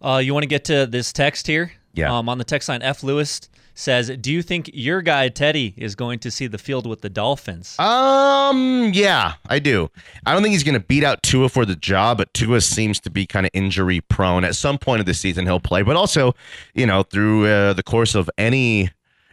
Uh, 0.00 0.18
you 0.24 0.32
want 0.32 0.42
to 0.44 0.48
get 0.48 0.64
to 0.66 0.86
this 0.86 1.12
text 1.12 1.46
here? 1.46 1.72
Yeah. 1.92 2.16
Um, 2.16 2.28
on 2.28 2.38
the 2.38 2.44
text 2.44 2.68
line, 2.68 2.80
F. 2.82 3.02
Lewis 3.02 3.40
says, 3.74 4.10
"Do 4.20 4.32
you 4.32 4.42
think 4.42 4.70
your 4.72 5.02
guy 5.02 5.28
Teddy 5.28 5.74
is 5.76 5.94
going 5.94 6.18
to 6.20 6.30
see 6.30 6.46
the 6.46 6.58
field 6.58 6.86
with 6.86 7.00
the 7.00 7.10
Dolphins?" 7.10 7.78
Um, 7.78 8.90
yeah, 8.94 9.34
I 9.48 9.58
do. 9.58 9.90
I 10.24 10.32
don't 10.32 10.42
think 10.42 10.52
he's 10.52 10.64
going 10.64 10.78
to 10.78 10.86
beat 10.86 11.04
out 11.04 11.22
Tua 11.22 11.48
for 11.48 11.64
the 11.66 11.76
job, 11.76 12.18
but 12.18 12.32
Tua 12.34 12.60
seems 12.60 13.00
to 13.00 13.10
be 13.10 13.26
kind 13.26 13.46
of 13.46 13.50
injury 13.52 14.00
prone. 14.00 14.44
At 14.44 14.56
some 14.56 14.78
point 14.78 15.00
of 15.00 15.06
the 15.06 15.14
season, 15.14 15.46
he'll 15.46 15.60
play, 15.60 15.82
but 15.82 15.96
also, 15.96 16.34
you 16.74 16.86
know, 16.86 17.02
through 17.02 17.46
uh, 17.46 17.72
the 17.72 17.82
course 17.82 18.14
of 18.14 18.30
any 18.38 18.90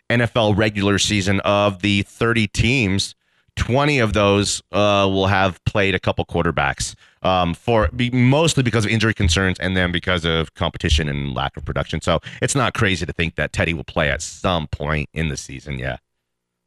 NFL 0.10 0.58
regular 0.58 1.00
season 1.00 1.40
of 1.42 1.82
the 1.82 2.04
30 2.04 2.48
teams, 2.48 3.16
20 3.56 4.00
of 4.00 4.14
those 4.14 4.62
uh, 4.72 5.08
will 5.10 5.28
have 5.28 5.64
played 5.66 5.96
a 5.96 6.00
couple 6.00 6.26
quarterbacks. 6.26 6.96
Um, 7.24 7.54
for 7.54 7.88
be, 7.96 8.10
mostly 8.10 8.64
because 8.64 8.84
of 8.84 8.90
injury 8.90 9.14
concerns 9.14 9.60
and 9.60 9.78
then 9.78 9.92
because 9.92 10.26
of 10.26 10.56
competition 10.56 11.08
and 11.08 11.36
lack 11.36 11.56
of 11.56 11.64
production. 11.64 12.02
So 12.02 12.20
it's 12.42 12.56
not 12.56 12.74
crazy 12.74 13.06
to 13.06 13.14
think 13.14 13.36
that 13.36 13.54
Teddy 13.54 13.76
will 13.76 13.84
play 13.84 14.10
at 14.10 14.24
some 14.24 14.66
point 14.66 15.08
in 15.14 15.30
the 15.30 15.38
season. 15.38 15.78
Yeah, 15.78 15.98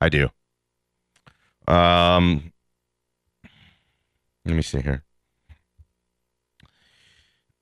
I 0.01 0.09
do. 0.09 0.29
Um, 1.67 2.53
let 4.45 4.55
me 4.55 4.63
see 4.63 4.81
here. 4.81 5.03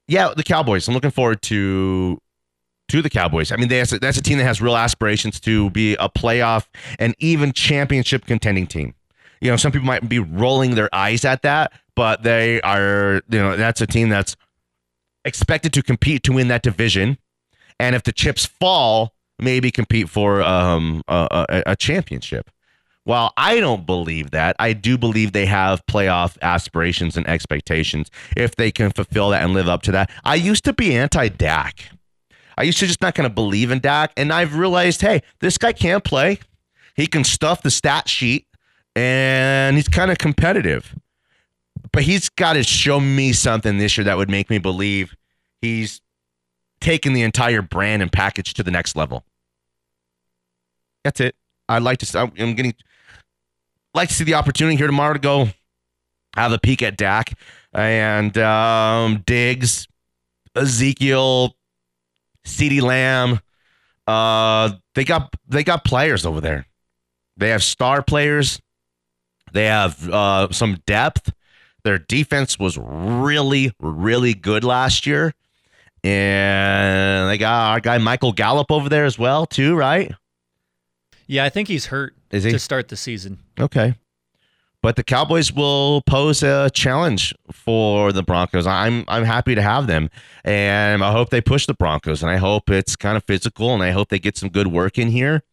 Yeah, 0.08 0.34
the 0.36 0.42
Cowboys. 0.42 0.86
I'm 0.88 0.94
looking 0.94 1.10
forward 1.10 1.40
to 1.42 2.20
to 2.88 3.00
the 3.00 3.08
Cowboys. 3.08 3.52
I 3.52 3.56
mean, 3.56 3.68
that's 3.68 3.92
a, 3.92 3.98
that's 3.98 4.18
a 4.18 4.22
team 4.22 4.36
that 4.38 4.44
has 4.44 4.60
real 4.60 4.76
aspirations 4.76 5.40
to 5.40 5.70
be 5.70 5.94
a 5.94 6.10
playoff 6.10 6.66
and 6.98 7.14
even 7.18 7.52
championship 7.52 8.26
contending 8.26 8.66
team. 8.66 8.94
You 9.40 9.50
know, 9.50 9.56
some 9.56 9.72
people 9.72 9.86
might 9.86 10.06
be 10.08 10.18
rolling 10.18 10.74
their 10.74 10.94
eyes 10.94 11.24
at 11.24 11.42
that, 11.42 11.72
but 11.96 12.22
they 12.22 12.60
are. 12.62 13.22
You 13.28 13.38
know, 13.38 13.56
that's 13.56 13.80
a 13.80 13.86
team 13.86 14.08
that's 14.08 14.36
expected 15.24 15.72
to 15.74 15.82
compete 15.82 16.22
to 16.24 16.32
win 16.32 16.48
that 16.48 16.62
division, 16.62 17.18
and 17.78 17.94
if 17.94 18.02
the 18.02 18.12
chips 18.12 18.46
fall, 18.46 19.14
maybe 19.38 19.70
compete 19.70 20.08
for 20.08 20.42
um, 20.42 21.02
a, 21.08 21.46
a, 21.48 21.62
a 21.72 21.76
championship. 21.76 22.50
While 23.04 23.32
I 23.36 23.58
don't 23.58 23.84
believe 23.84 24.30
that, 24.30 24.54
I 24.60 24.74
do 24.74 24.96
believe 24.96 25.32
they 25.32 25.46
have 25.46 25.84
playoff 25.86 26.38
aspirations 26.40 27.16
and 27.16 27.26
expectations 27.26 28.10
if 28.36 28.54
they 28.54 28.70
can 28.70 28.92
fulfill 28.92 29.30
that 29.30 29.42
and 29.42 29.54
live 29.54 29.68
up 29.68 29.82
to 29.82 29.92
that. 29.92 30.10
I 30.24 30.36
used 30.36 30.64
to 30.64 30.72
be 30.72 30.94
anti 30.94 31.28
Dak. 31.28 31.90
I 32.56 32.62
used 32.62 32.78
to 32.78 32.86
just 32.86 33.02
not 33.02 33.14
kind 33.14 33.26
of 33.26 33.34
believe 33.34 33.70
in 33.70 33.80
Dak, 33.80 34.12
and 34.16 34.32
I've 34.32 34.54
realized, 34.54 35.00
hey, 35.00 35.22
this 35.40 35.58
guy 35.58 35.72
can't 35.72 36.04
play. 36.04 36.38
He 36.94 37.06
can 37.06 37.24
stuff 37.24 37.62
the 37.62 37.70
stat 37.70 38.08
sheet, 38.08 38.46
and 38.94 39.76
he's 39.76 39.88
kind 39.88 40.10
of 40.10 40.18
competitive. 40.18 40.94
But 41.92 42.04
he's 42.04 42.28
got 42.30 42.54
to 42.54 42.62
show 42.62 43.00
me 43.00 43.32
something 43.32 43.78
this 43.78 43.96
year 43.96 44.04
that 44.04 44.16
would 44.16 44.30
make 44.30 44.48
me 44.48 44.58
believe 44.58 45.14
he's 45.60 46.00
taken 46.80 47.12
the 47.12 47.22
entire 47.22 47.62
brand 47.62 48.02
and 48.02 48.10
package 48.10 48.54
to 48.54 48.62
the 48.62 48.70
next 48.70 48.96
level. 48.96 49.24
That's 51.04 51.20
it. 51.20 51.34
I'd 51.68 51.82
like 51.82 51.98
to. 51.98 52.18
I'm 52.18 52.54
getting 52.54 52.74
like 53.94 54.08
to 54.08 54.14
see 54.14 54.24
the 54.24 54.34
opportunity 54.34 54.76
here 54.76 54.86
tomorrow 54.86 55.12
to 55.12 55.18
go 55.18 55.48
have 56.34 56.52
a 56.52 56.58
peek 56.58 56.82
at 56.82 56.96
Dak 56.96 57.38
and 57.72 58.36
um, 58.38 59.22
Diggs, 59.26 59.86
Ezekiel, 60.54 61.54
CeeDee 62.46 62.82
Lamb. 62.82 63.40
Uh, 64.06 64.72
they 64.94 65.04
got 65.04 65.34
they 65.48 65.64
got 65.64 65.84
players 65.84 66.26
over 66.26 66.40
there. 66.40 66.66
They 67.36 67.50
have 67.50 67.62
star 67.62 68.02
players. 68.02 68.60
They 69.52 69.66
have 69.66 70.08
uh, 70.08 70.50
some 70.50 70.78
depth. 70.86 71.32
Their 71.84 71.98
defense 71.98 72.58
was 72.58 72.78
really, 72.78 73.72
really 73.80 74.34
good 74.34 74.64
last 74.64 75.06
year. 75.06 75.34
And 76.04 77.30
they 77.30 77.38
got 77.38 77.72
our 77.72 77.80
guy 77.80 77.98
Michael 77.98 78.32
Gallup 78.32 78.70
over 78.70 78.88
there 78.88 79.04
as 79.04 79.18
well, 79.18 79.46
too, 79.46 79.76
right? 79.76 80.12
Yeah, 81.26 81.44
I 81.44 81.48
think 81.48 81.68
he's 81.68 81.86
hurt 81.86 82.14
Is 82.30 82.44
he? 82.44 82.50
to 82.50 82.58
start 82.58 82.88
the 82.88 82.96
season. 82.96 83.38
Okay. 83.58 83.94
But 84.82 84.96
the 84.96 85.04
Cowboys 85.04 85.52
will 85.52 86.02
pose 86.02 86.42
a 86.42 86.68
challenge 86.74 87.32
for 87.52 88.12
the 88.12 88.24
Broncos. 88.24 88.66
I'm 88.66 89.04
I'm 89.06 89.22
happy 89.22 89.54
to 89.54 89.62
have 89.62 89.86
them, 89.86 90.10
and 90.44 91.04
I 91.04 91.12
hope 91.12 91.30
they 91.30 91.40
push 91.40 91.66
the 91.66 91.74
Broncos, 91.74 92.20
and 92.20 92.32
I 92.32 92.36
hope 92.36 92.68
it's 92.68 92.96
kind 92.96 93.16
of 93.16 93.22
physical, 93.22 93.72
and 93.74 93.82
I 93.82 93.92
hope 93.92 94.08
they 94.08 94.18
get 94.18 94.36
some 94.36 94.48
good 94.48 94.66
work 94.66 94.98
in 94.98 95.06
here, 95.06 95.44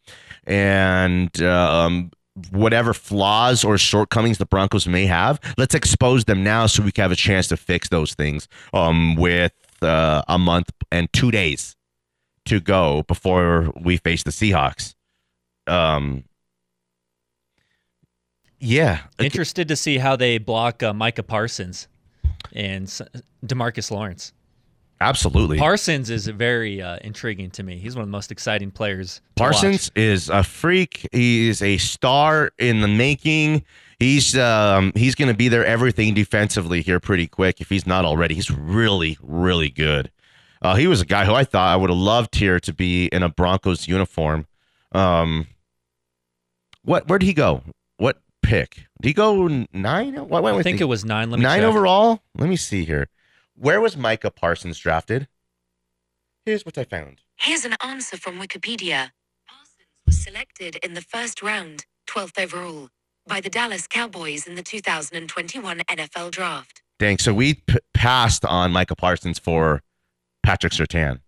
and 0.47 1.39
um, 1.43 2.09
whatever 2.51 2.93
flaws 2.93 3.63
or 3.63 3.77
shortcomings 3.77 4.37
the 4.37 4.45
Broncos 4.45 4.87
may 4.87 5.05
have, 5.05 5.39
let's 5.57 5.75
expose 5.75 6.25
them 6.25 6.43
now 6.43 6.65
so 6.65 6.83
we 6.83 6.91
can 6.91 7.03
have 7.03 7.11
a 7.11 7.15
chance 7.15 7.47
to 7.47 7.57
fix 7.57 7.89
those 7.89 8.13
things. 8.13 8.47
Um, 8.73 9.15
with 9.15 9.53
uh, 9.81 10.23
a 10.27 10.37
month 10.37 10.71
and 10.91 11.11
two 11.13 11.31
days 11.31 11.75
to 12.45 12.59
go 12.59 13.03
before 13.03 13.71
we 13.79 13.97
face 13.97 14.23
the 14.23 14.31
Seahawks. 14.31 14.95
Um, 15.67 16.23
yeah, 18.59 19.03
Interested 19.19 19.67
to 19.69 19.75
see 19.75 19.97
how 19.99 20.15
they 20.15 20.37
block 20.37 20.83
uh, 20.83 20.93
Micah 20.93 21.23
Parsons 21.23 21.87
and 22.53 22.87
Demarcus 23.45 23.91
Lawrence. 23.91 24.33
Absolutely. 25.01 25.57
Parsons 25.57 26.09
is 26.09 26.27
very 26.27 26.81
uh, 26.81 26.97
intriguing 27.01 27.49
to 27.51 27.63
me. 27.63 27.77
He's 27.77 27.95
one 27.95 28.03
of 28.03 28.07
the 28.07 28.11
most 28.11 28.31
exciting 28.31 28.71
players. 28.71 29.21
to 29.35 29.43
watch. 29.43 29.53
Parsons 29.53 29.91
is 29.95 30.29
a 30.29 30.43
freak. 30.43 31.07
He's 31.11 31.61
a 31.61 31.77
star 31.77 32.51
in 32.57 32.81
the 32.81 32.87
making. 32.87 33.63
He's 33.99 34.37
um, 34.37 34.93
he's 34.95 35.15
going 35.15 35.27
to 35.27 35.33
be 35.33 35.49
there 35.49 35.65
everything 35.65 36.13
defensively 36.13 36.81
here 36.81 36.99
pretty 36.99 37.27
quick 37.27 37.59
if 37.59 37.69
he's 37.69 37.85
not 37.85 38.05
already. 38.05 38.35
He's 38.35 38.49
really 38.49 39.17
really 39.21 39.69
good. 39.69 40.11
Uh, 40.61 40.75
he 40.75 40.87
was 40.87 41.01
a 41.01 41.05
guy 41.05 41.25
who 41.25 41.33
I 41.33 41.43
thought 41.43 41.67
I 41.67 41.75
would 41.75 41.89
have 41.89 41.99
loved 41.99 42.35
here 42.35 42.59
to 42.61 42.73
be 42.73 43.07
in 43.07 43.23
a 43.23 43.29
Broncos 43.29 43.87
uniform. 43.87 44.45
Um, 44.93 45.47
what 46.83 47.07
where 47.07 47.19
did 47.19 47.25
he 47.25 47.33
go? 47.33 47.63
What 47.97 48.21
pick? 48.41 48.87
Did 49.01 49.09
he 49.09 49.13
go 49.13 49.47
nine? 49.73 50.15
What 50.27 50.43
went 50.43 50.57
I 50.57 50.63
think 50.63 50.79
it 50.81 50.85
was 50.85 51.03
nine. 51.03 51.29
Let 51.29 51.39
me 51.39 51.43
nine 51.43 51.59
check. 51.59 51.67
overall. 51.67 52.21
Let 52.37 52.49
me 52.49 52.55
see 52.55 52.85
here. 52.85 53.09
Where 53.59 53.81
was 53.81 53.97
Micah 53.97 54.31
Parsons 54.31 54.79
drafted? 54.79 55.27
Here's 56.45 56.65
what 56.65 56.77
I 56.77 56.85
found. 56.85 57.19
Here's 57.35 57.65
an 57.65 57.75
answer 57.83 58.15
from 58.15 58.39
Wikipedia. 58.39 59.09
Parsons 59.47 59.87
was 60.05 60.17
selected 60.17 60.77
in 60.77 60.93
the 60.93 61.01
first 61.01 61.41
round, 61.41 61.85
12th 62.07 62.41
overall, 62.41 62.87
by 63.27 63.41
the 63.41 63.49
Dallas 63.49 63.85
Cowboys 63.85 64.47
in 64.47 64.55
the 64.55 64.63
2021 64.63 65.79
NFL 65.79 66.31
Draft. 66.31 66.81
Dang. 66.99 67.17
So 67.17 67.33
we 67.33 67.55
p- 67.55 67.79
passed 67.93 68.45
on 68.45 68.71
Micah 68.71 68.95
Parsons 68.95 69.39
for 69.39 69.81
Patrick 70.41 70.71
Surtain. 70.71 71.19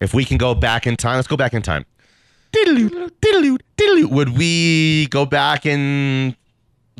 If 0.00 0.14
we 0.14 0.24
can 0.24 0.38
go 0.38 0.54
back 0.54 0.86
in 0.86 0.96
time, 0.96 1.16
let's 1.16 1.28
go 1.28 1.36
back 1.36 1.52
in 1.52 1.60
time. 1.60 1.84
Diddle-oo, 2.52 3.10
diddle-oo, 3.20 3.58
diddle-oo. 3.76 4.08
Would 4.08 4.30
we 4.30 5.08
go 5.08 5.26
back 5.26 5.66
and 5.66 6.34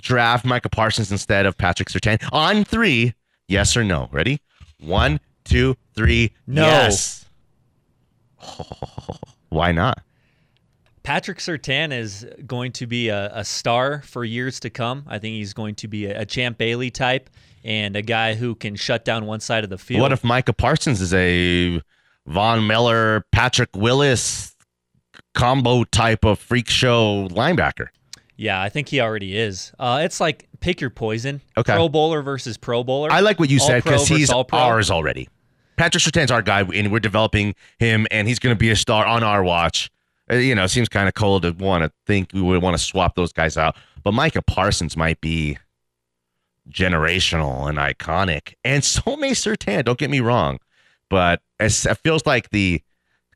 draft 0.03 0.45
Micah 0.45 0.69
Parsons 0.69 1.11
instead 1.11 1.47
of 1.47 1.57
Patrick 1.57 1.89
Surtain 1.89 2.23
on 2.31 2.63
three? 2.63 3.15
Yes 3.49 3.77
or 3.77 3.85
no? 3.85 4.09
Ready? 4.13 4.41
One, 4.81 5.21
two, 5.45 5.77
three. 5.95 6.33
No. 6.47 6.63
Yes. 6.63 7.27
why 9.49 9.73
not? 9.73 10.03
Patrick 11.03 11.39
Surtain 11.39 11.97
is 11.97 12.27
going 12.47 12.73
to 12.73 12.87
be 12.87 13.09
a, 13.11 13.31
a 13.33 13.45
star 13.45 14.03
for 14.03 14.25
years 14.25 14.59
to 14.61 14.71
come. 14.71 15.05
I 15.07 15.21
think 15.21 15.35
he's 15.35 15.53
going 15.53 15.77
to 15.77 15.89
be 15.89 16.07
a, 16.07 16.23
a 16.23 16.27
Champ 16.27 16.59
Bailey 16.59 16.91
type 16.91 17.31
and 17.63 17.95
a 17.95 18.03
guy 18.03 18.35
who 18.35 18.57
can 18.57 18.75
shut 18.75 19.05
down 19.05 19.25
one 19.25 19.39
side 19.41 19.63
of 19.63 19.71
the 19.71 19.79
field. 19.79 20.03
What 20.03 20.13
if 20.13 20.25
Micah 20.25 20.53
Parsons 20.53 21.01
is 21.01 21.15
a 21.15 21.81
Von 22.27 22.67
Miller, 22.67 23.25
Patrick 23.31 23.71
Willis 23.77 24.57
combo 25.35 25.85
type 25.85 26.25
of 26.25 26.41
freak 26.41 26.69
show 26.69 27.29
linebacker? 27.29 27.89
Yeah, 28.37 28.61
I 28.61 28.69
think 28.69 28.89
he 28.89 29.01
already 29.01 29.37
is. 29.37 29.73
Uh, 29.79 30.01
it's 30.03 30.21
like 30.21 30.49
pick 30.61 30.81
your 30.81 30.91
poison. 30.91 31.41
Okay. 31.57 31.73
Pro 31.73 31.89
bowler 31.89 32.23
versus 32.23 32.57
pro 32.57 32.85
bowler. 32.85 33.11
I 33.11 33.21
like 33.21 33.39
what 33.39 33.49
you 33.49 33.59
All 33.61 33.67
said 33.67 33.83
because 33.85 34.09
he's 34.09 34.31
ours 34.31 34.91
already. 34.91 35.29
Patrick 35.77 36.03
Surtain's 36.03 36.31
our 36.31 36.43
guy, 36.43 36.63
and 36.63 36.91
we're 36.91 37.01
developing 37.01 37.55
him, 37.79 38.07
and 38.11 38.27
he's 38.27 38.39
going 38.39 38.55
to 38.55 38.59
be 38.59 38.71
a 38.71 38.77
star 38.77 39.05
on 39.05 39.23
our 39.23 39.43
watch. 39.43 39.91
Uh, 40.31 40.37
you 40.37 40.55
know, 40.55 40.65
it 40.65 40.69
seems 40.69 40.89
kind 40.89 41.07
of 41.07 41.15
cold 41.15 41.43
to 41.43 41.53
want 41.53 41.85
to 41.85 41.93
think 42.07 42.31
we 42.33 42.41
would 42.41 42.63
want 42.63 42.77
to 42.77 42.83
swap 42.83 43.15
those 43.15 43.33
guys 43.33 43.57
out, 43.57 43.77
but 44.03 44.13
Micah 44.13 44.43
Parsons 44.43 44.97
might 44.97 45.21
be 45.21 45.59
generational 46.71 47.69
and 47.69 47.79
iconic, 47.79 48.55
and 48.65 48.85
so 48.85 49.17
may 49.17 49.33
Surtain. 49.33 49.85
Don't 49.85 49.99
get 49.99 50.11
me 50.11 50.21
wrong, 50.21 50.59
but 51.09 51.43
it 51.61 51.71
feels 52.03 52.27
like 52.27 52.51
the 52.51 52.83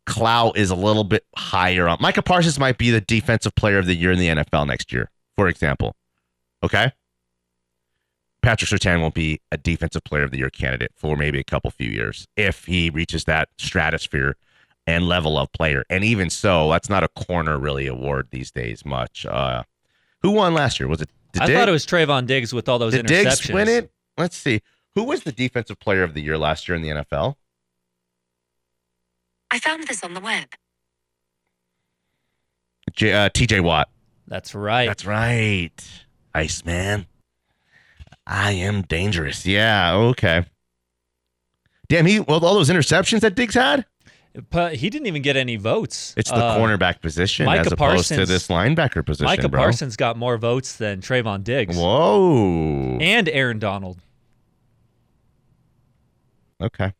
clout 0.07 0.57
is 0.57 0.71
a 0.71 0.75
little 0.75 1.05
bit 1.05 1.25
higher 1.37 1.89
on 1.89 1.99
Micah 2.01 2.23
Parsons. 2.23 2.59
Might 2.59 2.79
be 2.79 2.91
the 2.91 3.01
defensive 3.01 3.55
player 3.55 3.79
of 3.79 3.87
the 3.87 3.95
year 3.95 4.13
in 4.13 4.19
the 4.19 4.29
NFL 4.29 4.67
next 4.67 4.93
year, 4.93 5.11
for 5.37 5.49
example. 5.49 5.97
Okay. 6.63 6.93
Patrick 8.43 8.71
Surtain 8.71 9.01
won't 9.03 9.15
be 9.15 9.41
a 9.53 9.59
defensive 9.59 10.03
player 10.05 10.23
of 10.25 10.31
the 10.31 10.39
year 10.39 10.49
candidate 10.51 10.93
for 10.97 11.15
maybe 11.17 11.39
a 11.39 11.45
couple 11.45 11.71
few 11.71 11.91
years 11.91 12.27
if 12.37 12.65
he 12.65 12.89
reaches 12.89 13.25
that 13.25 13.51
stratosphere 13.59 14.37
and 14.87 15.07
level 15.07 15.39
of 15.39 15.53
player. 15.53 15.85
And 15.91 16.05
even 16.05 16.31
so, 16.31 16.71
that's 16.71 16.89
not 16.89 17.05
a 17.05 17.09
corner 17.09 17.59
really 17.59 17.87
award 17.87 18.29
these 18.31 18.51
days 18.51 18.85
much. 18.85 19.27
Uh, 19.27 19.65
Who 20.23 20.31
won 20.33 20.55
last 20.55 20.81
year? 20.81 20.89
Was 20.89 21.03
it? 21.03 21.11
I 21.39 21.47
Diggs? 21.47 21.59
thought 21.59 21.69
it 21.69 21.73
was 21.73 21.87
Trevon 21.87 22.27
Diggs 22.27 22.53
with 22.53 22.69
all 22.69 22.79
those 22.79 22.93
Did 22.95 23.07
interceptions. 23.07 23.25
Diggs 23.43 23.53
win 23.53 23.69
it? 23.69 23.93
Let's 24.17 24.37
see. 24.37 24.63
Who 24.95 25.05
was 25.05 25.23
the 25.23 25.33
defensive 25.33 25.79
player 25.79 26.03
of 26.03 26.15
the 26.15 26.23
year 26.23 26.37
last 26.39 26.67
year 26.67 26.75
in 26.75 26.83
the 26.83 26.89
NFL? 26.89 27.37
I 29.51 29.59
found 29.59 29.87
this 29.89 30.03
on 30.05 30.15
the 30.15 30.21
web. 30.21 30.47
J, 32.93 33.13
uh, 33.13 33.29
T.J. 33.29 33.61
Watt. 33.61 33.89
That's 34.27 34.55
right. 34.55 34.87
That's 34.87 35.05
right. 35.05 35.71
Iceman. 36.35 37.07
I 38.27 38.53
am 38.53 38.83
dangerous. 38.83 39.45
Yeah. 39.45 39.95
Okay. 39.95 40.45
Damn. 41.89 42.07
He 42.07 42.21
well 42.21 42.45
all 42.45 42.55
those 42.55 42.71
interceptions 42.71 43.21
that 43.21 43.35
Diggs 43.35 43.55
had. 43.55 43.85
But 44.51 44.77
he 44.77 44.91
didn't 44.91 45.09
even 45.09 45.23
get 45.23 45.37
any 45.37 45.57
votes. 45.57 46.15
It's 46.17 46.31
the 46.31 46.37
Uh, 46.37 46.57
cornerback 46.57 47.01
position 47.01 47.47
Micah 47.47 47.63
as 47.63 47.73
opposed 47.73 48.09
to 48.09 48.25
this 48.27 48.47
linebacker 48.47 49.05
position, 49.05 49.27
Micah 49.27 49.49
bro. 49.49 49.63
Parsons 49.63 49.97
got 49.97 50.17
more 50.17 50.37
votes 50.39 50.77
than 50.77 51.01
Trevon 51.01 51.43
Diggs 51.43 51.77
Whoa. 51.77 52.99
and 53.01 53.29
Aaron 53.29 53.59
Donald. 53.59 53.99
Okay. 56.61 56.93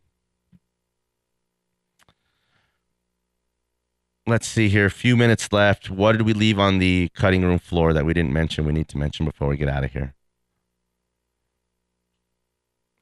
Let's 4.31 4.47
see 4.47 4.69
here. 4.69 4.87
A 4.87 4.91
few 4.93 5.17
minutes 5.17 5.53
left. 5.53 5.91
What 5.91 6.13
did 6.13 6.23
we 6.23 6.35
leave 6.35 6.57
on 6.57 6.79
the 6.79 7.11
cutting 7.15 7.43
room 7.43 7.59
floor 7.59 7.93
that 7.93 8.07
we 8.07 8.15
didn't 8.15 8.33
mention? 8.33 8.65
We 8.65 8.73
need 8.73 8.87
to 8.91 8.97
mention 8.97 9.27
before 9.27 9.49
we 9.49 9.57
get 9.57 9.69
out 9.69 9.83
of 9.83 9.91
here. 9.91 10.15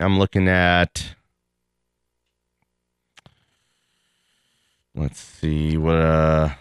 I'm 0.00 0.18
looking 0.18 0.48
at. 0.48 1.14
Let's 4.94 5.20
see 5.20 5.76
what. 5.76 5.96
Uh, 5.96 6.54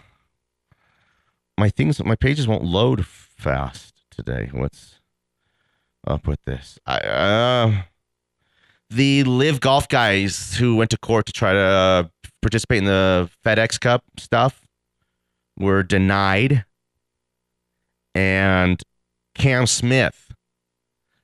my 1.56 1.70
things, 1.70 2.04
my 2.04 2.14
pages 2.14 2.46
won't 2.46 2.64
load 2.64 3.06
fast 3.06 3.94
today. 4.10 4.50
What's 4.52 4.96
up 6.06 6.26
with 6.26 6.44
this? 6.44 6.78
I 6.84 6.98
uh, 6.98 7.82
the 8.90 9.24
LIV 9.24 9.60
golf 9.60 9.88
guys 9.88 10.54
who 10.56 10.76
went 10.76 10.90
to 10.90 10.98
court 10.98 11.26
to 11.26 11.32
try 11.32 11.52
to 11.52 11.58
uh, 11.58 12.04
participate 12.42 12.78
in 12.78 12.84
the 12.84 13.30
FedEx 13.44 13.78
Cup 13.80 14.04
stuff 14.18 14.62
were 15.58 15.82
denied. 15.82 16.64
And 18.14 18.82
Cam 19.34 19.66
Smith, 19.66 20.32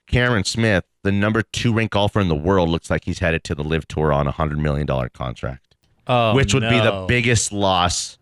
Cameron 0.07 0.45
Smith, 0.45 0.85
the 1.03 1.13
number 1.13 1.43
two 1.43 1.73
ranked 1.73 1.93
golfer 1.95 2.21
in 2.21 2.29
the 2.29 2.35
world, 2.35 2.69
looks 2.69 2.91
like 2.91 3.05
he's 3.05 3.19
headed 3.19 3.43
to 3.45 3.55
the 3.55 3.65
LIV 3.65 3.89
Tour 3.89 4.13
on 4.13 4.27
a 4.27 4.31
hundred 4.31 4.59
million 4.59 4.87
dollar 4.87 5.09
contract, 5.09 5.75
Oh, 6.07 6.35
which 6.35 6.55
would 6.55 6.63
be 6.63 6.79
the 6.81 7.05
biggest 7.09 7.53
loss, 7.53 8.19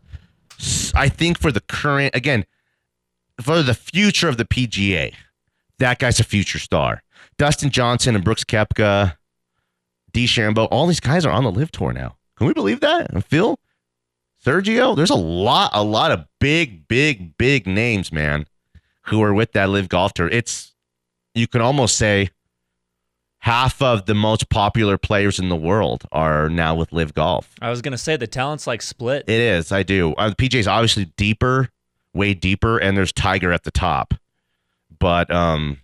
I 0.95 1.09
think, 1.09 1.38
for 1.38 1.53
the 1.53 1.61
current 1.61 2.14
again 2.14 2.47
for 3.40 3.62
the 3.62 3.74
future 3.74 4.28
of 4.28 4.36
the 4.36 4.45
PGA. 4.45 5.14
That 5.78 5.99
guy's 5.99 6.20
a 6.20 6.24
future 6.24 6.59
star. 6.61 7.03
Dustin 7.38 7.70
Johnson 7.70 8.14
and 8.14 8.22
Brooks 8.24 8.45
Koepka, 8.45 9.16
DeChambeau, 10.12 10.68
all 10.70 10.86
these 10.86 11.00
guys 11.00 11.24
are 11.24 11.30
on 11.32 11.44
the 11.44 11.50
LIV 11.50 11.72
Tour 11.72 11.92
now. 11.92 12.16
Can 12.36 12.46
we 12.46 12.52
believe 12.52 12.80
that? 12.80 13.12
And 13.12 13.24
Phil, 13.24 13.58
Sergio, 14.44 14.96
there's 14.96 15.10
a 15.10 15.14
lot, 15.14 15.70
a 15.72 15.84
lot 15.84 16.10
of 16.10 16.26
big, 16.40 16.88
big, 16.88 17.36
big 17.38 17.66
names, 17.66 18.12
man, 18.12 18.46
who 19.02 19.22
are 19.22 19.32
with 19.32 19.52
that 19.52 19.68
LIV 19.68 19.88
Golf 19.88 20.14
Tour. 20.14 20.28
It's 20.28 20.74
you 21.34 21.46
can 21.46 21.60
almost 21.60 21.96
say 21.96 22.30
half 23.38 23.82
of 23.82 24.06
the 24.06 24.14
most 24.14 24.48
popular 24.48 24.98
players 24.98 25.38
in 25.38 25.48
the 25.48 25.56
world 25.56 26.04
are 26.12 26.48
now 26.48 26.74
with 26.74 26.92
LIV 26.92 27.14
Golf. 27.14 27.50
I 27.60 27.70
was 27.70 27.82
gonna 27.82 27.98
say 27.98 28.16
the 28.16 28.26
talent's 28.26 28.66
like 28.66 28.82
split. 28.82 29.24
It 29.28 29.40
is. 29.40 29.72
I 29.72 29.82
do. 29.82 30.12
Uh, 30.14 30.30
PJ's 30.30 30.66
obviously 30.68 31.06
deeper, 31.16 31.68
way 32.12 32.34
deeper, 32.34 32.78
and 32.78 32.96
there's 32.96 33.12
Tiger 33.12 33.52
at 33.52 33.64
the 33.64 33.70
top. 33.70 34.14
But 34.98 35.30
um, 35.30 35.78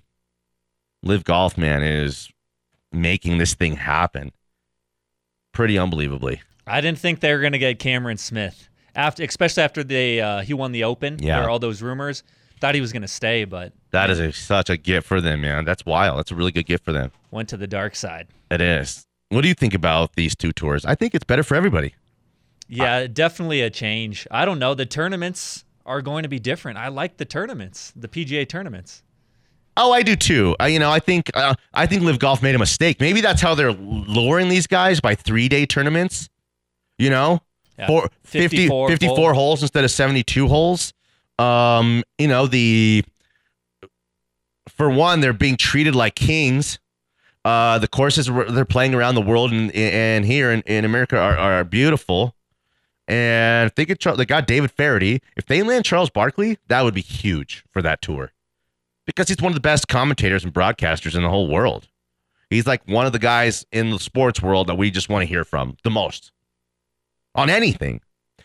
LIV 1.03 1.25
Golf, 1.25 1.59
man, 1.59 1.83
is 1.83 2.31
making 2.93 3.39
this 3.39 3.55
thing 3.55 3.77
happen 3.77 4.33
pretty 5.53 5.79
unbelievably. 5.79 6.41
I 6.67 6.81
didn't 6.81 6.99
think 6.99 7.21
they 7.21 7.33
were 7.33 7.41
gonna 7.41 7.59
get 7.59 7.79
Cameron 7.79 8.19
Smith 8.19 8.69
after, 8.95 9.23
especially 9.25 9.63
after 9.63 9.83
they 9.83 10.21
uh, 10.21 10.41
he 10.43 10.55
won 10.55 10.73
the 10.73 10.85
Open. 10.85 11.19
Yeah. 11.21 11.47
All 11.47 11.59
those 11.59 11.83
rumors. 11.83 12.23
Thought 12.61 12.75
he 12.75 12.81
was 12.81 12.93
gonna 12.93 13.09
stay, 13.09 13.45
but 13.45 13.73
That 13.93 14.11
is 14.11 14.19
a, 14.19 14.33
such 14.33 14.69
a 14.69 14.77
gift 14.77 15.07
for 15.07 15.21
them, 15.21 15.41
man. 15.43 15.65
That's 15.65 15.87
wild. 15.87 16.19
That's 16.19 16.33
a 16.33 16.35
really 16.35 16.51
good 16.53 16.67
gift 16.67 16.85
for 16.85 16.93
them. 16.93 17.13
went 17.31 17.49
to 17.51 17.57
the 17.57 17.69
dark 17.69 17.95
side. 17.95 18.27
It 18.51 18.61
is. 18.61 19.05
What 19.31 19.43
do 19.43 19.49
you 19.49 19.55
think 19.55 19.75
about 19.75 20.17
these 20.17 20.35
two 20.35 20.53
tours? 20.53 20.85
I 20.85 20.95
think 20.95 21.15
it's 21.15 21.25
better 21.25 21.43
for 21.43 21.55
everybody. 21.55 21.95
Yeah, 22.67 23.07
definitely 23.07 23.61
a 23.61 23.71
change. 23.71 24.27
I 24.31 24.45
don't 24.45 24.59
know. 24.59 24.75
The 24.75 24.87
tournaments 24.87 25.65
are 25.87 26.03
going 26.03 26.23
to 26.23 26.29
be 26.29 26.39
different. 26.39 26.79
I 26.79 26.89
like 26.89 27.17
the 27.17 27.25
tournaments, 27.25 27.93
the 27.97 28.09
PGA 28.09 28.47
tournaments. 28.49 29.03
Oh, 29.81 29.93
I 29.93 30.03
do 30.03 30.17
too. 30.17 30.57
I, 30.59 30.69
you 30.69 30.81
know, 30.81 30.91
I 30.91 30.99
think 30.99 31.31
uh, 31.35 31.55
I 31.73 31.87
think 31.87 32.03
LIV 32.03 32.19
Golf 32.19 32.43
made 32.43 32.57
a 32.57 32.59
mistake. 32.59 33.01
Maybe 33.01 33.21
that's 33.21 33.41
how 33.41 33.55
they're 33.55 33.73
luring 33.73 34.49
these 34.49 34.67
guys 34.67 35.01
by 35.01 35.15
three 35.15 35.49
day 35.49 35.67
tournaments. 35.67 36.29
You 36.99 37.11
know, 37.11 37.41
Yeah, 37.79 37.87
Four, 37.87 38.11
50, 38.25 38.49
54 38.49 38.89
54 38.89 39.35
holes 39.35 39.63
instead 39.63 39.85
of 39.85 39.91
72 39.93 40.49
holes. 40.49 40.93
Um, 41.39 42.03
you 42.19 42.27
know, 42.27 42.49
the 42.49 43.05
for 44.69 44.91
one, 44.91 45.21
they're 45.21 45.33
being 45.33 45.57
treated 45.57 45.95
like 45.95 46.17
kings. 46.17 46.81
Uh, 47.45 47.79
the 47.79 47.89
courses 47.89 48.27
they're 48.27 48.65
playing 48.65 48.95
around 48.95 49.15
the 49.15 49.23
world 49.23 49.53
and, 49.53 49.71
and 49.75 50.25
here 50.25 50.51
in, 50.51 50.61
in 50.63 50.85
America 50.85 51.17
are, 51.17 51.39
are 51.39 51.65
beautiful. 51.65 52.35
And 53.07 53.69
if 53.69 53.77
they 53.77 53.87
get 53.87 54.01
they 54.17 54.27
got 54.27 54.49
David 54.49 54.73
Feherty. 54.73 55.23
If 55.37 55.47
they 55.47 55.63
land 55.63 55.85
Charles 55.85 56.11
Barkley, 56.11 56.59
that 56.67 56.83
would 56.83 56.95
be 56.95 57.01
huge 57.01 57.65
for 57.71 57.81
that 57.81 58.03
tour 58.03 58.33
because 59.09 59.27
he's 59.27 59.39
one 59.39 59.51
of 59.51 59.55
the 59.55 59.61
best 59.61 59.89
commentators 59.89 60.45
and 60.45 60.53
broadcasters 60.53 61.17
in 61.17 61.23
the 61.23 61.31
whole 61.31 61.49
world. 61.49 61.89
He's 62.51 62.67
like 62.67 62.87
one 62.87 63.07
of 63.07 63.13
the 63.13 63.19
guys 63.19 63.65
in 63.73 63.89
the 63.89 63.99
sports 63.99 64.43
world 64.43 64.67
that 64.67 64.75
we 64.75 64.91
just 64.91 65.09
want 65.09 65.23
to 65.23 65.27
hear 65.27 65.45
from 65.45 65.79
the 65.83 65.91
most 65.91 66.31
on 67.35 67.49
anything. 67.49 68.03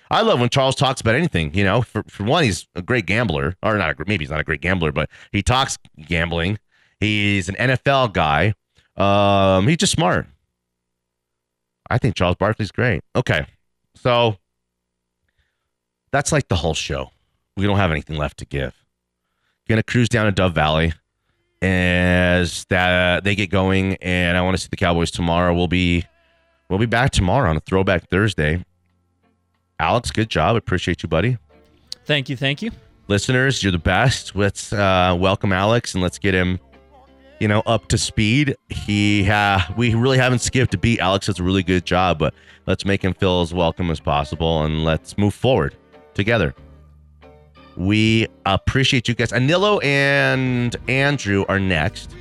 I 0.09 0.22
love 0.22 0.39
when 0.39 0.47
Charles 0.47 0.76
talks 0.76 1.01
about 1.01 1.16
anything. 1.16 1.53
You 1.53 1.66
know, 1.66 1.82
for, 1.82 2.03
for 2.07 2.24
one, 2.24 2.45
he's 2.45 2.66
a 2.76 2.82
great 2.82 3.05
gambler, 3.05 3.57
or 3.61 3.78
not. 3.78 3.99
A, 3.99 4.05
maybe 4.07 4.24
he's 4.24 4.32
not 4.32 4.39
a 4.39 4.43
great 4.45 4.61
gambler, 4.61 4.93
but 4.93 5.09
he 5.34 5.43
talks 5.43 5.78
gambling. 6.07 6.59
He's 7.01 7.49
an 7.49 7.55
NFL 7.55 8.14
guy. 8.14 8.53
Um, 8.95 9.68
he's 9.68 9.78
just 9.78 9.91
smart. 9.91 10.28
I 11.89 11.97
think 11.97 12.16
Charles 12.16 12.38
Barkley's 12.38 12.72
great. 12.72 13.03
Okay, 13.18 13.45
so 13.95 14.38
that's 16.14 16.32
like 16.32 16.47
the 16.47 16.55
whole 16.55 16.74
show. 16.74 17.11
We 17.57 17.66
don't 17.66 17.78
have 17.78 17.91
anything 17.91 18.16
left 18.16 18.38
to 18.38 18.45
give. 18.45 18.82
Gonna 19.68 19.84
cruise 19.84 20.09
down 20.09 20.26
to 20.26 20.32
Dove 20.32 20.53
Valley 20.53 20.93
as 21.61 22.66
that 22.66 23.24
they 23.24 23.36
get 23.36 23.49
going, 23.49 23.95
and 24.01 24.38
I 24.38 24.41
want 24.41 24.57
to 24.57 24.61
see 24.61 24.68
the 24.70 24.76
Cowboys 24.76 25.09
tomorrow. 25.09 25.53
We'll 25.53 25.70
be 25.70 26.03
we'll 26.70 26.80
be 26.80 26.86
back 26.86 27.11
tomorrow 27.11 27.49
on 27.49 27.55
a 27.55 27.61
Throwback 27.61 28.09
Thursday. 28.09 28.66
Alex, 29.80 30.11
good 30.11 30.30
job. 30.30 30.57
Appreciate 30.57 31.01
you, 31.01 31.09
buddy. 31.09 31.38
Thank 32.05 32.28
you, 32.30 32.36
thank 32.36 32.61
you. 32.61 32.72
Listeners, 33.07 33.64
you're 33.64 33.72
the 33.72 33.78
best. 33.78 34.36
Let's 34.36 34.74
uh, 34.74 35.16
welcome 35.18 35.53
Alex 35.53 35.93
and 35.93 36.03
let's 36.03 36.18
get 36.20 36.34
him, 36.34 36.59
you 37.39 37.47
know, 37.47 37.61
up 37.66 37.88
to 37.88 37.97
speed. 37.97 38.55
He 38.70 39.24
ha- 39.24 39.74
we 39.78 39.93
really 39.93 40.18
haven't 40.18 40.39
skipped 40.39 40.74
a 40.74 40.78
beat. 40.78 40.99
Alex 40.99 41.28
does 41.28 41.39
a 41.39 41.43
really 41.43 41.64
good 41.64 41.86
job, 41.86 42.20
but 42.20 42.34
let's 42.66 42.86
make 42.86 43.01
him 43.01 43.14
feel 43.14 43.41
as 43.41 43.53
welcome 43.53 43.89
as 43.89 43.99
possible 43.99 44.64
and 44.64 44.84
let's 44.84 45.18
move 45.18 45.34
forward 45.34 45.76
together. 46.14 46.53
We 47.76 48.28
appreciate 48.45 49.07
you 49.07 49.15
guys. 49.15 49.32
Anilo 49.32 49.84
and 49.84 50.76
Andrew 50.88 51.45
are 51.47 51.59
next. 51.59 52.13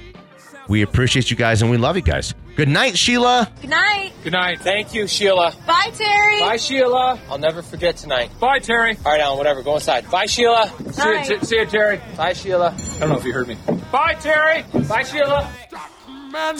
We 0.68 0.82
appreciate 0.82 1.30
you 1.30 1.36
guys 1.36 1.60
and 1.62 1.70
we 1.70 1.76
love 1.76 1.96
you 1.96 2.02
guys. 2.02 2.34
Good 2.54 2.68
night, 2.68 2.96
Sheila. 2.98 3.50
Good 3.62 3.70
night. 3.70 4.12
Good 4.22 4.32
night. 4.34 4.60
Thank 4.60 4.92
you, 4.94 5.06
Sheila. 5.06 5.54
Bye, 5.66 5.90
Terry. 5.94 6.40
Bye, 6.40 6.56
Sheila. 6.58 7.18
I'll 7.30 7.38
never 7.38 7.62
forget 7.62 7.96
tonight. 7.96 8.30
Bye, 8.38 8.58
Terry. 8.58 8.96
All 9.04 9.12
right, 9.12 9.20
Alan, 9.20 9.38
whatever. 9.38 9.62
Go 9.62 9.74
inside. 9.74 10.10
Bye, 10.10 10.26
Sheila. 10.26 10.68
See 10.68 11.00
Bye. 11.02 11.26
you, 11.28 11.40
see 11.40 11.56
you, 11.58 11.66
Terry. 11.66 12.00
Bye, 12.16 12.34
Sheila. 12.34 12.74
I 12.76 12.98
don't 13.00 13.08
know 13.08 13.16
if 13.18 13.24
you 13.24 13.32
heard 13.32 13.48
me. 13.48 13.56
Bye, 13.90 14.16
Terry. 14.20 14.64
Bye, 14.86 15.02
Sheila. 15.02 15.50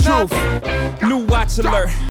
Truth. 0.03 1.03
New 1.03 1.24
watch 1.26 1.59
alert. 1.59 1.88